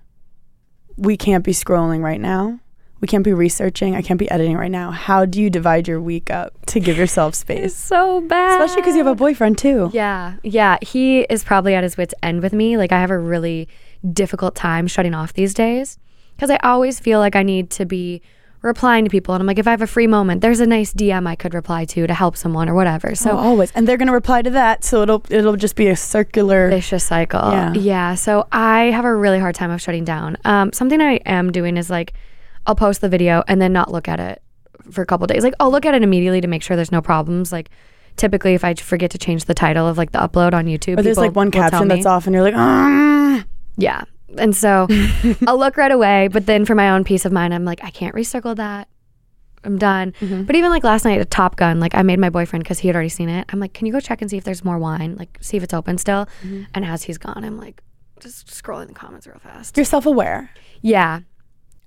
we 0.96 1.16
can't 1.16 1.44
be 1.44 1.52
scrolling 1.52 2.02
right 2.02 2.20
now? 2.20 2.60
We 3.00 3.08
can't 3.08 3.24
be 3.24 3.34
researching. 3.34 3.94
I 3.94 4.00
can't 4.00 4.18
be 4.18 4.30
editing 4.30 4.56
right 4.56 4.70
now. 4.70 4.90
How 4.90 5.26
do 5.26 5.42
you 5.42 5.50
divide 5.50 5.86
your 5.88 6.00
week 6.00 6.30
up 6.30 6.54
to 6.66 6.80
give 6.80 6.96
yourself 6.96 7.34
space? 7.44 7.74
so 7.76 8.20
bad. 8.22 8.60
Especially 8.62 8.80
because 8.82 8.94
you 8.96 9.04
have 9.04 9.12
a 9.12 9.14
boyfriend 9.16 9.58
too. 9.58 9.90
Yeah, 9.92 10.36
yeah. 10.42 10.78
He 10.80 11.22
is 11.22 11.44
probably 11.44 11.74
at 11.74 11.82
his 11.82 11.96
wits' 11.98 12.14
end 12.22 12.40
with 12.40 12.52
me. 12.54 12.78
Like 12.78 12.92
I 12.92 13.00
have 13.00 13.10
a 13.10 13.18
really 13.18 13.68
difficult 14.12 14.54
time 14.54 14.86
shutting 14.86 15.14
off 15.14 15.32
these 15.32 15.54
days 15.54 15.98
because 16.36 16.50
I 16.50 16.56
always 16.58 17.00
feel 17.00 17.18
like 17.20 17.36
I 17.36 17.42
need 17.42 17.70
to 17.70 17.86
be 17.86 18.22
replying 18.64 19.04
to 19.04 19.10
people. 19.10 19.34
And 19.34 19.42
I'm 19.42 19.46
like, 19.46 19.58
if 19.58 19.66
I 19.66 19.70
have 19.70 19.82
a 19.82 19.86
free 19.86 20.06
moment, 20.06 20.40
there's 20.40 20.60
a 20.60 20.66
nice 20.66 20.92
DM 20.92 21.28
I 21.28 21.36
could 21.36 21.54
reply 21.54 21.84
to 21.84 22.06
to 22.06 22.14
help 22.14 22.36
someone 22.36 22.68
or 22.68 22.74
whatever. 22.74 23.14
So 23.14 23.32
oh, 23.32 23.36
always, 23.36 23.70
and 23.72 23.86
they're 23.86 23.98
gonna 23.98 24.12
reply 24.12 24.42
to 24.42 24.50
that, 24.50 24.82
so 24.84 25.02
it'll 25.02 25.22
it'll 25.28 25.56
just 25.56 25.76
be 25.76 25.88
a 25.88 25.96
circular. 25.96 26.70
vicious 26.70 27.04
cycle. 27.04 27.52
Yeah. 27.52 27.74
yeah 27.74 28.14
So 28.14 28.48
I 28.50 28.84
have 28.84 29.04
a 29.04 29.14
really 29.14 29.38
hard 29.38 29.54
time 29.54 29.70
of 29.70 29.80
shutting 29.80 30.04
down. 30.04 30.36
Um, 30.44 30.72
something 30.72 31.00
I 31.00 31.16
am 31.26 31.52
doing 31.52 31.76
is 31.76 31.90
like, 31.90 32.14
I'll 32.66 32.74
post 32.74 33.00
the 33.00 33.08
video 33.08 33.44
and 33.46 33.60
then 33.60 33.72
not 33.72 33.92
look 33.92 34.08
at 34.08 34.18
it 34.18 34.42
for 34.90 35.02
a 35.02 35.06
couple 35.06 35.26
days. 35.26 35.44
Like 35.44 35.54
I'll 35.60 35.70
look 35.70 35.86
at 35.86 35.94
it 35.94 36.02
immediately 36.02 36.40
to 36.40 36.48
make 36.48 36.62
sure 36.62 36.74
there's 36.74 36.92
no 36.92 37.02
problems. 37.02 37.52
Like 37.52 37.70
typically, 38.16 38.54
if 38.54 38.64
I 38.64 38.74
forget 38.74 39.10
to 39.10 39.18
change 39.18 39.44
the 39.44 39.54
title 39.54 39.86
of 39.86 39.98
like 39.98 40.12
the 40.12 40.18
upload 40.18 40.54
on 40.54 40.64
YouTube, 40.64 40.96
But 40.96 41.04
there's 41.04 41.18
like 41.18 41.36
one 41.36 41.50
caption 41.50 41.88
that's 41.88 42.06
off, 42.06 42.26
and 42.26 42.34
you're 42.34 42.42
like, 42.42 42.54
ah. 42.56 43.44
Yeah. 43.76 44.04
And 44.38 44.54
so 44.54 44.86
I'll 45.46 45.58
look 45.58 45.76
right 45.76 45.92
away. 45.92 46.28
But 46.28 46.46
then 46.46 46.64
for 46.64 46.74
my 46.74 46.90
own 46.90 47.04
peace 47.04 47.24
of 47.24 47.32
mind, 47.32 47.54
I'm 47.54 47.64
like, 47.64 47.82
I 47.82 47.90
can't 47.90 48.14
recircle 48.14 48.56
that. 48.56 48.88
I'm 49.64 49.78
done. 49.78 50.12
Mm-hmm. 50.20 50.42
But 50.42 50.56
even 50.56 50.70
like 50.70 50.84
last 50.84 51.04
night 51.04 51.20
at 51.20 51.30
Top 51.30 51.56
Gun, 51.56 51.80
like 51.80 51.94
I 51.94 52.02
made 52.02 52.18
my 52.18 52.30
boyfriend 52.30 52.64
because 52.64 52.80
he 52.80 52.88
had 52.88 52.96
already 52.96 53.08
seen 53.08 53.28
it. 53.28 53.46
I'm 53.50 53.60
like, 53.60 53.72
can 53.72 53.86
you 53.86 53.92
go 53.92 54.00
check 54.00 54.20
and 54.20 54.30
see 54.30 54.36
if 54.36 54.44
there's 54.44 54.64
more 54.64 54.78
wine? 54.78 55.16
Like, 55.16 55.38
see 55.40 55.56
if 55.56 55.62
it's 55.62 55.74
open 55.74 55.98
still. 55.98 56.26
Mm-hmm. 56.42 56.64
And 56.74 56.84
as 56.84 57.04
he's 57.04 57.18
gone, 57.18 57.44
I'm 57.44 57.58
like, 57.58 57.82
just 58.20 58.46
scrolling 58.48 58.88
the 58.88 58.94
comments 58.94 59.26
real 59.26 59.38
fast. 59.38 59.76
You're 59.76 59.84
self-aware. 59.84 60.50
Yeah. 60.82 61.20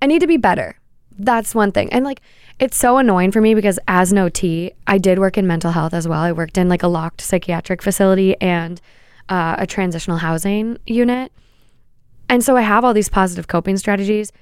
I 0.02 0.06
need 0.06 0.20
to 0.20 0.26
be 0.26 0.36
better. 0.36 0.78
That's 1.18 1.54
one 1.54 1.72
thing. 1.72 1.92
And 1.92 2.04
like, 2.04 2.20
it's 2.58 2.76
so 2.76 2.98
annoying 2.98 3.32
for 3.32 3.40
me 3.40 3.54
because 3.54 3.78
as 3.88 4.12
an 4.12 4.18
OT, 4.18 4.72
I 4.86 4.98
did 4.98 5.18
work 5.18 5.38
in 5.38 5.46
mental 5.46 5.72
health 5.72 5.94
as 5.94 6.06
well. 6.06 6.20
I 6.20 6.32
worked 6.32 6.58
in 6.58 6.68
like 6.68 6.82
a 6.82 6.88
locked 6.88 7.20
psychiatric 7.20 7.82
facility 7.82 8.40
and 8.40 8.80
uh, 9.28 9.56
a 9.58 9.66
transitional 9.66 10.18
housing 10.18 10.78
unit. 10.86 11.32
And 12.28 12.44
so 12.44 12.56
I 12.56 12.62
have 12.62 12.84
all 12.84 12.94
these 12.94 13.08
positive 13.08 13.48
coping 13.48 13.76
strategies, 13.76 14.32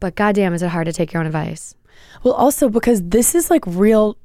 but 0.00 0.14
goddamn, 0.14 0.54
is 0.54 0.62
it 0.62 0.68
hard 0.68 0.86
to 0.86 0.92
take 0.92 1.12
your 1.12 1.20
own 1.20 1.26
advice? 1.26 1.74
Well, 2.22 2.34
also 2.34 2.68
because 2.68 3.02
this 3.02 3.34
is 3.34 3.50
like 3.50 3.64
real 3.66 4.16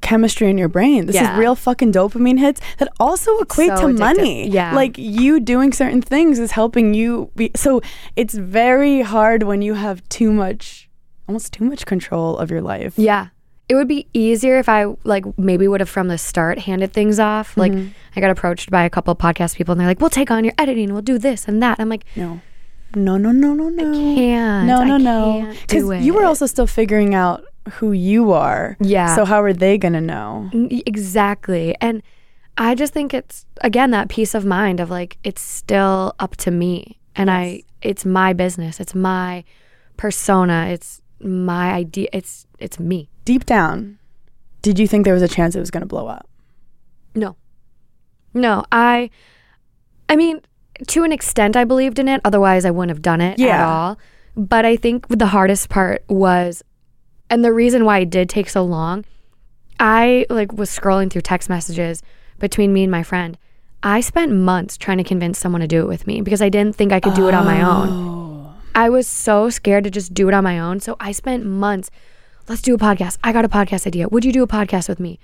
chemistry 0.00 0.48
in 0.48 0.56
your 0.58 0.68
brain. 0.68 1.06
This 1.06 1.16
Yeah. 1.16 1.34
is 1.34 1.38
real 1.38 1.54
fucking 1.54 1.92
dopamine 1.92 2.38
hits 2.38 2.60
that 2.78 2.88
also 2.98 3.36
equate 3.38 3.68
so 3.68 3.76
to 3.76 3.86
addictive. 3.94 3.98
money. 3.98 4.48
Yeah. 4.48 4.74
Like 4.74 4.96
you 4.98 5.40
doing 5.40 5.72
certain 5.72 6.00
things 6.02 6.38
is 6.38 6.52
helping 6.52 6.94
you 6.94 7.30
be 7.36 7.50
so 7.54 7.80
it's 8.16 8.34
very 8.34 9.02
hard 9.02 9.42
when 9.42 9.62
you 9.62 9.74
have 9.74 10.06
too 10.08 10.32
much 10.32 10.88
almost 11.28 11.52
too 11.52 11.64
much 11.64 11.86
control 11.86 12.38
of 12.38 12.50
your 12.50 12.62
life. 12.62 12.94
Yeah. 12.96 13.28
It 13.68 13.74
would 13.76 13.86
be 13.88 14.08
easier 14.14 14.58
if 14.58 14.68
I 14.68 14.86
like 15.04 15.24
maybe 15.38 15.68
would 15.68 15.80
have 15.80 15.88
from 15.88 16.08
the 16.08 16.18
start 16.18 16.60
handed 16.60 16.92
things 16.92 17.20
off. 17.20 17.56
Like 17.56 17.70
mm-hmm. 17.72 17.90
I 18.16 18.20
got 18.20 18.30
approached 18.30 18.70
by 18.70 18.84
a 18.84 18.90
couple 18.90 19.14
podcast 19.14 19.54
people 19.54 19.72
and 19.72 19.80
they're 19.80 19.86
like, 19.86 20.00
"We'll 20.00 20.10
take 20.10 20.30
on 20.30 20.44
your 20.44 20.54
editing. 20.58 20.92
We'll 20.92 21.02
do 21.02 21.18
this 21.18 21.46
and 21.46 21.62
that." 21.62 21.78
I'm 21.78 21.88
like, 21.88 22.04
No. 22.16 22.40
No, 22.94 23.16
no, 23.16 23.30
no, 23.32 23.54
no, 23.54 23.68
no. 23.68 23.92
"Can't. 23.92 24.66
No, 24.66 24.82
no, 24.84 24.94
I 24.94 24.98
no. 24.98 25.54
Because 25.68 26.04
you 26.04 26.14
were 26.14 26.24
also 26.24 26.46
still 26.46 26.66
figuring 26.66 27.14
out 27.14 27.44
who 27.74 27.92
you 27.92 28.32
are. 28.32 28.76
Yeah. 28.80 29.14
So 29.14 29.24
how 29.24 29.42
are 29.42 29.52
they 29.52 29.78
gonna 29.78 30.00
know? 30.00 30.50
Exactly. 30.86 31.76
And 31.80 32.02
I 32.58 32.74
just 32.74 32.92
think 32.92 33.14
it's 33.14 33.46
again 33.60 33.90
that 33.92 34.08
peace 34.08 34.34
of 34.34 34.44
mind 34.44 34.80
of 34.80 34.90
like 34.90 35.18
it's 35.24 35.40
still 35.42 36.14
up 36.18 36.36
to 36.38 36.50
me 36.50 36.98
and 37.14 37.30
I 37.30 37.62
it's 37.82 38.04
my 38.04 38.32
business. 38.32 38.80
It's 38.80 38.94
my 38.94 39.44
persona. 39.96 40.66
It's 40.70 41.00
my 41.20 41.72
idea. 41.72 42.08
It's 42.12 42.46
it's 42.58 42.78
me. 42.80 43.08
Deep 43.24 43.46
down, 43.46 43.98
did 44.62 44.78
you 44.78 44.86
think 44.88 45.04
there 45.04 45.14
was 45.14 45.22
a 45.22 45.28
chance 45.28 45.54
it 45.54 45.60
was 45.60 45.70
gonna 45.70 45.86
blow 45.86 46.06
up? 46.08 46.28
No. 47.14 47.36
No, 48.34 48.64
I 48.72 49.10
I 50.08 50.16
mean, 50.16 50.40
to 50.88 51.04
an 51.04 51.12
extent 51.12 51.56
I 51.56 51.64
believed 51.64 51.98
in 51.98 52.08
it, 52.08 52.20
otherwise 52.24 52.64
I 52.64 52.70
wouldn't 52.70 52.90
have 52.90 53.02
done 53.02 53.20
it 53.20 53.32
at 53.32 53.38
Yeah. 53.38 53.68
all. 53.68 53.98
But 54.36 54.64
I 54.64 54.76
think 54.76 55.06
the 55.08 55.26
hardest 55.26 55.68
part 55.68 56.04
was 56.08 56.62
and 57.28 57.44
the 57.44 57.52
reason 57.52 57.84
why 57.84 57.98
it 58.00 58.10
did 58.10 58.28
take 58.28 58.48
so 58.48 58.64
long, 58.64 59.04
I 59.78 60.26
like 60.30 60.52
was 60.52 60.68
scrolling 60.70 61.10
through 61.10 61.22
text 61.22 61.48
messages 61.48 62.02
between 62.38 62.72
me 62.72 62.82
and 62.82 62.90
my 62.90 63.02
friend. 63.02 63.38
I 63.82 64.00
spent 64.00 64.32
months 64.32 64.76
trying 64.76 64.98
to 64.98 65.04
convince 65.04 65.38
someone 65.38 65.60
to 65.62 65.66
do 65.66 65.80
it 65.80 65.86
with 65.88 66.06
me 66.06 66.20
because 66.22 66.42
I 66.42 66.48
didn't 66.48 66.76
think 66.76 66.92
I 66.92 67.00
could 67.00 67.14
do 67.14 67.28
it 67.28 67.34
on 67.34 67.44
my 67.46 67.62
own. 67.62 67.88
Oh. 67.88 68.54
I 68.74 68.90
was 68.90 69.06
so 69.06 69.48
scared 69.48 69.84
to 69.84 69.90
just 69.90 70.12
do 70.12 70.28
it 70.28 70.34
on 70.34 70.44
my 70.44 70.58
own. 70.58 70.80
So 70.80 70.96
I 71.00 71.12
spent 71.12 71.46
months, 71.46 71.90
let's 72.48 72.62
do 72.62 72.74
a 72.74 72.78
podcast. 72.78 73.18
I 73.24 73.32
got 73.32 73.44
a 73.44 73.48
podcast 73.48 73.86
idea. 73.86 74.08
Would 74.08 74.24
you 74.24 74.32
do 74.32 74.42
a 74.42 74.46
podcast 74.48 74.88
with 74.88 75.00
me? 75.00 75.18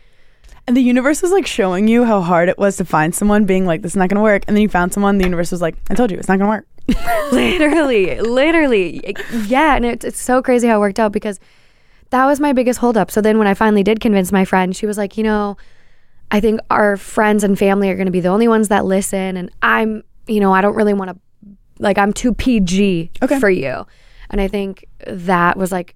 And 0.67 0.77
the 0.77 0.83
universe 0.83 1.23
was 1.23 1.31
like 1.31 1.47
showing 1.47 1.87
you 1.87 2.05
how 2.05 2.21
hard 2.21 2.49
it 2.49 2.59
was 2.59 2.77
to 2.79 2.85
find 2.85 3.15
someone, 3.15 3.45
being 3.45 3.67
like, 3.67 3.83
this 3.83 3.93
is 3.93 3.97
not 3.97 4.09
gonna 4.09 4.23
work. 4.23 4.43
And 4.49 4.57
then 4.57 4.63
you 4.63 4.69
found 4.69 4.93
someone, 4.93 5.19
the 5.19 5.25
universe 5.25 5.53
was 5.53 5.63
like, 5.63 5.77
I 5.91 5.95
told 5.95 6.11
you, 6.11 6.19
it's 6.19 6.29
not 6.29 6.39
gonna 6.39 6.51
work. 6.51 6.67
literally, 7.33 8.21
literally. 8.21 9.15
Yeah. 9.47 9.77
And 9.77 9.85
it's, 9.85 10.05
it's 10.05 10.21
so 10.21 10.43
crazy 10.43 10.67
how 10.69 10.77
it 10.77 10.81
worked 10.81 10.99
out 11.01 11.13
because 11.13 11.39
that 12.11 12.27
was 12.27 12.41
my 12.41 12.53
biggest 12.53 12.79
holdup. 12.81 13.11
So 13.11 13.21
then 13.21 13.39
when 13.39 13.47
I 13.47 13.55
finally 13.55 13.83
did 13.83 14.01
convince 14.01 14.33
my 14.33 14.45
friend, 14.45 14.75
she 14.75 14.87
was 14.87 14.97
like, 14.99 15.17
you 15.17 15.25
know, 15.25 15.57
I 16.31 16.41
think 16.41 16.61
our 16.71 16.97
friends 16.97 17.45
and 17.45 17.59
family 17.59 17.89
are 17.91 17.95
going 17.97 18.07
to 18.07 18.13
be 18.13 18.21
the 18.21 18.29
only 18.29 18.49
ones 18.49 18.69
that 18.69 18.85
listen. 18.85 19.37
And 19.37 19.51
I'm, 19.63 20.03
you 20.27 20.41
know, 20.41 20.53
I 20.53 20.61
don't 20.61 20.75
really 20.75 20.95
want 20.95 21.11
to, 21.11 21.19
like, 21.79 21.99
I'm 21.99 22.13
too 22.13 22.35
PG 22.35 23.11
Okay. 23.23 23.39
for 23.41 23.51
you. 23.51 23.87
And 24.31 24.41
I 24.41 24.49
think 24.49 24.87
that 25.07 25.57
was 25.57 25.71
like, 25.71 25.95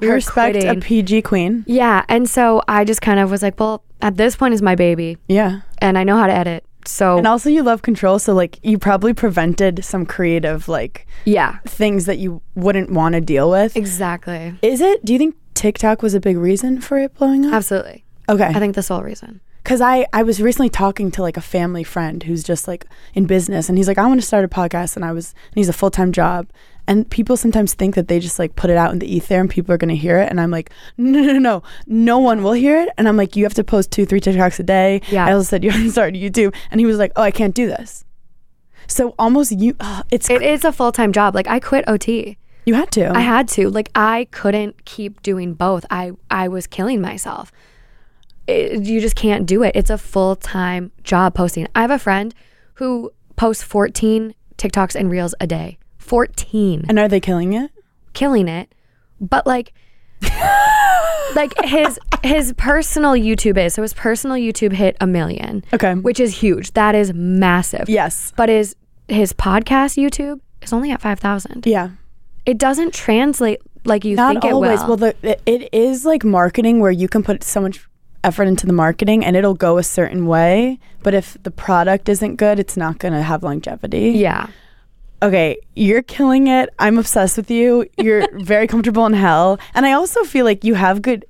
We 0.00 0.08
respect 0.08 0.54
quitting. 0.54 0.68
a 0.68 0.80
PG 0.80 1.22
queen. 1.22 1.64
Yeah. 1.66 2.04
And 2.08 2.28
so 2.28 2.62
I 2.68 2.84
just 2.84 3.02
kind 3.02 3.20
of 3.20 3.30
was 3.30 3.42
like, 3.42 3.58
well, 3.60 3.84
at 4.00 4.16
this 4.16 4.34
point 4.36 4.54
is 4.54 4.62
my 4.62 4.74
baby 4.74 5.16
Yeah. 5.28 5.60
and 5.78 5.96
I 5.96 6.04
know 6.04 6.16
how 6.16 6.26
to 6.26 6.32
edit. 6.32 6.64
So 6.84 7.16
And 7.18 7.26
also 7.28 7.48
you 7.48 7.62
love 7.62 7.82
control, 7.82 8.18
so 8.18 8.34
like 8.34 8.58
you 8.64 8.76
probably 8.78 9.14
prevented 9.14 9.84
some 9.84 10.04
creative 10.04 10.68
like 10.68 11.06
yeah, 11.24 11.58
things 11.64 12.06
that 12.06 12.18
you 12.18 12.42
wouldn't 12.56 12.90
want 12.90 13.12
to 13.14 13.20
deal 13.20 13.48
with. 13.48 13.76
exactly. 13.76 14.54
Is 14.62 14.80
it? 14.80 15.04
Do 15.04 15.12
you 15.12 15.18
think 15.20 15.36
TikTok 15.54 16.02
was 16.02 16.14
a 16.14 16.20
big 16.20 16.36
reason 16.36 16.80
for 16.80 16.98
it 16.98 17.14
blowing 17.14 17.46
up? 17.46 17.52
Absolutely. 17.54 18.04
Okay. 18.28 18.46
I 18.46 18.54
think 18.54 18.74
the 18.74 18.82
sole 18.82 19.02
reason. 19.02 19.40
Cause 19.64 19.80
I, 19.80 20.06
I 20.12 20.24
was 20.24 20.42
recently 20.42 20.70
talking 20.70 21.12
to 21.12 21.22
like 21.22 21.36
a 21.36 21.40
family 21.40 21.84
friend 21.84 22.20
who's 22.24 22.42
just 22.42 22.66
like 22.66 22.84
in 23.14 23.26
business 23.26 23.68
and 23.68 23.78
he's 23.78 23.86
like, 23.86 23.96
I 23.98 24.06
want 24.06 24.20
to 24.20 24.26
start 24.26 24.44
a 24.44 24.48
podcast 24.48 24.96
and 24.96 25.04
I 25.04 25.12
was 25.12 25.34
and 25.52 25.54
he's 25.54 25.68
a 25.68 25.72
full 25.72 25.90
time 25.92 26.10
job. 26.10 26.48
And 26.88 27.08
people 27.08 27.36
sometimes 27.36 27.74
think 27.74 27.94
that 27.94 28.08
they 28.08 28.18
just 28.18 28.38
like 28.38 28.56
put 28.56 28.68
it 28.68 28.76
out 28.76 28.92
in 28.92 28.98
the 28.98 29.06
ether 29.14 29.38
and 29.40 29.48
people 29.48 29.72
are 29.72 29.78
gonna 29.78 29.94
hear 29.94 30.18
it. 30.18 30.28
And 30.30 30.40
I'm 30.40 30.50
like, 30.50 30.70
no, 30.96 31.20
no, 31.20 31.32
no, 31.34 31.38
no. 31.38 31.62
No 31.86 32.18
one 32.18 32.42
will 32.42 32.52
hear 32.52 32.80
it. 32.80 32.88
And 32.98 33.06
I'm 33.08 33.16
like, 33.16 33.36
you 33.36 33.44
have 33.44 33.54
to 33.54 33.64
post 33.64 33.90
two, 33.92 34.04
three 34.04 34.20
TikToks 34.20 34.58
a 34.58 34.62
day. 34.64 35.00
Yeah. 35.10 35.26
I 35.26 35.32
also 35.32 35.44
said 35.44 35.62
you 35.64 35.70
have 35.70 35.80
to 35.80 35.90
start 35.90 36.14
YouTube. 36.14 36.54
And 36.70 36.80
he 36.80 36.86
was 36.86 36.98
like, 36.98 37.12
Oh, 37.16 37.22
I 37.22 37.30
can't 37.30 37.54
do 37.54 37.66
this. 37.66 38.04
So 38.88 39.14
almost 39.18 39.52
you 39.52 39.76
uh, 39.80 40.02
it's 40.10 40.28
It 40.28 40.42
is 40.42 40.64
a 40.64 40.72
full 40.72 40.92
time 40.92 41.12
job. 41.12 41.34
Like 41.34 41.46
I 41.46 41.60
quit 41.60 41.84
OT. 41.88 42.36
you 42.66 42.74
had 42.74 42.90
to. 42.92 43.10
I 43.16 43.20
had 43.20 43.48
to. 43.48 43.70
Like 43.70 43.90
I 43.94 44.26
couldn't 44.32 44.84
keep 44.84 45.22
doing 45.22 45.54
both. 45.54 45.86
I 45.88 46.12
I 46.30 46.48
was 46.48 46.66
killing 46.66 47.00
myself. 47.00 47.52
It, 48.48 48.84
you 48.84 49.00
just 49.00 49.14
can't 49.14 49.46
do 49.46 49.62
it. 49.62 49.72
It's 49.76 49.88
a 49.88 49.96
full 49.96 50.34
time 50.34 50.90
job 51.04 51.34
posting. 51.34 51.68
I 51.76 51.82
have 51.82 51.92
a 51.92 51.98
friend 51.98 52.34
who 52.74 53.12
posts 53.36 53.62
14 53.62 54.34
TikToks 54.58 54.96
and 54.96 55.10
Reels 55.10 55.34
a 55.40 55.46
day. 55.46 55.78
14. 56.02 56.84
and 56.88 56.98
are 56.98 57.08
they 57.08 57.20
killing 57.20 57.52
it? 57.52 57.70
killing 58.14 58.46
it. 58.48 58.74
But 59.20 59.46
like 59.46 59.72
like 61.34 61.52
his 61.64 61.98
his 62.22 62.52
personal 62.56 63.12
YouTube 63.12 63.56
is 63.58 63.74
so 63.74 63.82
his 63.82 63.94
personal 63.94 64.36
YouTube 64.36 64.72
hit 64.72 64.96
a 65.00 65.06
million. 65.06 65.64
Okay. 65.72 65.94
Which 65.94 66.20
is 66.20 66.38
huge. 66.38 66.72
That 66.72 66.94
is 66.94 67.12
massive. 67.14 67.88
Yes. 67.88 68.32
But 68.36 68.48
his 68.48 68.76
his 69.08 69.32
podcast 69.32 69.96
YouTube 70.02 70.40
is 70.62 70.72
only 70.72 70.90
at 70.90 71.00
5,000. 71.00 71.66
Yeah. 71.66 71.90
It 72.46 72.58
doesn't 72.58 72.94
translate 72.94 73.60
like 73.84 74.04
you 74.04 74.14
Not 74.16 74.32
think 74.34 74.44
it 74.44 74.52
always. 74.52 74.80
will. 74.80 74.88
Well, 74.88 74.96
the, 74.96 75.16
it- 75.22 75.42
it 75.46 75.68
is 75.74 76.04
like 76.04 76.24
marketing 76.24 76.80
where 76.80 76.90
you 76.90 77.08
can 77.08 77.22
put 77.22 77.42
so 77.42 77.60
much 77.60 77.86
effort 78.24 78.44
into 78.44 78.66
the 78.66 78.72
marketing 78.72 79.24
and 79.24 79.34
it'll 79.36 79.54
go 79.54 79.78
a 79.78 79.82
certain 79.82 80.26
way. 80.26 80.78
But 81.02 81.14
if 81.14 81.36
the 81.42 81.50
product 81.50 82.08
isn't 82.08 82.36
good, 82.36 82.58
it's 82.60 82.76
not 82.76 82.98
going 82.98 83.14
to 83.14 83.22
have 83.22 83.42
longevity. 83.42 84.10
yeah. 84.10 84.48
Okay, 85.22 85.56
you're 85.76 86.02
killing 86.02 86.48
it. 86.48 86.68
I'm 86.80 86.98
obsessed 86.98 87.36
with 87.36 87.50
you. 87.50 87.86
You're 87.96 88.26
very 88.42 88.66
comfortable 88.66 89.06
in 89.06 89.12
hell, 89.12 89.58
and 89.74 89.86
I 89.86 89.92
also 89.92 90.24
feel 90.24 90.44
like 90.44 90.64
you 90.64 90.74
have 90.74 91.00
good, 91.00 91.24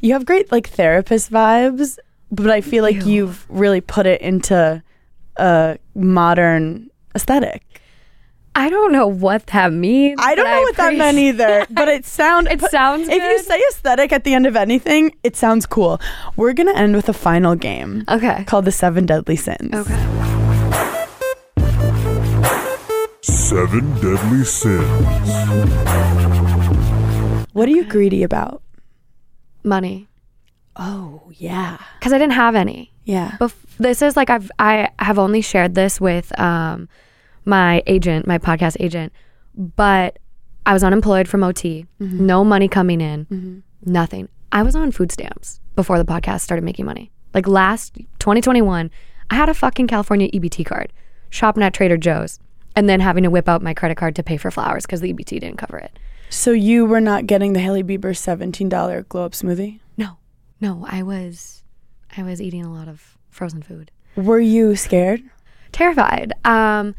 you 0.00 0.12
have 0.12 0.24
great 0.24 0.52
like 0.52 0.68
therapist 0.68 1.30
vibes. 1.30 1.98
But 2.30 2.50
I 2.50 2.60
feel 2.62 2.82
like 2.82 3.04
Ew. 3.04 3.12
you've 3.12 3.46
really 3.50 3.82
put 3.82 4.06
it 4.06 4.22
into 4.22 4.82
a 5.36 5.78
modern 5.94 6.88
aesthetic. 7.14 7.62
I 8.54 8.70
don't 8.70 8.92
know 8.92 9.06
what 9.06 9.46
that 9.48 9.72
means. 9.72 10.18
I 10.22 10.34
don't 10.34 10.46
know 10.46 10.60
what 10.60 10.76
that 10.76 10.94
meant 10.96 11.18
either, 11.18 11.66
but 11.70 11.88
it 11.88 12.04
sound 12.20 12.48
It 12.48 12.60
sounds 12.70 13.08
If 13.08 13.22
you 13.22 13.38
say 13.40 13.60
aesthetic 13.70 14.12
at 14.12 14.24
the 14.24 14.32
end 14.34 14.46
of 14.46 14.56
anything, 14.56 15.14
it 15.22 15.36
sounds 15.36 15.66
cool. 15.66 16.00
We're 16.36 16.52
gonna 16.54 16.74
end 16.74 16.94
with 16.96 17.08
a 17.08 17.14
final 17.14 17.54
game 17.54 18.04
Okay. 18.08 18.44
called 18.44 18.64
the 18.66 18.72
Seven 18.72 19.04
Deadly 19.04 19.36
Sins. 19.36 19.74
Okay. 19.74 20.41
Seven 23.52 23.92
Deadly 24.00 24.44
Sins. 24.44 25.06
What 27.52 27.68
are 27.68 27.72
you 27.72 27.84
greedy 27.84 28.22
about? 28.22 28.62
Money. 29.62 30.08
Oh 30.74 31.20
yeah, 31.34 31.76
Cuz 32.00 32.14
I 32.14 32.18
didn't 32.18 32.32
have 32.32 32.54
any. 32.54 32.92
yeah. 33.04 33.32
Bef- 33.38 33.52
this 33.78 34.00
is 34.00 34.16
like 34.16 34.30
I've 34.30 34.50
I 34.58 34.88
have 34.98 35.18
only 35.18 35.42
shared 35.42 35.74
this 35.74 36.00
with 36.00 36.32
um 36.40 36.88
my 37.44 37.82
agent, 37.86 38.26
my 38.26 38.38
podcast 38.38 38.78
agent, 38.80 39.12
but 39.54 40.18
I 40.64 40.72
was 40.72 40.82
unemployed 40.82 41.28
from 41.28 41.42
OT, 41.44 41.84
Mm-hmm. 42.00 42.24
no 42.26 42.44
money 42.44 42.68
coming 42.68 43.02
in, 43.02 43.62
nothing. 43.84 44.30
I 44.50 44.62
was 44.62 44.74
on 44.74 44.92
food 44.92 45.12
stamps 45.12 45.60
before 45.76 45.98
the 45.98 46.06
podcast 46.06 46.40
started 46.40 46.64
making 46.64 46.86
money. 46.86 47.12
Like 47.34 47.46
last 47.46 47.96
2021, 48.18 48.90
I 49.28 49.34
had 49.34 49.50
a 49.50 49.54
fucking 49.54 49.88
California 49.88 50.30
EBT 50.30 50.64
card, 50.64 50.90
shopping 51.28 51.62
at 51.62 51.74
Trader 51.74 51.98
Joe's, 51.98 52.38
and 52.74 52.88
then 52.88 53.00
having 53.00 53.22
to 53.24 53.30
whip 53.30 53.48
out 53.48 53.62
my 53.62 53.74
credit 53.74 53.96
card 53.96 54.16
to 54.16 54.22
pay 54.22 54.36
for 54.36 54.50
flowers 54.50 54.86
because 54.86 55.00
the 55.00 55.12
EBT 55.12 55.40
didn't 55.40 55.56
cover 55.56 55.78
it. 55.78 55.98
So 56.30 56.50
you 56.52 56.86
were 56.86 57.00
not 57.00 57.26
getting 57.26 57.52
the 57.52 57.60
Hailey 57.60 57.82
Bieber 57.82 58.16
seventeen 58.16 58.68
dollar 58.68 59.02
glow 59.02 59.24
up 59.24 59.32
smoothie. 59.32 59.80
No, 59.96 60.16
no, 60.60 60.86
I 60.88 61.02
was, 61.02 61.62
I 62.16 62.22
was 62.22 62.40
eating 62.40 62.64
a 62.64 62.72
lot 62.72 62.88
of 62.88 63.18
frozen 63.30 63.62
food. 63.62 63.90
Were 64.16 64.40
you 64.40 64.76
scared? 64.76 65.22
terrified. 65.72 66.34
Um, 66.44 66.94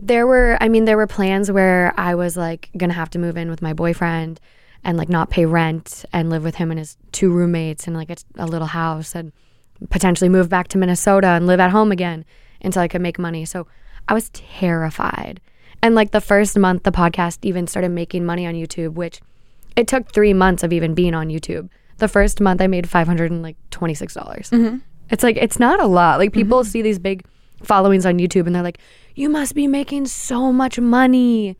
there 0.00 0.26
were, 0.26 0.58
I 0.60 0.68
mean, 0.68 0.84
there 0.84 0.96
were 0.96 1.06
plans 1.06 1.50
where 1.50 1.92
I 1.96 2.14
was 2.14 2.36
like 2.36 2.70
gonna 2.76 2.92
have 2.92 3.10
to 3.10 3.18
move 3.18 3.36
in 3.36 3.50
with 3.50 3.62
my 3.62 3.72
boyfriend 3.72 4.38
and 4.84 4.96
like 4.96 5.08
not 5.08 5.30
pay 5.30 5.44
rent 5.44 6.04
and 6.12 6.30
live 6.30 6.44
with 6.44 6.56
him 6.56 6.70
and 6.70 6.78
his 6.78 6.96
two 7.10 7.32
roommates 7.32 7.88
in 7.88 7.94
like 7.94 8.10
a, 8.10 8.16
a 8.36 8.46
little 8.46 8.68
house 8.68 9.14
and 9.14 9.32
potentially 9.90 10.28
move 10.28 10.48
back 10.48 10.68
to 10.68 10.78
Minnesota 10.78 11.28
and 11.28 11.46
live 11.46 11.58
at 11.58 11.70
home 11.70 11.90
again 11.90 12.24
until 12.60 12.82
I 12.82 12.88
could 12.88 13.00
make 13.00 13.18
money. 13.18 13.44
So 13.44 13.66
I 14.08 14.14
was 14.14 14.30
terrified. 14.30 15.40
And 15.82 15.94
like 15.94 16.10
the 16.10 16.20
first 16.20 16.58
month, 16.58 16.82
the 16.82 16.90
podcast 16.90 17.38
even 17.42 17.66
started 17.66 17.90
making 17.90 18.24
money 18.24 18.46
on 18.46 18.54
YouTube, 18.54 18.94
which 18.94 19.20
it 19.76 19.86
took 19.86 20.10
three 20.10 20.34
months 20.34 20.62
of 20.62 20.72
even 20.72 20.94
being 20.94 21.14
on 21.14 21.28
YouTube. 21.28 21.68
The 21.98 22.08
first 22.08 22.40
month, 22.40 22.60
I 22.60 22.66
made 22.66 22.88
five 22.88 23.06
hundred 23.06 23.30
and 23.30 23.42
like 23.42 23.56
twenty 23.70 23.94
six 23.94 24.14
dollars. 24.14 24.50
Mm-hmm. 24.50 24.78
It's 25.10 25.22
like 25.22 25.36
it's 25.36 25.58
not 25.58 25.80
a 25.80 25.86
lot. 25.86 26.18
Like 26.18 26.32
people 26.32 26.60
mm-hmm. 26.60 26.68
see 26.68 26.82
these 26.82 26.98
big 26.98 27.24
followings 27.62 28.06
on 28.06 28.18
YouTube 28.18 28.46
and 28.46 28.54
they're 28.54 28.62
like, 28.62 28.78
"You 29.14 29.28
must 29.28 29.54
be 29.54 29.66
making 29.66 30.06
so 30.06 30.52
much 30.52 30.80
money." 30.80 31.56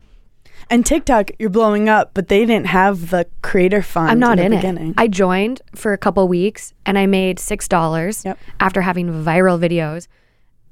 And 0.69 0.85
TikTok, 0.85 1.31
you're 1.39 1.49
blowing 1.49 1.89
up, 1.89 2.11
but 2.13 2.27
they 2.27 2.45
didn't 2.45 2.67
have 2.67 3.09
the 3.09 3.25
creator 3.41 3.81
fund. 3.81 4.11
I'm 4.11 4.19
not 4.19 4.37
in, 4.37 4.45
in, 4.45 4.51
the 4.51 4.57
it. 4.57 4.61
beginning. 4.61 4.93
I 4.97 5.07
joined 5.07 5.61
for 5.75 5.93
a 5.93 5.97
couple 5.97 6.27
weeks 6.27 6.73
and 6.85 6.97
I 6.97 7.05
made 7.05 7.39
six 7.39 7.67
dollars 7.67 8.23
Yep. 8.25 8.37
after 8.59 8.81
having 8.81 9.07
viral 9.07 9.59
videos, 9.59 10.07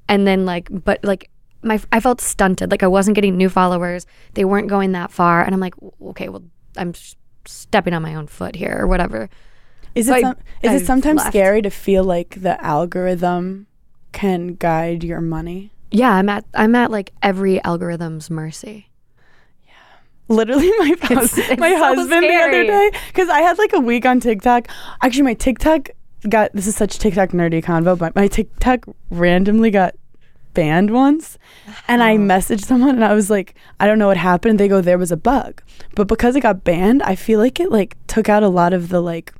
and 0.10 0.28
then 0.28 0.46
like, 0.46 0.68
but 0.70 1.04
like 1.04 1.30
my 1.64 1.80
I 1.92 2.00
felt 2.00 2.22
stunted. 2.22 2.72
Like 2.72 2.84
I 2.84 2.88
wasn't 2.88 3.16
getting 3.16 3.36
new 3.38 3.50
followers. 3.50 4.06
They 4.34 4.46
weren't 4.46 4.68
going 4.70 4.92
that 4.94 5.12
far, 5.12 5.42
and 5.44 5.54
I'm 5.54 5.60
like, 5.60 5.76
okay, 6.02 6.30
well, 6.30 6.44
I'm 6.78 6.94
stepping 7.46 7.94
on 7.94 8.02
my 8.02 8.16
own 8.16 8.28
foot 8.28 8.56
here 8.56 8.78
or 8.80 8.88
whatever. 8.88 9.30
Is 9.96 10.08
So 10.08 10.14
it 10.14 10.18
I- 10.18 10.22
some, 10.22 10.36
is 10.64 10.72
I 10.72 10.76
it 10.76 10.86
sometimes 10.86 11.18
left. 11.20 11.32
scary 11.32 11.62
to 11.62 11.70
feel 11.70 12.04
like 12.04 12.42
the 12.42 12.64
algorithm 12.64 13.68
can 14.12 14.56
guide 14.56 15.04
your 15.04 15.22
money? 15.22 15.72
Yeah, 15.92 16.12
I'm 16.12 16.30
at 16.30 16.46
I'm 16.54 16.76
at 16.76 16.92
like 16.92 17.14
every 17.24 17.64
algorithm's 17.64 18.30
mercy. 18.30 18.90
Yeah, 19.66 19.74
Literally, 20.28 20.70
my 20.80 20.96
hus- 21.02 21.38
it's 21.38 21.60
my 21.60 21.72
so 21.72 21.78
husband 21.96 22.24
the 22.24 22.36
other 22.36 22.64
day 22.66 22.92
because 23.08 23.30
I 23.30 23.42
had 23.42 23.58
like 23.58 23.74
a 23.74 23.80
week 23.80 24.06
on 24.06 24.20
TikTok. 24.20 24.68
Actually, 25.02 25.24
my 25.24 25.34
TikTok 25.34 25.90
got 26.30 26.52
this 26.54 26.68
is 26.68 26.76
such 26.76 27.00
TikTok 27.00 27.30
nerdy 27.30 27.64
convo, 27.64 27.98
but 27.98 28.16
my 28.16 28.28
TikTok 28.28 28.86
randomly 29.10 29.72
got 29.72 29.96
banned 30.58 30.90
once, 30.90 31.38
and 31.88 32.02
I 32.02 32.18
messaged 32.18 32.66
someone 32.66 32.96
and 32.96 33.06
I 33.06 33.14
was 33.14 33.30
like, 33.30 33.54
I 33.80 33.86
don't 33.86 34.00
know 34.00 34.08
what 34.08 34.18
happened. 34.18 34.60
They 34.60 34.68
go, 34.68 34.82
there 34.82 34.98
was 34.98 35.12
a 35.12 35.18
bug, 35.18 35.62
but 35.94 36.08
because 36.08 36.36
it 36.36 36.42
got 36.42 36.64
banned, 36.64 37.04
I 37.04 37.14
feel 37.14 37.40
like 37.40 37.60
it 37.60 37.72
like 37.72 37.96
took 38.08 38.28
out 38.28 38.42
a 38.42 38.50
lot 38.50 38.74
of 38.74 38.90
the 38.90 39.00
like 39.00 39.36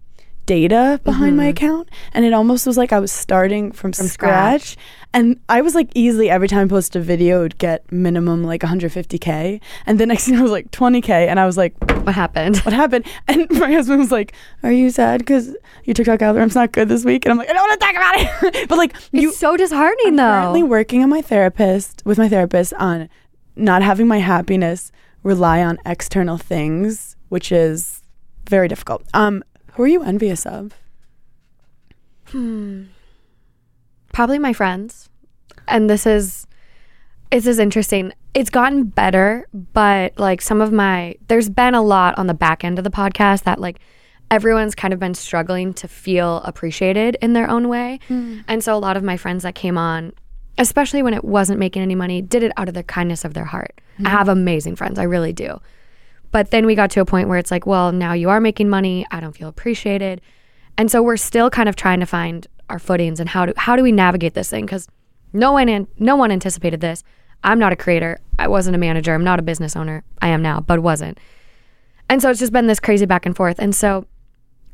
data 0.48 1.00
behind 1.04 1.36
my 1.38 1.46
account 1.46 1.90
and 2.14 2.24
it 2.26 2.34
almost 2.34 2.66
was 2.66 2.78
like 2.78 2.92
I 2.94 3.00
was 3.00 3.12
starting 3.12 3.72
from, 3.74 3.92
From 3.92 4.08
scratch. 4.08 4.70
scratch. 4.72 4.78
and 5.14 5.40
I 5.50 5.62
was 5.62 5.76
like 5.76 5.90
easily 5.94 6.30
every 6.30 6.48
time 6.48 6.66
I 6.66 6.70
post 6.70 6.96
a 6.96 7.02
video 7.02 7.40
it 7.40 7.44
would 7.44 7.58
get 7.58 7.92
minimum 7.92 8.44
like 8.46 8.62
150k 8.62 9.60
and 9.86 10.00
the 10.00 10.06
next 10.06 10.26
thing 10.26 10.38
I 10.38 10.42
was 10.42 10.52
like 10.52 10.72
20k 10.72 11.10
and 11.10 11.38
I 11.40 11.46
was 11.46 11.58
like 11.58 11.74
What 12.06 12.16
happened? 12.16 12.58
what 12.60 12.74
happened 12.74 13.06
and 13.28 13.46
my 13.60 13.72
husband 13.74 14.00
was 14.00 14.12
like 14.12 14.34
are 14.64 14.72
you 14.72 14.90
sad 14.90 15.20
because 15.20 15.56
your 15.84 15.94
TikTok 15.94 16.22
algorithm's 16.22 16.56
not 16.56 16.72
good 16.72 16.88
this 16.88 17.04
week 17.04 17.26
and 17.26 17.32
I'm 17.34 17.38
like 17.38 17.50
I 17.50 17.54
don't 17.54 17.68
want 17.70 17.80
to 17.80 17.86
talk 17.86 17.96
about 17.96 18.54
it 18.56 18.70
but 18.70 18.78
like 18.78 18.96
you 19.12 19.30
it's 19.30 19.38
so 19.38 19.58
disheartening 19.58 20.16
though. 20.16 20.24
currently 20.24 20.64
working 20.64 21.04
on 21.04 21.10
my 21.10 21.22
therapist 21.22 22.02
with 22.06 22.18
my 22.18 22.30
therapist 22.30 22.74
on 22.76 23.10
not 23.58 23.82
having 23.84 24.08
my 24.08 24.20
happiness 24.20 24.94
rely 25.24 25.62
on 25.62 25.78
external 25.86 26.38
things 26.38 27.18
which 27.28 27.52
is 27.52 28.02
very 28.50 28.70
difficult 28.70 29.04
um 29.14 29.44
who 29.78 29.84
are 29.84 29.88
you 29.88 30.02
envious 30.02 30.44
of? 30.48 30.74
Hmm. 32.30 32.86
Probably 34.12 34.40
my 34.40 34.52
friends. 34.52 35.08
And 35.68 35.88
this 35.88 36.08
is 36.08 36.48
this 37.32 37.46
is 37.46 37.60
interesting. 37.60 38.12
It's 38.34 38.50
gotten 38.50 38.86
better 38.86 39.48
but 39.54 40.18
like 40.18 40.42
some 40.42 40.62
of 40.62 40.72
my 40.72 41.16
there's 41.28 41.48
been 41.48 41.76
a 41.76 41.84
lot 41.84 42.18
on 42.18 42.26
the 42.26 42.34
back 42.34 42.64
end 42.64 42.80
of 42.80 42.86
the 42.86 42.90
podcast 42.90 43.44
that 43.44 43.62
like 43.62 43.80
everyone's 44.32 44.74
kind 44.74 44.96
of 44.96 45.00
been 45.00 45.14
struggling 45.14 45.76
to 45.76 45.88
feel 45.88 46.38
appreciated 46.38 47.16
in 47.22 47.34
their 47.34 47.48
own 47.48 47.70
way. 47.70 48.00
Hmm. 48.08 48.40
And 48.48 48.64
so 48.64 48.76
a 48.76 48.80
lot 48.80 48.98
of 48.98 49.04
my 49.04 49.16
friends 49.16 49.44
that 49.44 49.54
came 49.54 49.78
on 49.78 50.12
especially 50.58 51.04
when 51.04 51.14
it 51.14 51.24
wasn't 51.24 51.60
making 51.60 51.84
any 51.84 51.94
money 51.94 52.20
did 52.20 52.42
it 52.42 52.52
out 52.58 52.68
of 52.68 52.74
the 52.74 52.82
kindness 52.82 53.24
of 53.24 53.36
their 53.36 53.46
heart. 53.46 53.80
I 54.00 54.02
hmm. 54.02 54.06
have 54.06 54.28
amazing 54.28 54.76
friends. 54.76 54.98
I 54.98 55.04
really 55.04 55.34
do 55.34 55.60
but 56.38 56.52
then 56.52 56.66
we 56.68 56.76
got 56.76 56.92
to 56.92 57.02
a 57.02 57.06
point 57.06 57.28
where 57.28 57.40
it's 57.40 57.52
like 57.52 57.66
well 57.66 57.92
now 57.92 58.14
you 58.14 58.30
are 58.30 58.40
making 58.40 58.70
money 58.70 59.06
i 59.12 59.20
don't 59.20 59.36
feel 59.36 59.50
appreciated 59.50 60.22
and 60.78 60.92
so 60.92 61.02
we're 61.02 61.18
still 61.18 61.50
kind 61.50 61.68
of 61.68 61.76
trying 61.76 62.00
to 62.00 62.06
find 62.06 62.48
our 62.70 62.80
footings 62.80 63.20
and 63.20 63.30
how 63.30 63.46
do 63.46 63.54
how 63.58 63.76
do 63.76 63.84
we 63.84 63.92
navigate 63.92 64.34
this 64.34 64.50
thing 64.50 64.66
because 64.66 64.88
no 65.34 65.52
one 65.52 65.70
an- 65.70 65.88
no 65.98 66.16
one 66.16 66.32
anticipated 66.32 66.82
this. 66.82 67.04
I'm 67.44 67.60
not 67.60 67.74
a 67.74 67.76
creator. 67.76 68.20
I 68.40 68.48
wasn't 68.48 68.76
a 68.76 68.80
manager. 68.80 69.14
I'm 69.14 69.24
not 69.24 69.40
a 69.40 69.44
business 69.44 69.76
owner. 69.76 70.04
I 70.22 70.30
am 70.30 70.42
now, 70.42 70.60
but 70.60 70.82
wasn't. 70.82 71.20
And 72.10 72.22
so 72.22 72.30
it's 72.30 72.40
just 72.40 72.54
been 72.54 72.68
this 72.68 72.80
crazy 72.80 73.06
back 73.06 73.26
and 73.26 73.36
forth. 73.36 73.60
And 73.60 73.76
so 73.76 74.06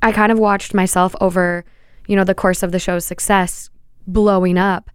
I 0.01 0.11
kind 0.11 0.32
of 0.32 0.39
watched 0.39 0.74
myself 0.74 1.16
over, 1.20 1.66
you 2.07 2.16
know, 2.16 2.24
the 2.24 2.36
course 2.36 2.64
of 2.64 2.72
the 2.72 2.80
show's 2.80 3.05
success 3.05 3.70
blowing 4.07 4.57
up. 4.57 4.89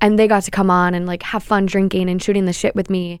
And 0.00 0.18
they 0.18 0.26
got 0.26 0.42
to 0.44 0.50
come 0.50 0.70
on 0.70 0.94
and 0.94 1.06
like 1.06 1.22
have 1.22 1.42
fun 1.42 1.66
drinking 1.66 2.10
and 2.10 2.22
shooting 2.22 2.46
the 2.46 2.52
shit 2.52 2.74
with 2.74 2.90
me 2.90 3.20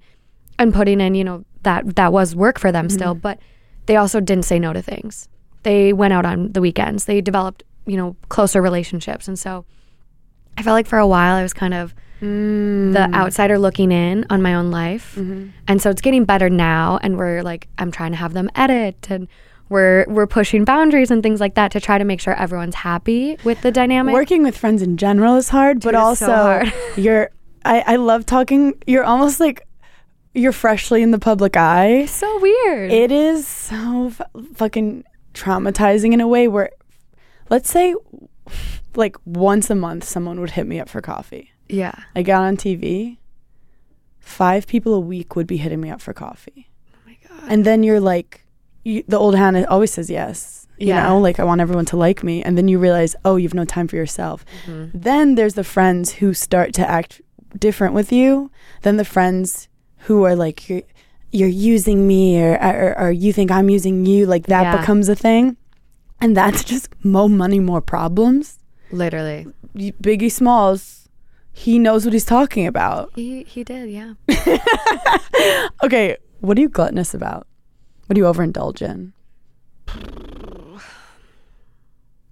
and 0.58 0.74
putting 0.74 1.00
in, 1.00 1.14
you 1.14 1.24
know, 1.24 1.44
that 1.64 1.96
that 1.96 2.12
was 2.12 2.34
work 2.34 2.58
for 2.58 2.70
them 2.72 2.88
still, 2.88 3.12
mm-hmm. 3.12 3.20
but 3.20 3.38
they 3.86 3.96
also 3.96 4.20
didn't 4.20 4.44
say 4.44 4.58
no 4.58 4.72
to 4.72 4.82
things. 4.82 5.28
They 5.62 5.92
went 5.92 6.12
out 6.12 6.26
on 6.26 6.52
the 6.52 6.60
weekends. 6.60 7.06
They 7.06 7.20
developed, 7.20 7.62
you 7.86 7.96
know, 7.96 8.16
closer 8.28 8.62
relationships. 8.62 9.28
And 9.28 9.38
so 9.38 9.64
I 10.56 10.62
felt 10.62 10.74
like 10.74 10.86
for 10.86 10.98
a 10.98 11.06
while 11.06 11.36
I 11.36 11.42
was 11.42 11.52
kind 11.52 11.74
of 11.74 11.94
mm. 12.20 12.92
the 12.92 13.10
outsider 13.14 13.58
looking 13.58 13.92
in 13.92 14.26
on 14.30 14.42
my 14.42 14.54
own 14.54 14.70
life. 14.70 15.14
Mm-hmm. 15.16 15.48
And 15.68 15.82
so 15.82 15.90
it's 15.90 16.00
getting 16.00 16.24
better 16.24 16.50
now 16.50 16.98
and 17.02 17.16
we're 17.16 17.42
like 17.42 17.68
I'm 17.78 17.90
trying 17.90 18.12
to 18.12 18.16
have 18.16 18.32
them 18.32 18.50
edit 18.54 19.10
and 19.10 19.28
we're 19.68 20.04
we're 20.08 20.26
pushing 20.26 20.64
boundaries 20.64 21.10
and 21.10 21.22
things 21.22 21.40
like 21.40 21.54
that 21.54 21.72
to 21.72 21.80
try 21.80 21.98
to 21.98 22.04
make 22.04 22.20
sure 22.20 22.34
everyone's 22.34 22.74
happy 22.74 23.38
with 23.44 23.60
the 23.62 23.72
dynamic. 23.72 24.12
working 24.12 24.42
with 24.42 24.56
friends 24.56 24.82
in 24.82 24.96
general 24.96 25.36
is 25.36 25.48
hard 25.48 25.80
but 25.80 25.92
Dude, 25.92 25.94
it's 25.94 26.02
also 26.02 26.26
so 26.26 26.34
hard. 26.34 26.72
you're 26.96 27.30
I, 27.64 27.80
I 27.86 27.96
love 27.96 28.26
talking 28.26 28.74
you're 28.86 29.04
almost 29.04 29.40
like 29.40 29.66
you're 30.34 30.52
freshly 30.52 31.02
in 31.02 31.10
the 31.12 31.18
public 31.18 31.56
eye 31.56 32.06
so 32.06 32.38
weird. 32.40 32.90
it 32.92 33.10
is 33.12 33.46
so 33.46 34.08
f- 34.08 34.20
fucking 34.54 35.04
traumatizing 35.32 36.12
in 36.12 36.20
a 36.20 36.28
way 36.28 36.48
where 36.48 36.70
let's 37.50 37.70
say 37.70 37.94
like 38.96 39.16
once 39.24 39.70
a 39.70 39.74
month 39.74 40.04
someone 40.04 40.40
would 40.40 40.50
hit 40.50 40.66
me 40.66 40.78
up 40.80 40.88
for 40.88 41.00
coffee 41.00 41.50
yeah. 41.68 41.92
i 42.14 42.22
got 42.22 42.42
on 42.42 42.56
tv 42.56 43.18
five 44.18 44.66
people 44.66 44.94
a 44.94 45.00
week 45.00 45.36
would 45.36 45.46
be 45.46 45.56
hitting 45.56 45.80
me 45.80 45.90
up 45.90 46.00
for 46.00 46.12
coffee 46.12 46.68
Oh 46.94 46.98
my 47.06 47.16
god. 47.28 47.50
and 47.52 47.64
then 47.64 47.82
you're 47.82 48.00
like 48.00 48.44
you, 48.84 49.02
the 49.08 49.18
old 49.18 49.34
hannah 49.34 49.66
always 49.68 49.92
says 49.92 50.10
yes 50.10 50.66
you 50.78 50.88
Yeah. 50.88 51.08
know 51.08 51.18
like 51.18 51.38
i 51.40 51.44
want 51.44 51.60
everyone 51.60 51.84
to 51.86 51.96
like 51.96 52.22
me 52.24 52.42
and 52.42 52.56
then 52.58 52.68
you 52.68 52.78
realize 52.78 53.14
oh 53.24 53.36
you've 53.36 53.54
no 53.54 53.64
time 53.64 53.88
for 53.88 53.96
yourself 53.96 54.44
Mm-hmm. 54.66 54.98
then 54.98 55.34
there's 55.34 55.54
the 55.54 55.64
friends 55.64 56.12
who 56.14 56.34
start 56.34 56.72
to 56.74 56.88
act 56.88 57.20
different 57.58 57.94
with 57.94 58.10
you 58.12 58.50
then 58.82 58.96
the 58.96 59.04
friends 59.04 59.68
who 60.06 60.24
are 60.24 60.34
like 60.36 60.68
you're, 60.68 60.82
you're 61.32 61.48
using 61.48 62.06
me 62.06 62.40
or, 62.42 62.54
or 62.62 62.98
or 62.98 63.10
you 63.10 63.32
think 63.32 63.50
i'm 63.50 63.68
using 63.68 64.06
you 64.06 64.26
like 64.26 64.46
that 64.46 64.62
Yeah. 64.62 64.76
becomes 64.80 65.08
a 65.08 65.14
thing 65.16 65.56
and 66.20 66.36
that's 66.36 66.62
just 66.72 66.88
more 67.04 67.28
money 67.28 67.60
more 67.60 67.80
problems 67.80 68.58
Literally. 68.92 69.46
Biggie 69.76 70.30
smalls 70.30 71.08
he 71.52 71.78
knows 71.78 72.04
what 72.04 72.12
he's 72.12 72.24
talking 72.24 72.66
about 72.66 73.10
He 73.14 73.42
he 73.44 73.64
did, 73.64 73.90
yeah. 73.90 74.14
okay 75.82 76.16
what 76.40 76.56
are 76.58 76.60
you 76.60 76.68
gluttonous 76.68 77.14
about 77.14 77.46
what 78.06 78.14
do 78.14 78.20
you 78.20 78.26
overindulge 78.26 78.82
in 78.82 79.12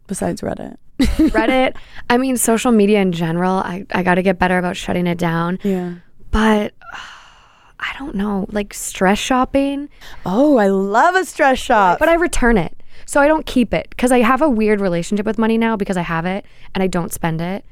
besides 0.06 0.40
reddit 0.42 0.76
Reddit, 1.00 1.74
I 2.08 2.18
mean 2.18 2.36
social 2.36 2.70
media 2.70 3.00
in 3.00 3.10
general, 3.10 3.54
I, 3.54 3.86
I 3.92 4.02
gotta 4.04 4.22
get 4.22 4.38
better 4.38 4.56
about 4.58 4.76
shutting 4.76 5.08
it 5.08 5.18
down. 5.18 5.58
yeah 5.64 5.94
But 6.30 6.74
I 7.82 7.98
don't 7.98 8.14
know, 8.14 8.46
like 8.50 8.72
stress 8.72 9.18
shopping. 9.18 9.88
oh 10.24 10.56
i 10.56 10.68
love 10.68 11.14
a 11.16 11.24
stress 11.24 11.58
shop 11.58 11.98
But 11.98 12.08
I 12.08 12.14
return 12.14 12.56
it. 12.56 12.76
So 13.04 13.20
I 13.20 13.26
don't 13.26 13.44
keep 13.44 13.74
it 13.74 13.88
because 13.90 14.12
I 14.12 14.20
have 14.20 14.40
a 14.40 14.48
weird 14.48 14.80
relationship 14.80 15.26
with 15.26 15.36
money 15.36 15.58
now 15.58 15.76
because 15.76 15.96
I 15.96 16.02
have 16.02 16.24
it 16.24 16.46
and 16.74 16.82
I 16.82 16.86
don't 16.86 17.12
spend 17.12 17.40
it. 17.40 17.64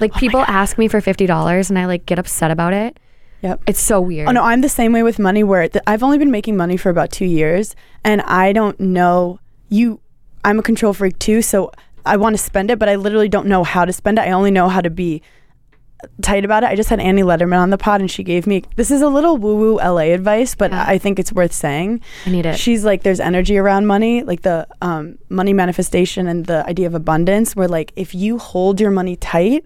Like 0.00 0.12
oh 0.16 0.18
people 0.18 0.40
ask 0.48 0.78
me 0.78 0.88
for 0.88 1.00
fifty 1.00 1.26
dollars 1.26 1.68
and 1.70 1.78
I 1.78 1.84
like 1.86 2.06
get 2.06 2.18
upset 2.18 2.50
about 2.50 2.72
it. 2.72 2.98
Yep. 3.42 3.62
It's 3.66 3.80
so 3.80 4.00
weird. 4.00 4.28
Oh 4.28 4.32
no, 4.32 4.42
I'm 4.42 4.62
the 4.62 4.68
same 4.68 4.92
way 4.92 5.02
with 5.02 5.18
money. 5.18 5.44
Where 5.44 5.68
th- 5.68 5.84
I've 5.86 6.02
only 6.02 6.18
been 6.18 6.30
making 6.30 6.56
money 6.56 6.76
for 6.76 6.88
about 6.90 7.12
two 7.12 7.26
years, 7.26 7.76
and 8.02 8.22
I 8.22 8.52
don't 8.52 8.80
know 8.80 9.38
you. 9.68 10.00
I'm 10.44 10.58
a 10.58 10.62
control 10.62 10.92
freak 10.94 11.18
too, 11.18 11.42
so 11.42 11.70
I 12.06 12.16
want 12.16 12.34
to 12.36 12.42
spend 12.42 12.70
it, 12.70 12.78
but 12.78 12.88
I 12.88 12.96
literally 12.96 13.28
don't 13.28 13.46
know 13.46 13.62
how 13.62 13.84
to 13.84 13.92
spend 13.92 14.18
it. 14.18 14.22
I 14.22 14.30
only 14.32 14.50
know 14.50 14.68
how 14.68 14.80
to 14.80 14.90
be 14.90 15.22
tight 16.22 16.44
about 16.44 16.62
it. 16.62 16.66
I 16.66 16.74
just 16.76 16.88
had 16.88 17.00
Annie 17.00 17.22
Lederman 17.22 17.58
on 17.58 17.70
the 17.70 17.78
pod, 17.78 18.00
and 18.00 18.10
she 18.10 18.22
gave 18.22 18.46
me 18.46 18.62
this 18.76 18.90
is 18.90 19.02
a 19.02 19.08
little 19.08 19.36
woo 19.36 19.56
woo 19.56 19.76
LA 19.76 20.12
advice, 20.14 20.54
but 20.54 20.70
Yeah. 20.70 20.84
I 20.86 20.98
think 20.98 21.18
it's 21.18 21.32
worth 21.32 21.52
saying. 21.52 22.00
I 22.26 22.30
need 22.30 22.46
it. 22.46 22.58
She's 22.58 22.84
like, 22.84 23.02
there's 23.02 23.20
energy 23.20 23.56
around 23.58 23.86
money, 23.86 24.22
like 24.22 24.42
the 24.42 24.66
um, 24.82 25.18
money 25.28 25.52
manifestation 25.52 26.26
and 26.28 26.46
the 26.46 26.66
idea 26.66 26.86
of 26.86 26.94
abundance, 26.94 27.56
where 27.56 27.68
like 27.68 27.92
if 27.96 28.14
you 28.14 28.38
hold 28.38 28.80
your 28.80 28.90
money 28.90 29.16
tight, 29.16 29.64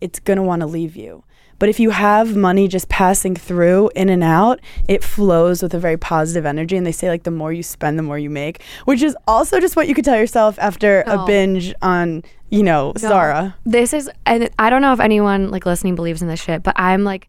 it's 0.00 0.18
gonna 0.20 0.42
want 0.42 0.60
to 0.60 0.66
leave 0.66 0.96
you. 0.96 1.24
But 1.60 1.68
if 1.68 1.78
you 1.78 1.90
have 1.90 2.34
money 2.36 2.66
just 2.66 2.88
passing 2.88 3.36
through 3.36 3.90
in 3.94 4.08
and 4.08 4.24
out, 4.24 4.60
it 4.88 5.04
flows 5.04 5.62
with 5.62 5.72
a 5.72 5.78
very 5.78 5.96
positive 5.96 6.44
energy. 6.44 6.76
And 6.76 6.84
they 6.84 6.92
say 6.92 7.08
like 7.08 7.22
the 7.22 7.30
more 7.30 7.52
you 7.52 7.62
spend, 7.62 7.96
the 7.96 8.02
more 8.02 8.18
you 8.18 8.28
make, 8.28 8.60
which 8.86 9.02
is 9.02 9.16
also 9.28 9.60
just 9.60 9.76
what 9.76 9.86
you 9.88 9.94
could 9.94 10.04
tell 10.04 10.18
yourself 10.18 10.58
after 10.58 11.04
No. 11.06 11.22
a 11.22 11.26
binge 11.26 11.72
on, 11.80 12.24
you 12.54 12.62
know, 12.62 12.92
Zara. 12.98 13.56
This 13.64 13.92
is, 13.92 14.10
and 14.26 14.48
I 14.58 14.70
don't 14.70 14.82
know 14.82 14.92
if 14.92 15.00
anyone 15.00 15.50
like 15.50 15.66
listening 15.66 15.94
believes 15.94 16.22
in 16.22 16.28
this 16.28 16.42
shit, 16.42 16.62
but 16.62 16.78
I'm 16.78 17.04
like, 17.04 17.28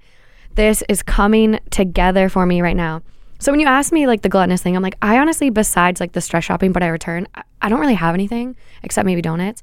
this 0.56 0.84
is 0.88 1.04
coming 1.04 1.60
together 1.70 2.30
for 2.30 2.46
me 2.46 2.62
right 2.62 2.76
now. 2.76 3.02
So 3.40 3.52
when 3.52 3.60
you 3.60 3.68
ask 3.68 3.92
me 3.92 4.08
like 4.08 4.22
the 4.22 4.30
gluttonous 4.30 4.62
thing, 4.64 4.76
I'm 4.76 4.84
like, 4.84 4.96
I 5.02 5.18
honestly, 5.20 5.50
besides 5.50 6.00
like 6.00 6.14
the 6.14 6.22
stress 6.22 6.44
shopping, 6.46 6.72
but 6.72 6.82
I 6.84 6.88
return, 6.88 7.28
I, 7.36 7.44
I 7.62 7.70
don't 7.70 7.80
really 7.82 7.96
have 7.96 8.14
anything 8.16 8.56
except 8.84 9.06
maybe 9.06 9.22
donuts. 9.22 9.62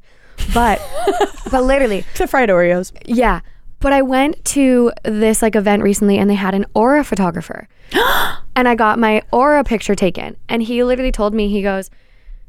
But, 0.52 0.80
but 1.50 1.62
literally, 1.64 1.98
Except 1.98 2.30
fried 2.30 2.48
Oreos. 2.48 2.92
yeah. 3.06 3.40
But 3.80 3.92
I 3.92 4.02
went 4.02 4.44
to 4.46 4.92
this 5.02 5.42
like 5.42 5.56
event 5.56 5.82
recently 5.82 6.18
and 6.18 6.30
they 6.30 6.36
had 6.36 6.54
an 6.54 6.66
aura 6.74 7.02
photographer. 7.02 7.66
and 8.56 8.68
I 8.68 8.74
got 8.76 8.98
my 8.98 9.22
aura 9.32 9.64
picture 9.64 9.94
taken. 9.94 10.36
And 10.48 10.62
he 10.62 10.84
literally 10.84 11.10
told 11.10 11.34
me, 11.34 11.48
he 11.48 11.62
goes, 11.62 11.90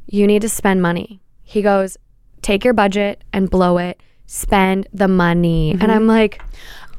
You 0.05 0.27
need 0.27 0.43
to 0.43 0.49
spend 0.49 0.81
money. 0.81 1.21
He 1.43 1.61
goes, 1.61 1.97
Take 2.43 2.63
your 2.63 2.73
budget 2.75 3.23
and 3.33 3.49
blow 3.49 3.79
it. 3.79 3.99
Spend 4.27 4.87
the 4.93 5.07
money. 5.07 5.71
And 5.71 5.81
mm-hmm. 5.81 5.91
I'm 5.91 6.05
like, 6.07 6.41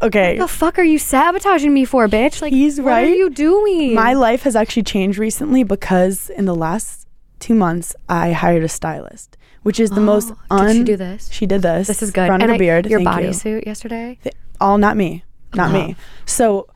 Okay. 0.03 0.37
the 0.37 0.49
fuck 0.49 0.79
are 0.79 0.85
you 0.85 0.99
sabotaging 0.99 1.73
me 1.73 1.85
for, 1.85 2.09
bitch? 2.09 2.43
Like, 2.43 2.53
He's 2.53 2.81
what 2.81 3.05
are 3.05 3.07
you 3.07 3.31
doing? 3.31 3.95
My 3.95 4.13
life 4.15 4.43
has 4.43 4.57
actually 4.57 4.83
changed 4.83 5.19
recently 5.19 5.63
because 5.63 6.29
in 6.31 6.45
the 6.45 6.55
last 6.55 7.07
two 7.39 7.55
months, 7.55 7.95
I 8.09 8.33
hired 8.33 8.65
a 8.65 8.69
stylist, 8.69 9.37
which 9.63 9.79
is 9.79 9.91
the 9.91 10.01
oh, 10.01 10.05
most 10.05 10.33
Oh, 10.51 10.57
un. 10.57 10.67
did 10.67 10.77
she 10.77 10.83
do 10.85 10.97
this? 10.97 11.31
She 11.31 11.47
did 11.47 11.63
this. 11.63 11.87
This 11.87 12.03
is 12.03 12.11
good. 12.11 12.27
Front 12.27 12.43
and 12.43 12.51
of 12.51 12.57
I- 12.57 12.59
beard. 12.59 12.87
your 12.87 13.03
Thank 13.03 13.23
you. 13.23 13.29
bodysuit 13.31 13.67
yesterday. 13.67 14.19
Th- 14.23 14.35
all 14.61 14.79
not 14.79 14.97
me 14.97 15.25
not 15.55 15.73
me 15.73 15.97
oh. 15.99 16.03
so 16.27 16.69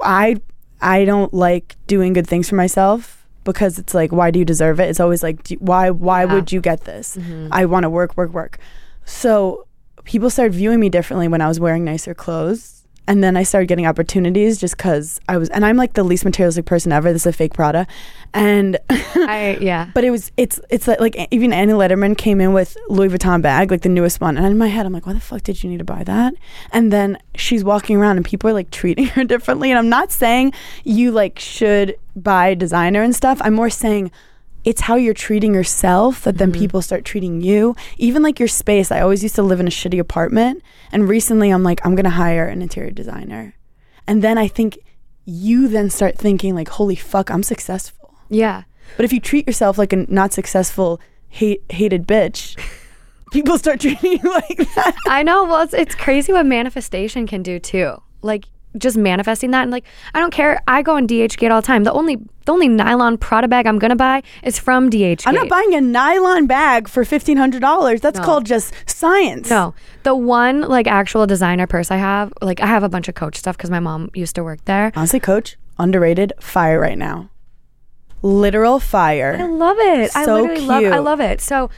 i 0.00 0.36
i 0.80 1.04
don't 1.04 1.32
like 1.34 1.76
doing 1.86 2.12
good 2.12 2.26
things 2.26 2.48
for 2.48 2.54
myself 2.56 3.25
because 3.46 3.78
it's 3.78 3.94
like 3.94 4.12
why 4.12 4.30
do 4.30 4.38
you 4.38 4.44
deserve 4.44 4.78
it 4.80 4.88
it's 4.90 5.00
always 5.00 5.22
like 5.22 5.42
do, 5.44 5.54
why 5.60 5.88
why 5.90 6.24
Yeah. 6.24 6.34
would 6.34 6.52
you 6.52 6.60
get 6.60 6.84
this 6.84 7.16
Mm-hmm. 7.16 7.48
i 7.52 7.64
want 7.64 7.84
to 7.84 7.90
work 7.90 8.16
work 8.16 8.32
work 8.32 8.58
so 9.04 9.66
people 10.04 10.30
started 10.30 10.54
viewing 10.54 10.80
me 10.80 10.88
differently 10.88 11.28
when 11.28 11.40
i 11.40 11.48
was 11.48 11.58
wearing 11.60 11.84
nicer 11.84 12.14
clothes 12.14 12.72
and 13.08 13.22
then 13.22 13.36
i 13.36 13.42
started 13.44 13.66
getting 13.68 13.86
opportunities 13.86 14.58
just 14.58 14.76
because 14.76 15.20
i 15.28 15.36
was 15.36 15.48
and 15.50 15.64
i'm 15.64 15.76
like 15.76 15.92
the 15.94 16.02
least 16.02 16.24
materialistic 16.24 16.64
person 16.66 16.90
ever 16.92 17.12
this 17.12 17.22
is 17.22 17.26
a 17.26 17.32
fake 17.32 17.54
prada 17.54 17.86
and 18.34 18.78
I, 18.90 19.56
yeah. 19.60 19.90
but 19.94 20.04
it 20.04 20.10
was 20.10 20.30
it's 20.36 20.60
it's 20.68 20.86
like, 20.86 21.00
like 21.00 21.16
even 21.30 21.52
Annie 21.52 21.72
Lederman 21.72 22.16
came 22.18 22.40
in 22.40 22.52
with 22.52 22.76
Louis 22.88 23.08
Vuitton 23.08 23.40
bag, 23.40 23.70
like 23.70 23.80
the 23.80 23.88
newest 23.88 24.20
one, 24.20 24.36
and 24.36 24.44
in 24.46 24.58
my 24.58 24.66
head 24.68 24.84
I'm 24.84 24.92
like, 24.92 25.06
why 25.06 25.14
the 25.14 25.20
fuck 25.20 25.42
did 25.42 25.62
you 25.62 25.70
need 25.70 25.78
to 25.78 25.84
buy 25.84 26.04
that? 26.04 26.34
And 26.70 26.92
then 26.92 27.16
she's 27.34 27.64
walking 27.64 27.96
around 27.96 28.18
and 28.18 28.26
people 28.26 28.50
are 28.50 28.52
like 28.52 28.70
treating 28.70 29.06
her 29.14 29.24
differently. 29.24 29.70
And 29.70 29.78
I'm 29.78 29.88
not 29.88 30.12
saying 30.12 30.52
you 30.84 31.12
like 31.12 31.38
should 31.38 31.96
buy 32.16 32.54
designer 32.54 33.02
and 33.02 33.14
stuff. 33.14 33.40
I'm 33.42 33.54
more 33.54 33.70
saying 33.70 34.10
it's 34.64 34.82
how 34.82 34.96
you're 34.96 35.14
treating 35.14 35.54
yourself 35.54 36.22
that 36.24 36.38
then 36.38 36.50
mm-hmm. 36.50 36.60
people 36.60 36.82
start 36.82 37.04
treating 37.04 37.40
you. 37.40 37.76
Even 37.98 38.22
like 38.22 38.40
your 38.40 38.48
space. 38.48 38.90
I 38.90 39.00
always 39.00 39.22
used 39.22 39.36
to 39.36 39.42
live 39.42 39.60
in 39.60 39.68
a 39.68 39.70
shitty 39.70 40.00
apartment, 40.00 40.62
and 40.90 41.08
recently 41.08 41.50
I'm 41.50 41.62
like, 41.62 41.84
I'm 41.86 41.94
gonna 41.94 42.10
hire 42.10 42.46
an 42.46 42.62
interior 42.62 42.90
designer, 42.90 43.54
and 44.06 44.22
then 44.22 44.38
I 44.38 44.48
think 44.48 44.78
you 45.24 45.68
then 45.68 45.90
start 45.90 46.16
thinking 46.16 46.54
like, 46.54 46.68
holy 46.68 46.96
fuck, 46.96 47.30
I'm 47.30 47.42
successful. 47.42 48.14
Yeah. 48.28 48.62
But 48.96 49.04
if 49.04 49.12
you 49.12 49.20
treat 49.20 49.46
yourself 49.46 49.78
like 49.78 49.92
a 49.92 49.96
not 50.08 50.32
successful, 50.32 51.00
hate, 51.28 51.62
hated 51.70 52.06
bitch, 52.06 52.58
people 53.32 53.58
start 53.58 53.80
treating 53.80 54.12
you 54.12 54.30
like 54.30 54.56
that. 54.74 54.96
I 55.08 55.22
know. 55.22 55.44
Well, 55.44 55.62
it's, 55.62 55.74
it's 55.74 55.94
crazy 55.94 56.32
what 56.32 56.46
manifestation 56.46 57.26
can 57.26 57.42
do 57.42 57.58
too. 57.58 58.00
Like 58.22 58.46
just 58.78 58.96
manifesting 58.96 59.50
that, 59.52 59.62
and 59.62 59.70
like 59.70 59.84
I 60.14 60.20
don't 60.20 60.32
care. 60.32 60.60
I 60.68 60.82
go 60.82 60.96
on 60.96 61.06
DHgate 61.06 61.50
all 61.50 61.60
the 61.60 61.66
time. 61.66 61.84
The 61.84 61.92
only 61.92 62.16
the 62.44 62.52
only 62.52 62.68
nylon 62.68 63.18
Prada 63.18 63.48
bag 63.48 63.66
I'm 63.66 63.78
gonna 63.78 63.96
buy 63.96 64.22
is 64.42 64.58
from 64.58 64.88
DHgate. 64.90 65.24
I'm 65.26 65.34
not 65.34 65.48
buying 65.48 65.74
a 65.74 65.80
nylon 65.80 66.46
bag 66.46 66.88
for 66.88 67.04
fifteen 67.04 67.36
hundred 67.36 67.60
dollars. 67.60 68.00
That's 68.00 68.18
No. 68.18 68.24
called 68.24 68.46
just 68.46 68.72
science. 68.86 69.50
No, 69.50 69.74
the 70.04 70.14
one 70.14 70.60
like 70.62 70.86
actual 70.86 71.26
designer 71.26 71.66
purse 71.66 71.90
I 71.90 71.96
have, 71.96 72.32
like 72.42 72.60
I 72.60 72.66
have 72.66 72.82
a 72.82 72.88
bunch 72.88 73.08
of 73.08 73.14
Coach 73.14 73.36
stuff 73.36 73.56
because 73.56 73.70
my 73.70 73.80
mom 73.80 74.10
used 74.14 74.34
to 74.36 74.44
work 74.44 74.64
there. 74.64 74.92
honestly, 74.94 75.20
Coach, 75.20 75.56
underrated. 75.78 76.32
Fire 76.40 76.78
right 76.80 76.98
now. 76.98 77.30
Literal 78.22 78.80
fire. 78.80 79.36
I 79.38 79.44
love 79.46 79.76
it. 79.78 80.10
I 80.16 80.24
So 80.24 80.40
literally 80.40 80.66
love. 80.66 80.84
I 80.84 80.98
love 80.98 81.20
it. 81.20 81.40
So, 81.40 81.70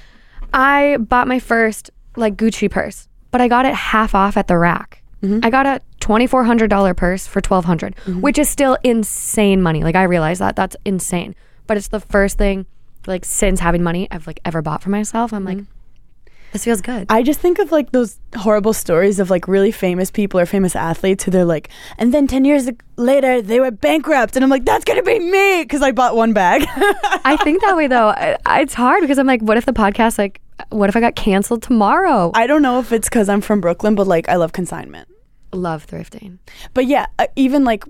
I 0.55 0.97
bought 0.99 1.29
my 1.29 1.39
first 1.41 1.91
like 2.17 2.37
Gucci 2.37 2.71
purse, 2.71 3.09
but 3.31 3.41
I 3.41 3.49
got 3.49 3.67
it 3.67 3.75
half 3.75 4.15
off 4.15 4.37
at 4.37 4.47
the 4.49 4.57
rack. 4.57 5.03
Mm-hmm. 5.23 5.41
I 5.43 5.51
got 5.51 5.67
a 5.67 5.81
twenty 6.09 6.27
four 6.27 6.43
hundred 6.43 6.71
dollar 6.71 6.95
purse 6.95 7.27
for 7.27 7.43
twelve 7.43 7.67
mm-hmm. 7.67 8.23
which 8.23 8.39
is 8.39 8.49
still 8.49 8.79
insane 8.83 9.61
money. 9.61 9.85
Like 9.85 9.95
I 9.95 10.05
realize 10.05 10.39
that 10.39 10.57
that's 10.57 10.75
insane, 10.87 11.35
but 11.67 11.77
it's 11.77 11.89
the 11.89 12.01
first 12.01 12.39
thing 12.39 12.65
like 13.07 13.27
since 13.27 13.61
having 13.61 13.83
money 13.83 14.09
I've 14.11 14.27
like 14.27 14.41
ever 14.47 14.63
bought 14.63 14.83
for 14.83 14.89
myself. 14.89 15.35
I'm 15.35 15.45
like, 15.45 15.59
mm-hmm. 15.59 16.33
this 16.53 16.65
feels 16.65 16.81
good. 16.81 17.05
I 17.11 17.23
just 17.23 17.41
think 17.41 17.59
of 17.59 17.73
like 17.73 17.93
those 17.93 18.19
horrible 18.35 18.73
stories 18.73 19.21
of 19.21 19.29
like 19.29 19.47
really 19.49 19.71
famous 19.71 20.11
people 20.11 20.41
or 20.41 20.47
famous 20.47 20.75
athletes 20.75 21.25
who 21.25 21.31
they're 21.31 21.45
like, 21.45 21.69
and 21.99 22.15
then 22.15 22.27
10 22.27 22.47
years 22.47 22.71
later 22.97 23.43
they 23.43 23.61
were 23.61 23.71
bankrupt. 23.71 24.35
And 24.35 24.43
I'm 24.43 24.49
like, 24.49 24.65
that's 24.65 24.87
going 24.87 24.99
to 24.99 25.03
be 25.03 25.19
me 25.19 25.63
because 25.63 25.83
I 25.83 25.93
bought 25.93 26.17
one 26.17 26.33
bag. 26.33 26.63
I 27.23 27.37
think 27.45 27.61
that 27.61 27.77
way 27.77 27.87
though. 27.87 28.09
I, 28.09 28.39
I- 28.47 28.63
it's 28.63 28.73
hard 28.73 29.03
because 29.03 29.19
I'm 29.19 29.27
like, 29.27 29.43
what 29.43 29.59
if 29.59 29.67
the 29.67 29.75
podcast 29.75 30.17
like, 30.17 30.41
what 30.71 30.89
if 30.89 30.97
I 30.97 31.01
got 31.01 31.17
canceled 31.17 31.63
tomorrow? 31.63 32.31
I 32.33 32.47
don't 32.47 32.63
know 32.63 32.79
if 32.79 32.93
it's 32.93 33.11
because 33.11 33.29
I'm 33.29 33.43
from 33.43 33.61
Brooklyn, 33.61 33.95
but 33.95 34.07
like 34.07 34.27
I 34.31 34.37
love 34.37 34.55
consignment. 34.55 35.07
Love 35.53 35.87
thrifting. 35.87 36.39
But 36.75 36.87
yeah, 36.87 37.07
uh, 37.19 37.27
even 37.37 37.65
like, 37.65 37.85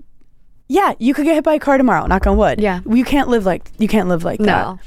yeah, 0.67 0.93
you 0.99 1.13
could 1.13 1.25
get 1.25 1.35
hit 1.35 1.43
by 1.43 1.53
a 1.55 1.59
car 1.59 1.77
tomorrow. 1.77 2.05
Knock 2.05 2.27
on 2.27 2.37
wood. 2.37 2.59
Yeah. 2.61 2.81
you 2.89 3.03
can't 3.03 3.27
live 3.29 3.45
like 3.45 3.71
you 3.79 3.87
can't 3.87 4.07
live 4.09 4.23
like 4.23 4.39
that. 4.39 4.45
No, 4.45 4.79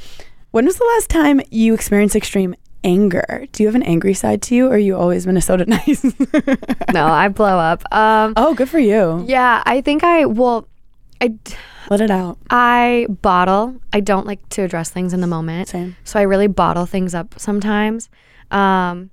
When 0.53 0.65
was 0.65 0.77
the 0.77 0.85
last 0.97 1.09
time 1.11 1.41
you 1.51 1.75
experienced 1.75 2.15
extreme 2.17 2.55
anger? 2.85 3.47
Do 3.53 3.63
you 3.63 3.69
have 3.69 3.75
an 3.75 3.83
angry 3.85 4.15
side 4.15 4.43
to 4.43 4.55
you, 4.55 4.67
or 4.67 4.75
are 4.75 4.79
you 4.79 4.97
always 4.97 5.27
Minnesota 5.27 5.65
nice? 5.67 6.05
no, 6.93 7.07
I 7.07 7.29
blow 7.29 7.59
up. 7.59 7.83
Um, 7.93 8.33
oh, 8.37 8.55
good 8.55 8.69
for 8.69 8.79
you. 8.79 9.25
yeah, 9.27 9.63
I 9.67 9.81
think 9.81 10.03
I 10.05 10.27
well, 10.27 10.67
I 11.21 11.35
Let 11.91 12.01
it 12.01 12.11
out. 12.11 12.39
I 12.51 13.07
bottle. 13.23 13.77
I 13.93 14.01
don't 14.01 14.27
like 14.27 14.47
to 14.51 14.63
address 14.63 14.91
things 14.91 15.13
in 15.13 15.21
the 15.21 15.27
moment. 15.29 15.69
Same. 15.69 15.97
So 16.05 16.19
I 16.19 16.23
really 16.23 16.49
bottle 16.49 16.87
things 16.87 17.15
up 17.15 17.35
sometimes. 17.39 18.09
Um, 18.51 19.11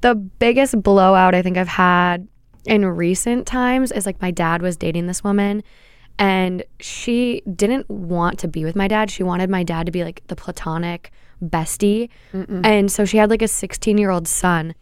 the 0.00 0.14
biggest 0.14 0.80
blowout 0.82 1.34
I 1.34 1.42
think 1.42 1.56
I've 1.56 1.68
had 1.68 2.28
in 2.64 2.84
recent 2.84 3.46
times 3.46 3.92
is 3.92 4.06
like 4.06 4.20
my 4.20 4.30
dad 4.30 4.62
was 4.62 4.76
dating 4.76 5.06
this 5.06 5.24
woman 5.24 5.62
and 6.18 6.62
she 6.80 7.42
didn't 7.54 7.88
want 7.88 8.38
to 8.40 8.48
be 8.48 8.64
with 8.64 8.74
my 8.76 8.88
dad. 8.88 9.10
She 9.10 9.22
wanted 9.22 9.48
my 9.48 9.62
dad 9.62 9.86
to 9.86 9.92
be 9.92 10.04
like 10.04 10.22
the 10.26 10.36
platonic 10.36 11.10
bestie. 11.42 12.08
And 12.32 12.90
so 12.90 13.04
she 13.04 13.16
had 13.16 13.30
like 13.30 13.42
a 13.42 13.48
16 13.48 13.96
year 13.98 14.10
old 14.10 14.26
son. 14.26 14.74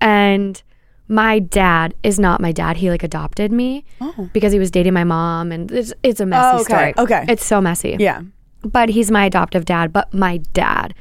And 0.00 0.62
my 1.08 1.38
dad 1.38 1.94
is 2.02 2.18
not 2.18 2.40
my 2.40 2.52
dad. 2.52 2.76
He 2.76 2.90
like 2.90 3.02
adopted 3.02 3.50
me 3.50 3.84
oh. 4.00 4.28
because 4.32 4.52
he 4.52 4.58
was 4.58 4.70
dating 4.70 4.92
my 4.92 5.04
mom. 5.04 5.50
And 5.52 5.70
it's, 5.72 5.92
it's 6.02 6.20
a 6.20 6.26
messy 6.26 6.42
Oh, 6.44 6.60
okay. 6.60 6.64
story. 6.64 6.94
Okay. 6.98 7.24
It's 7.28 7.44
so 7.44 7.60
messy 7.60 7.96
Yeah. 7.98 8.20
but 8.62 8.90
he's 8.90 9.10
my 9.10 9.24
adoptive 9.24 9.64
dad, 9.64 9.92
but 9.92 10.12
my 10.12 10.36
dad. 10.52 10.94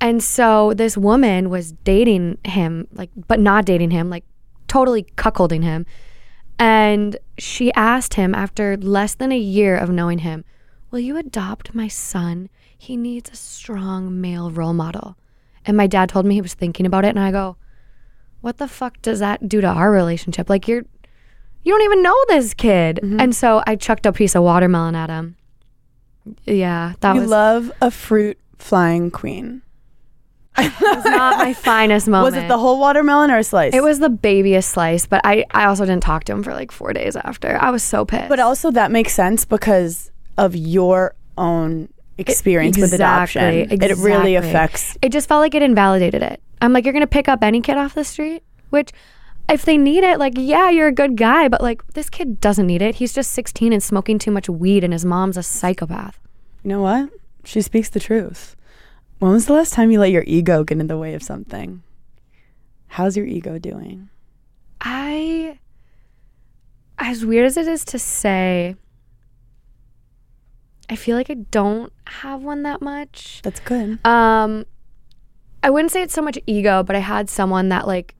And 0.00 0.22
so 0.22 0.74
this 0.74 0.96
woman 0.96 1.50
was 1.50 1.72
dating 1.72 2.38
him, 2.44 2.88
like, 2.92 3.10
but 3.26 3.40
not 3.40 3.64
dating 3.64 3.90
him, 3.90 4.10
like, 4.10 4.24
totally 4.68 5.04
cuckolding 5.16 5.62
him. 5.62 5.86
And 6.58 7.16
she 7.38 7.72
asked 7.74 8.14
him 8.14 8.34
after 8.34 8.76
less 8.76 9.14
than 9.14 9.32
a 9.32 9.38
year 9.38 9.76
of 9.76 9.90
knowing 9.90 10.18
him, 10.18 10.44
Will 10.90 11.00
you 11.00 11.16
adopt 11.16 11.74
my 11.74 11.88
son? 11.88 12.48
He 12.76 12.96
needs 12.96 13.30
a 13.30 13.36
strong 13.36 14.20
male 14.20 14.50
role 14.50 14.72
model. 14.72 15.16
And 15.66 15.76
my 15.76 15.88
dad 15.88 16.08
told 16.08 16.24
me 16.26 16.34
he 16.34 16.40
was 16.40 16.54
thinking 16.54 16.86
about 16.86 17.04
it. 17.04 17.08
And 17.08 17.20
I 17.20 17.32
go, 17.32 17.56
What 18.42 18.58
the 18.58 18.68
fuck 18.68 19.02
does 19.02 19.18
that 19.18 19.48
do 19.48 19.60
to 19.60 19.66
our 19.66 19.90
relationship? 19.90 20.48
Like, 20.48 20.68
you're, 20.68 20.84
you 21.62 21.72
don't 21.72 21.82
even 21.82 22.02
know 22.02 22.16
this 22.28 22.54
kid. 22.54 23.00
Mm-hmm. 23.02 23.20
And 23.20 23.34
so 23.34 23.62
I 23.66 23.74
chucked 23.74 24.06
a 24.06 24.12
piece 24.12 24.36
of 24.36 24.44
watermelon 24.44 24.94
at 24.94 25.10
him. 25.10 25.36
Yeah, 26.44 26.94
that 27.00 27.14
you 27.14 27.22
was 27.22 27.30
love 27.30 27.72
a 27.80 27.90
fruit 27.90 28.38
flying 28.58 29.10
queen. 29.10 29.62
It 30.58 30.80
was 30.80 31.04
not 31.04 31.38
my 31.38 31.52
finest 31.54 32.08
moment. 32.08 32.34
Was 32.34 32.42
it 32.44 32.48
the 32.48 32.58
whole 32.58 32.78
watermelon 32.78 33.30
or 33.30 33.38
a 33.38 33.44
slice? 33.44 33.74
It 33.74 33.82
was 33.82 33.98
the 33.98 34.08
babyest 34.10 34.70
slice, 34.70 35.06
but 35.06 35.20
I, 35.24 35.44
I 35.52 35.66
also 35.66 35.84
didn't 35.84 36.02
talk 36.02 36.24
to 36.24 36.32
him 36.32 36.42
for 36.42 36.52
like 36.54 36.70
four 36.72 36.92
days 36.92 37.16
after. 37.16 37.56
I 37.60 37.70
was 37.70 37.82
so 37.82 38.04
pissed. 38.04 38.28
But 38.28 38.40
also 38.40 38.70
that 38.70 38.90
makes 38.90 39.12
sense 39.14 39.44
because 39.44 40.10
of 40.38 40.54
your 40.56 41.14
own 41.36 41.88
experience 42.18 42.78
with 42.78 42.92
adoption. 42.92 43.42
Exactly, 43.44 43.88
It 43.90 43.96
really 43.98 44.34
affects. 44.36 44.96
it 45.02 45.10
just 45.10 45.28
felt 45.28 45.40
like 45.40 45.54
it 45.54 45.62
invalidated 45.62 46.22
it. 46.22 46.40
I'm 46.60 46.72
like, 46.72 46.84
you're 46.84 46.92
gonna 46.94 47.06
pick 47.06 47.28
up 47.28 47.42
any 47.42 47.60
kid 47.60 47.76
off 47.76 47.94
the 47.94 48.04
street, 48.04 48.42
which 48.70 48.92
if 49.48 49.64
they 49.64 49.76
need 49.76 50.04
it, 50.04 50.18
like, 50.18 50.34
yeah, 50.36 50.70
you're 50.70 50.86
a 50.88 50.92
good 50.92 51.16
guy, 51.16 51.48
but 51.48 51.60
like 51.60 51.86
this 51.94 52.08
kid 52.08 52.40
doesn't 52.40 52.66
need 52.66 52.80
it. 52.80 52.94
He's 52.94 53.12
just 53.12 53.32
16 53.32 53.72
and 53.72 53.82
smoking 53.82 54.18
too 54.18 54.30
much 54.30 54.48
weed, 54.48 54.84
and 54.84 54.92
his 54.92 55.04
mom's 55.04 55.36
a 55.36 55.42
psychopath. 55.42 56.18
You 56.62 56.68
know 56.70 56.80
what? 56.82 57.10
She 57.44 57.60
speaks 57.60 57.90
the 57.90 58.00
truth. 58.00 58.56
When 59.18 59.32
was 59.32 59.46
the 59.46 59.52
last 59.52 59.72
time 59.72 59.90
you 59.90 60.00
let 60.00 60.10
your 60.10 60.24
ego 60.26 60.64
get 60.64 60.78
in 60.78 60.86
the 60.86 60.98
way 60.98 61.14
of 61.14 61.22
something? 61.22 61.82
How's 62.88 63.16
your 63.16 63.26
ego 63.26 63.58
doing? 63.58 64.08
I, 64.80 65.58
as 66.98 67.24
weird 67.24 67.46
as 67.46 67.56
it 67.56 67.66
is 67.66 67.84
to 67.86 67.98
say, 67.98 68.76
I 70.90 70.96
feel 70.96 71.16
like 71.16 71.30
I 71.30 71.34
don't 71.34 71.92
have 72.06 72.42
one 72.42 72.62
that 72.64 72.82
much. 72.82 73.40
That's 73.42 73.60
good. 73.60 74.04
Um, 74.06 74.66
I 75.62 75.70
wouldn't 75.70 75.92
say 75.92 76.02
it's 76.02 76.12
so 76.12 76.22
much 76.22 76.38
ego, 76.46 76.82
but 76.82 76.94
I 76.94 76.98
had 76.98 77.30
someone 77.30 77.70
that 77.70 77.86
like 77.86 78.14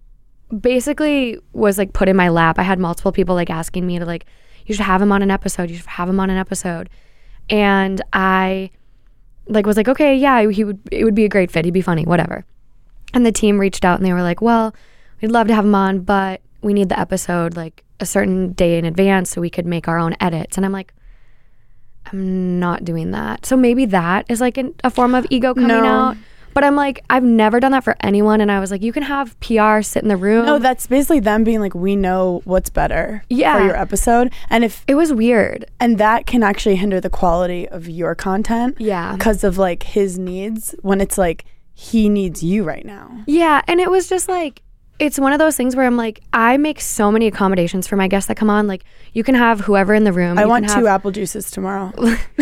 basically 0.61 1.39
was 1.53 1.77
like 1.77 1.93
put 1.93 2.09
in 2.09 2.17
my 2.17 2.31
lap. 2.31 2.59
I 2.59 2.63
had 2.63 2.79
multiple 2.79 3.13
people 3.13 3.35
like 3.35 3.51
asking 3.51 3.87
me 3.87 3.99
to 3.99 4.07
like, 4.07 4.25
you 4.65 4.75
should 4.75 4.87
have 4.87 5.03
him 5.03 5.13
on 5.13 5.21
an 5.21 5.31
episode. 5.31 5.71
You 5.71 5.77
should 5.77 5.87
have 5.87 6.09
him 6.09 6.19
on 6.19 6.31
an 6.31 6.39
episode, 6.39 6.89
and 7.51 8.01
I 8.15 8.71
like 9.47 9.67
was 9.67 9.77
like, 9.77 9.89
okay, 9.89 10.15
yeah, 10.17 10.49
he 10.51 10.65
would. 10.65 10.79
It 10.91 11.05
would 11.05 11.15
be 11.15 11.25
a 11.25 11.29
great 11.29 11.51
fit. 11.51 11.65
He'd 11.65 11.73
be 11.73 11.81
funny, 11.83 12.05
whatever. 12.05 12.45
And 13.13 13.25
the 13.25 13.33
team 13.33 13.59
reached 13.59 13.85
out 13.85 13.99
and 13.99 14.07
they 14.07 14.13
were 14.13 14.23
like, 14.23 14.41
well, 14.41 14.75
we'd 15.21 15.31
love 15.31 15.47
to 15.49 15.55
have 15.55 15.65
him 15.65 15.75
on, 15.75 16.01
but 16.01 16.41
we 16.63 16.73
need 16.75 16.89
the 16.89 16.99
episode 16.99 17.57
like 17.57 17.85
a 18.01 18.07
certain 18.07 18.53
day 18.53 18.79
in 18.79 18.85
advance 18.85 19.31
so 19.31 19.41
we 19.41 19.51
could 19.51 19.67
make 19.67 19.87
our 19.89 19.99
own 19.99 20.15
edits. 20.21 20.57
And 20.57 20.65
I'm 20.67 20.73
like. 20.73 20.93
I'm 22.13 22.61
not 22.61 22.85
doing 22.85 23.13
that. 23.13 23.47
So 23.47 23.57
maybe 23.57 23.87
that 23.87 24.27
is 24.29 24.39
like 24.39 24.59
an, 24.59 24.75
a 24.85 24.91
form 24.91 25.15
of 25.15 25.27
ego 25.31 25.55
coming 25.55 25.69
No. 25.69 25.85
out. 25.87 26.17
But 26.55 26.65
I'm 26.65 26.77
like, 26.77 27.05
I've 27.11 27.25
never 27.25 27.59
done 27.61 27.73
that 27.73 27.85
for 27.85 27.97
anyone. 28.01 28.41
And 28.41 28.51
I 28.51 28.61
was 28.61 28.71
like, 28.71 28.83
you 28.83 28.93
can 28.93 29.03
have 29.03 29.39
PR 29.41 29.83
sit 29.83 30.03
in 30.03 30.09
the 30.09 30.17
room. 30.17 30.47
No, 30.47 30.59
that's 30.59 30.87
basically 30.87 31.21
them 31.21 31.45
being 31.45 31.61
like, 31.61 31.75
we 31.75 31.97
know 31.97 32.41
what's 32.45 32.71
better 32.71 33.25
Yeah. 33.29 33.59
for 33.59 33.65
your 33.65 33.77
episode. 33.77 34.33
And 34.51 34.65
if 34.65 34.85
it 34.87 34.95
was 34.95 35.13
weird. 35.13 35.67
and 35.81 35.99
that 35.99 36.27
can 36.27 36.43
actually 36.43 36.77
hinder 36.77 37.01
the 37.01 37.11
quality 37.11 37.69
of 37.69 37.89
your 37.89 38.15
content. 38.15 38.77
Yeah. 38.81 39.13
Because 39.17 39.45
of 39.45 39.59
like 39.59 39.83
his 39.83 40.19
needs 40.19 40.75
when 40.83 41.01
it's 41.01 41.19
like 41.19 41.45
he 41.75 42.09
needs 42.09 42.43
you 42.43 42.63
right 42.65 42.85
now. 42.87 43.23
Yeah. 43.27 43.61
And 43.67 43.81
it 43.81 43.91
was 43.91 44.09
just 44.09 44.29
like, 44.29 44.63
it's 44.99 45.19
one 45.19 45.33
of 45.33 45.39
those 45.39 45.57
things 45.57 45.75
where 45.75 45.87
I'm 45.87 45.97
like, 45.97 46.21
I 46.33 46.57
make 46.57 46.81
so 46.81 47.11
many 47.11 47.27
accommodations 47.27 47.87
for 47.87 47.97
my 47.97 48.07
guests 48.07 48.29
that 48.29 48.37
come 48.37 48.49
on. 48.49 48.67
Like, 48.67 48.85
you 49.13 49.25
can 49.25 49.35
have 49.35 49.61
whoever 49.61 49.93
in 49.93 50.05
the 50.05 50.13
room. 50.13 50.39
I 50.39 50.43
You 50.43 50.49
want 50.49 50.69
can 50.69 50.81
two 50.81 50.87
apple 50.87 51.11
juices 51.11 51.51
tomorrow. 51.51 51.93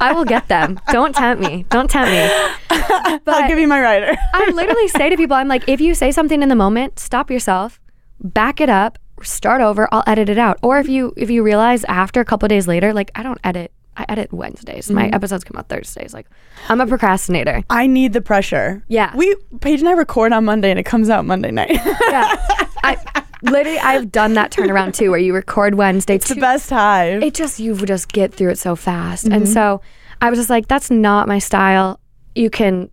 I 0.00 0.12
will 0.14 0.24
get 0.24 0.48
them. 0.48 0.78
Don't 0.90 1.14
tempt 1.14 1.42
me. 1.42 1.66
Don't 1.70 1.90
tempt 1.90 2.12
me. 2.12 2.78
But 3.24 3.28
I'll 3.34 3.48
give 3.48 3.58
you 3.58 3.66
my 3.68 3.80
rider. 3.80 4.14
I 4.34 4.50
literally 4.50 4.88
say 4.88 5.08
to 5.08 5.16
people, 5.16 5.36
I'm 5.36 5.48
like, 5.48 5.68
if 5.68 5.80
you 5.80 5.94
say 5.94 6.12
something 6.12 6.42
in 6.42 6.48
the 6.48 6.54
moment, 6.54 6.98
stop 6.98 7.30
yourself, 7.30 7.80
back 8.20 8.60
it 8.60 8.68
up, 8.70 8.98
start 9.22 9.60
over. 9.60 9.88
I'll 9.90 10.04
edit 10.06 10.28
it 10.28 10.38
out. 10.38 10.58
Or 10.62 10.78
if 10.78 10.88
you 10.88 11.12
if 11.16 11.30
you 11.30 11.42
realize 11.42 11.84
after 11.84 12.20
a 12.20 12.24
couple 12.24 12.46
days 12.48 12.68
later, 12.68 12.92
like 12.92 13.10
I 13.14 13.22
don't 13.22 13.40
edit. 13.42 13.72
I 13.96 14.04
edit 14.08 14.32
Wednesdays. 14.32 14.90
My 14.90 15.04
Mm-hmm. 15.06 15.14
episodes 15.14 15.44
come 15.44 15.56
out 15.56 15.68
Thursdays. 15.68 16.12
Like 16.14 16.26
I'm 16.68 16.80
a 16.80 16.86
procrastinator. 16.86 17.62
I 17.70 17.86
need 17.86 18.12
the 18.12 18.20
pressure. 18.20 18.82
Yeah. 18.88 19.14
We 19.16 19.34
Paige 19.60 19.80
and 19.80 19.88
I 19.88 19.92
record 19.92 20.32
on 20.32 20.44
Monday 20.44 20.70
and 20.70 20.78
it 20.80 20.84
comes 20.84 21.08
out 21.10 21.24
Monday 21.24 21.50
night. 21.50 21.70
Yeah. 21.72 22.36
I 22.82 23.24
literally 23.42 23.78
I've 23.78 24.10
done 24.10 24.34
that 24.34 24.50
turnaround 24.50 24.94
too, 24.94 25.10
where 25.10 25.20
you 25.20 25.34
record 25.34 25.74
Wednesday. 25.76 26.16
it's 26.16 26.28
the 26.28 26.34
best 26.36 26.68
time. 26.68 27.22
it 27.22 27.34
just 27.34 27.60
you 27.60 27.76
just 27.86 28.10
get 28.12 28.34
through 28.34 28.50
it 28.50 28.58
so 28.58 28.74
fast. 28.76 29.24
Mm-hmm. 29.26 29.34
And 29.34 29.48
so 29.48 29.80
I 30.20 30.30
was 30.30 30.38
just 30.38 30.50
like, 30.50 30.66
that's 30.68 30.90
not 30.90 31.28
my 31.28 31.38
style. 31.38 32.00
You 32.34 32.50
can 32.50 32.90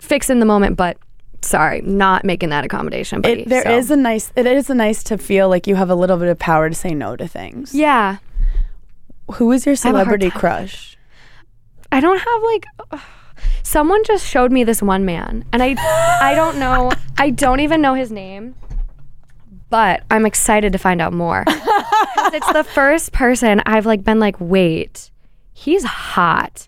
fix 0.00 0.28
in 0.30 0.38
the 0.40 0.46
moment, 0.46 0.76
but 0.76 0.96
sorry, 1.42 1.80
not 1.82 2.24
making 2.24 2.50
that 2.50 2.64
accommodation. 2.64 3.20
Buddy. 3.20 3.42
It, 3.42 3.48
there 3.48 3.62
So- 3.62 3.76
is 3.78 3.90
a 3.90 3.96
nice. 3.96 4.32
It 4.36 4.46
is 4.46 4.68
a 4.68 4.74
nice 4.74 5.02
to 5.04 5.16
feel 5.18 5.48
like 5.48 5.66
you 5.66 5.76
have 5.76 5.90
a 5.90 5.94
little 5.94 6.16
bit 6.18 6.28
of 6.28 6.38
power 6.38 6.68
to 6.68 6.74
say 6.74 6.92
no 6.94 7.16
to 7.16 7.26
things. 7.26 7.74
yeah. 7.74 8.18
Who 9.34 9.52
is 9.52 9.66
your 9.66 9.74
have 9.74 9.84
a 9.84 9.88
hard 9.88 10.06
celebrity 10.06 10.30
crush? 10.30 10.96
I 11.90 12.00
don't 12.00 12.18
have 12.18 12.42
like 12.42 12.66
someone 13.62 14.02
just 14.04 14.26
showed 14.26 14.52
me 14.52 14.64
this 14.64 14.82
one 14.82 15.04
man 15.04 15.44
and 15.52 15.62
I 15.62 15.76
I 16.20 16.34
don't 16.34 16.58
know 16.58 16.90
I 17.18 17.30
don't 17.30 17.60
even 17.60 17.80
know 17.80 17.94
his 17.94 18.10
name 18.10 18.54
but 19.70 20.02
I'm 20.10 20.26
excited 20.26 20.72
to 20.72 20.78
find 20.78 21.00
out 21.00 21.14
more. 21.14 21.44
it's 21.46 22.52
the 22.52 22.64
first 22.74 23.12
person 23.12 23.62
I've 23.64 23.86
like 23.86 24.04
been 24.04 24.20
like 24.20 24.36
wait 24.38 25.10
he's 25.52 25.84
hot. 25.84 26.66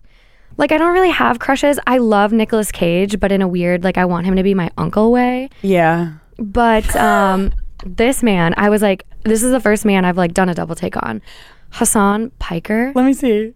Like 0.57 0.71
I 0.71 0.77
don't 0.77 0.93
really 0.93 1.11
have 1.11 1.39
crushes. 1.39 1.79
I 1.85 1.97
love 1.97 2.31
Nicolas 2.31 2.71
Cage 2.71 3.19
but 3.19 3.31
in 3.31 3.41
a 3.41 3.47
weird 3.47 3.83
like 3.83 3.97
I 3.97 4.05
want 4.05 4.25
him 4.25 4.35
to 4.35 4.43
be 4.43 4.53
my 4.53 4.71
uncle 4.77 5.11
way. 5.11 5.49
Yeah. 5.61 6.13
But 6.37 6.95
um 6.95 7.53
this 7.85 8.23
man 8.23 8.53
I 8.57 8.69
was 8.69 8.81
like 8.81 9.05
this 9.23 9.43
is 9.43 9.51
the 9.51 9.59
first 9.59 9.85
man 9.85 10.05
I've 10.05 10.17
like 10.17 10.33
done 10.33 10.49
a 10.49 10.53
double 10.55 10.75
take 10.75 10.95
on. 11.03 11.21
Hasan 11.75 12.31
Piker. 12.39 12.91
Let 12.95 13.05
me 13.05 13.13
see. 13.13 13.53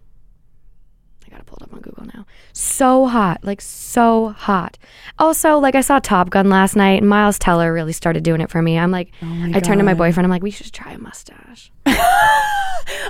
I 1.26 1.30
gotta 1.30 1.44
pull 1.44 1.56
it 1.58 1.62
up 1.62 1.72
on 1.72 1.80
Google 1.80 2.04
now. 2.14 2.26
So 2.52 3.06
hot, 3.06 3.42
like 3.44 3.60
so 3.60 4.30
hot. 4.30 4.76
Also, 5.18 5.58
like 5.58 5.74
I 5.74 5.80
saw 5.80 5.98
Top 6.00 6.28
Gun 6.28 6.50
last 6.50 6.76
night, 6.76 7.00
and 7.00 7.08
Miles 7.08 7.38
Teller 7.38 7.72
really 7.72 7.92
started 7.92 8.22
doing 8.22 8.40
it 8.40 8.50
for 8.50 8.60
me. 8.60 8.78
I'm 8.78 8.90
like, 8.90 9.10
oh 9.22 9.26
my 9.26 9.56
I 9.56 9.60
turned 9.60 9.78
to 9.78 9.84
my 9.84 9.94
boyfriend. 9.94 10.26
I'm 10.26 10.30
like, 10.30 10.42
we 10.42 10.50
should 10.50 10.72
try 10.72 10.92
a 10.92 10.98
mustache. 10.98 11.72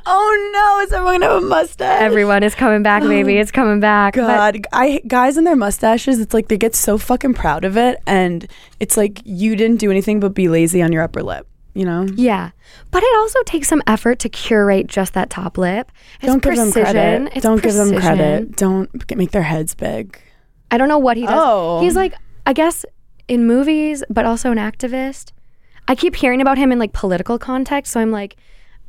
Oh 0.07 0.51
no! 0.53 0.85
Is 0.85 0.93
everyone 0.93 1.21
gonna 1.21 1.33
have 1.35 1.43
a 1.43 1.47
mustache? 1.47 2.03
Everyone 2.03 2.43
is 2.43 2.55
coming 2.55 2.83
back, 2.83 3.03
baby. 3.03 3.37
It's 3.39 3.51
coming 3.51 3.81
back. 3.81 4.15
But 4.15 4.27
God, 4.27 4.67
I 4.73 5.01
guys 5.07 5.37
and 5.37 5.47
their 5.47 5.57
mustaches. 5.57 6.21
It's 6.21 6.35
like 6.35 6.49
they 6.49 6.59
get 6.59 6.75
so 6.75 6.99
fucking 6.99 7.35
proud 7.35 7.65
of 7.65 7.77
it, 7.77 7.99
and 8.07 8.47
it's 8.79 8.97
like 8.97 9.21
you 9.25 9.57
didn't 9.57 9.79
do 9.79 9.91
anything 9.91 10.21
but 10.21 10.35
be 10.35 10.49
lazy 10.49 10.83
on 10.83 10.93
your 10.93 11.03
upper 11.03 11.23
lip. 11.23 11.47
You 11.73 11.85
know? 11.85 12.07
yeah, 12.16 12.51
but 12.91 13.03
it 13.03 13.16
also 13.16 13.41
takes 13.45 13.68
some 13.68 13.83
effort 13.87 14.18
to 14.21 14.29
curate 14.29 14.89
just 14.89 15.14
that 15.14 15.31
top 15.31 15.57
lip. 15.57 15.93
It's 16.21 16.27
Don't 16.27 16.43
give 16.43 16.57
them 16.57 16.73
credit. 16.73 17.33
It's 17.35 17.43
Don't 17.43 17.62
give 17.62 17.75
them 17.75 17.97
credit. 17.97 18.57
Don't 18.57 19.16
make 19.16 19.31
their 19.31 19.43
heads 19.43 19.75
big. 19.75 20.21
I 20.71 20.79
don't 20.79 20.89
know 20.89 20.99
what 20.99 21.16
he 21.16 21.27
does. 21.27 21.35
Oh. 21.37 21.81
He's 21.81 21.95
like, 21.95 22.14
I 22.47 22.53
guess 22.53 22.85
in 23.29 23.47
movies, 23.47 24.03
but 24.11 24.25
also 24.25 24.51
an 24.51 24.59
activist. 24.59 25.31
I 25.87 25.95
keep 25.95 26.16
hearing 26.16 26.41
about 26.41 26.59
him 26.59 26.73
in 26.73 26.79
like 26.79 26.93
political 26.93 27.39
context, 27.39 27.93
so 27.93 28.01
I'm 28.01 28.11
like, 28.11 28.37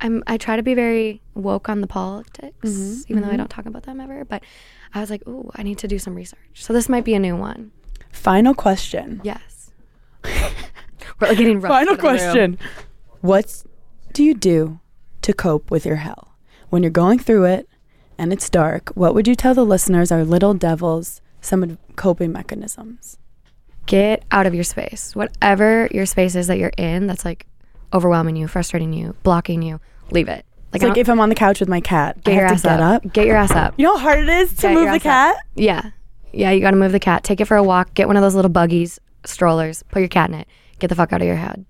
I'm 0.02 0.24
I 0.26 0.38
try 0.38 0.56
to 0.56 0.64
be 0.64 0.74
very 0.74 1.22
woke 1.36 1.70
on 1.70 1.82
the 1.82 1.88
politics, 1.88 2.56
Mm-hmm, 2.64 3.02
even 3.12 3.24
though 3.24 3.30
I 3.30 3.38
don't 3.38 3.50
talk 3.50 3.68
about 3.68 3.84
them 3.84 4.00
ever. 4.00 4.26
But 4.26 4.44
I 4.94 5.00
was 5.02 5.10
like, 5.10 5.26
ooh, 5.28 5.52
I 5.56 5.64
need 5.64 5.78
to 5.80 5.88
do 5.88 6.00
some 6.00 6.16
research. 6.16 6.40
So 6.56 6.74
this 6.74 6.90
might 6.90 7.06
be 7.06 7.14
a 7.14 7.20
new 7.20 7.36
one. 7.36 7.72
Final 8.12 8.54
question. 8.54 9.22
Yes. 9.24 9.42
We're 11.22 11.36
getting 11.36 11.60
rough 11.62 11.72
Final 11.72 11.96
for 11.96 12.02
the 12.02 12.08
room. 12.08 12.18
question. 12.18 12.60
What 13.22 13.64
do 14.14 14.24
you 14.24 14.34
do 14.34 14.80
to 15.22 15.34
cope 15.34 15.70
with 15.72 15.86
your 15.86 15.98
hell 15.98 16.36
when 16.70 16.82
you're 16.84 16.90
going 16.92 17.20
through 17.20 17.46
it 17.46 17.70
and 18.18 18.34
it's 18.34 18.50
dark? 18.50 18.90
What 18.96 19.14
would 19.14 19.28
you 19.28 19.36
tell 19.36 19.54
the 19.54 19.66
listeners, 19.66 20.12
our 20.12 20.24
little 20.24 20.54
devils, 20.54 21.22
some 21.42 21.64
of 21.64 21.78
coping 21.96 22.32
mechanisms? 22.32 23.18
Get 23.86 24.24
out 24.32 24.46
of 24.46 24.54
your 24.54 24.64
space. 24.64 25.16
Whatever 25.16 25.88
your 25.92 26.06
space 26.06 26.36
is 26.36 26.48
that 26.48 26.58
you're 26.58 26.72
in, 26.78 27.08
that's 27.08 27.26
like 27.26 27.46
overwhelming 27.94 28.36
you, 28.36 28.48
frustrating 28.48 28.94
you, 28.94 29.16
blocking 29.24 29.62
you. 29.62 29.80
Leave 30.12 30.28
it. 30.30 30.46
It's 30.74 30.84
like 30.84 30.98
if 30.98 31.10
I'm 31.10 31.20
on 31.20 31.28
the 31.30 31.36
couch 31.36 31.60
with 31.60 31.68
my 31.68 31.82
cat, 31.82 32.24
get 32.24 32.32
I 32.32 32.36
your 32.36 32.44
have 32.48 32.54
ass 32.54 32.62
to 32.62 32.68
get 32.70 32.80
up. 32.80 33.06
up. 33.06 33.14
Get 33.14 33.26
your 33.28 33.36
ass 33.36 33.52
up. 33.52 33.74
You 33.78 33.86
know 33.86 33.98
how 33.98 34.04
hard 34.04 34.20
it 34.20 34.30
is 34.30 34.54
to 34.56 34.62
Get 34.62 34.74
move 34.74 34.84
the 34.86 34.90
ass 34.92 34.96
up. 34.98 35.02
cat? 35.02 35.36
Yeah. 35.56 35.90
Yeah, 36.32 36.52
you 36.52 36.62
got 36.62 36.72
to 36.72 36.78
move 36.78 36.94
the 36.94 37.00
cat. 37.00 37.26
Take 37.26 37.42
it 37.42 37.46
for 37.46 37.58
a 37.58 37.64
walk. 37.64 37.94
Get 37.94 38.08
one 38.08 38.16
of 38.16 38.22
those 38.24 38.36
little 38.36 38.50
buggies, 38.52 38.98
strollers. 39.26 39.84
Put 39.92 40.00
your 40.00 40.08
cat 40.08 40.30
in 40.30 40.36
it. 40.36 40.48
Get 40.82 40.88
the 40.88 40.96
fuck 40.96 41.14
out 41.14 41.22
of 41.22 41.28
your 41.28 41.36
head. 41.36 41.64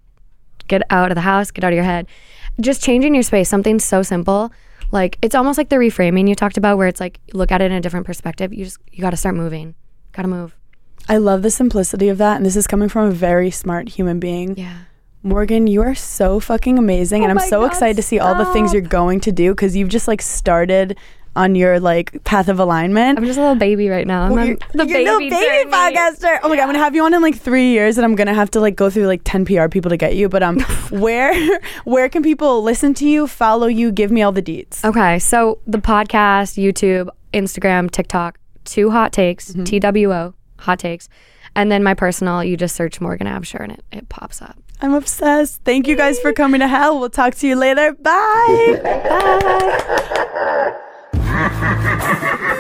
Get 0.70 0.84
out 0.90 1.12
of 1.12 1.16
the 1.16 1.22
house. 1.22 1.52
Get 1.52 1.66
out 1.66 1.74
of 1.74 1.76
your 1.76 1.84
head. 1.84 2.08
Just 2.62 2.82
changing 2.82 3.14
your 3.14 3.24
space. 3.24 3.50
Something 3.50 3.78
so 3.78 4.04
simple. 4.04 4.54
Like 4.92 5.18
it's 5.22 5.36
almost 5.36 5.58
like 5.58 5.68
the 5.68 5.76
reframing 5.76 6.30
you 6.30 6.34
talked 6.36 6.58
about, 6.58 6.78
where 6.78 6.88
it's 6.88 7.02
like 7.02 7.20
look 7.34 7.52
at 7.52 7.62
it 7.62 7.66
in 7.66 7.74
a 7.74 7.82
different 7.82 8.06
perspective. 8.06 8.54
You 8.54 8.64
just 8.64 8.78
you 8.90 9.02
got 9.02 9.10
to 9.10 9.18
start 9.18 9.36
moving. 9.36 9.76
Got 10.14 10.22
to 10.22 10.30
move. 10.30 10.56
I 11.10 11.18
love 11.18 11.42
the 11.42 11.52
simplicity 11.52 12.08
of 12.08 12.20
that. 12.20 12.38
And 12.38 12.46
this 12.46 12.56
is 12.56 12.68
coming 12.68 12.88
from 12.88 13.10
a 13.10 13.12
very 13.12 13.52
smart 13.52 13.90
human 13.90 14.20
being. 14.20 14.58
Yeah. 14.58 14.84
Morgan, 15.24 15.68
you 15.68 15.82
are 15.82 15.94
so 15.94 16.40
fucking 16.40 16.80
amazing. 16.80 17.22
Oh 17.22 17.26
and 17.26 17.38
Oh 17.38 17.42
I'm 17.42 17.50
so 17.50 17.60
God, 17.60 17.72
excited 17.72 17.98
to 17.98 18.04
see 18.04 18.20
all 18.20 18.36
the 18.36 18.46
things 18.54 18.72
you're 18.72 18.82
going 18.82 19.20
to 19.22 19.32
do 19.34 19.52
because 19.52 19.76
you've 19.76 19.90
just 19.90 20.08
like 20.08 20.22
started 20.22 20.98
on 21.36 21.56
your 21.56 21.80
like 21.80 22.24
path 22.26 22.50
of 22.50 22.60
alignment. 22.60 23.18
I'm 23.18 23.26
just 23.26 23.38
a 23.38 23.42
little 23.42 23.56
baby 23.56 23.88
right 23.90 24.06
now. 24.06 24.24
I'm 24.24 24.32
Well, 24.34 24.46
you're, 24.48 24.58
the 24.74 24.86
you're 24.86 25.20
baby, 25.20 25.30
the 25.30 25.36
baby 25.36 25.72
podcaster. 25.72 26.40
Oh 26.44 26.50
my 26.50 26.56
god, 26.56 26.64
I'm 26.64 26.68
gonna 26.70 26.80
have 26.80 26.94
you 26.96 27.04
on 27.06 27.14
in 27.14 27.22
like 27.22 27.36
three 27.38 27.70
years, 27.72 27.98
and 27.98 28.04
I'm 28.06 28.16
gonna 28.16 28.34
have 28.34 28.52
to 28.52 28.60
like 28.60 28.76
go 28.76 28.90
through 28.90 29.08
like 29.08 29.22
ten 29.24 29.46
PR 29.46 29.68
people 29.68 29.90
to 29.90 29.98
get 29.98 30.16
you. 30.16 30.28
But 30.30 30.44
um, 30.44 30.60
where 30.90 31.60
where 31.86 32.10
can 32.10 32.22
people 32.24 32.62
listen 32.64 32.94
to 32.96 33.08
you, 33.08 33.28
follow 33.28 33.68
you, 33.68 33.92
give 33.92 34.12
me 34.12 34.22
all 34.22 34.32
the 34.34 34.42
deets? 34.42 34.84
Okay, 34.84 35.20
so 35.20 35.60
the 35.68 35.78
podcast, 35.78 36.62
YouTube, 36.62 37.10
Instagram, 37.34 37.90
TikTok, 37.90 38.38
two 38.66 38.90
hot 38.92 39.14
takes, 39.14 39.52
Mm-hmm. 39.54 39.64
TWO, 40.10 40.34
hot 40.60 40.80
takes. 40.80 41.08
And 41.56 41.70
then 41.72 41.84
my 41.84 41.94
personal, 41.94 42.44
you 42.44 42.56
just 42.56 42.76
search 42.76 43.02
Morgan 43.02 43.28
Absher 43.28 43.62
and 43.62 43.74
it, 43.74 43.84
it 43.92 44.10
pops 44.10 44.42
up. 44.42 44.58
I'm 44.82 44.94
obsessed. 44.94 45.62
Thank 45.66 45.86
you 45.88 45.96
guys 45.98 46.18
for 46.20 46.32
coming 46.34 46.60
to 46.62 46.68
hell. 46.68 46.98
We'll 47.00 47.10
talk 47.10 47.36
to 47.36 47.48
you 47.48 47.56
later. 47.58 47.94
Bye. 47.94 48.80
Bye. 48.84 50.82
Ha 51.32 51.48
ha 51.48 51.76
ha 51.80 51.96
ha 52.02 52.38
ha! 52.42 52.51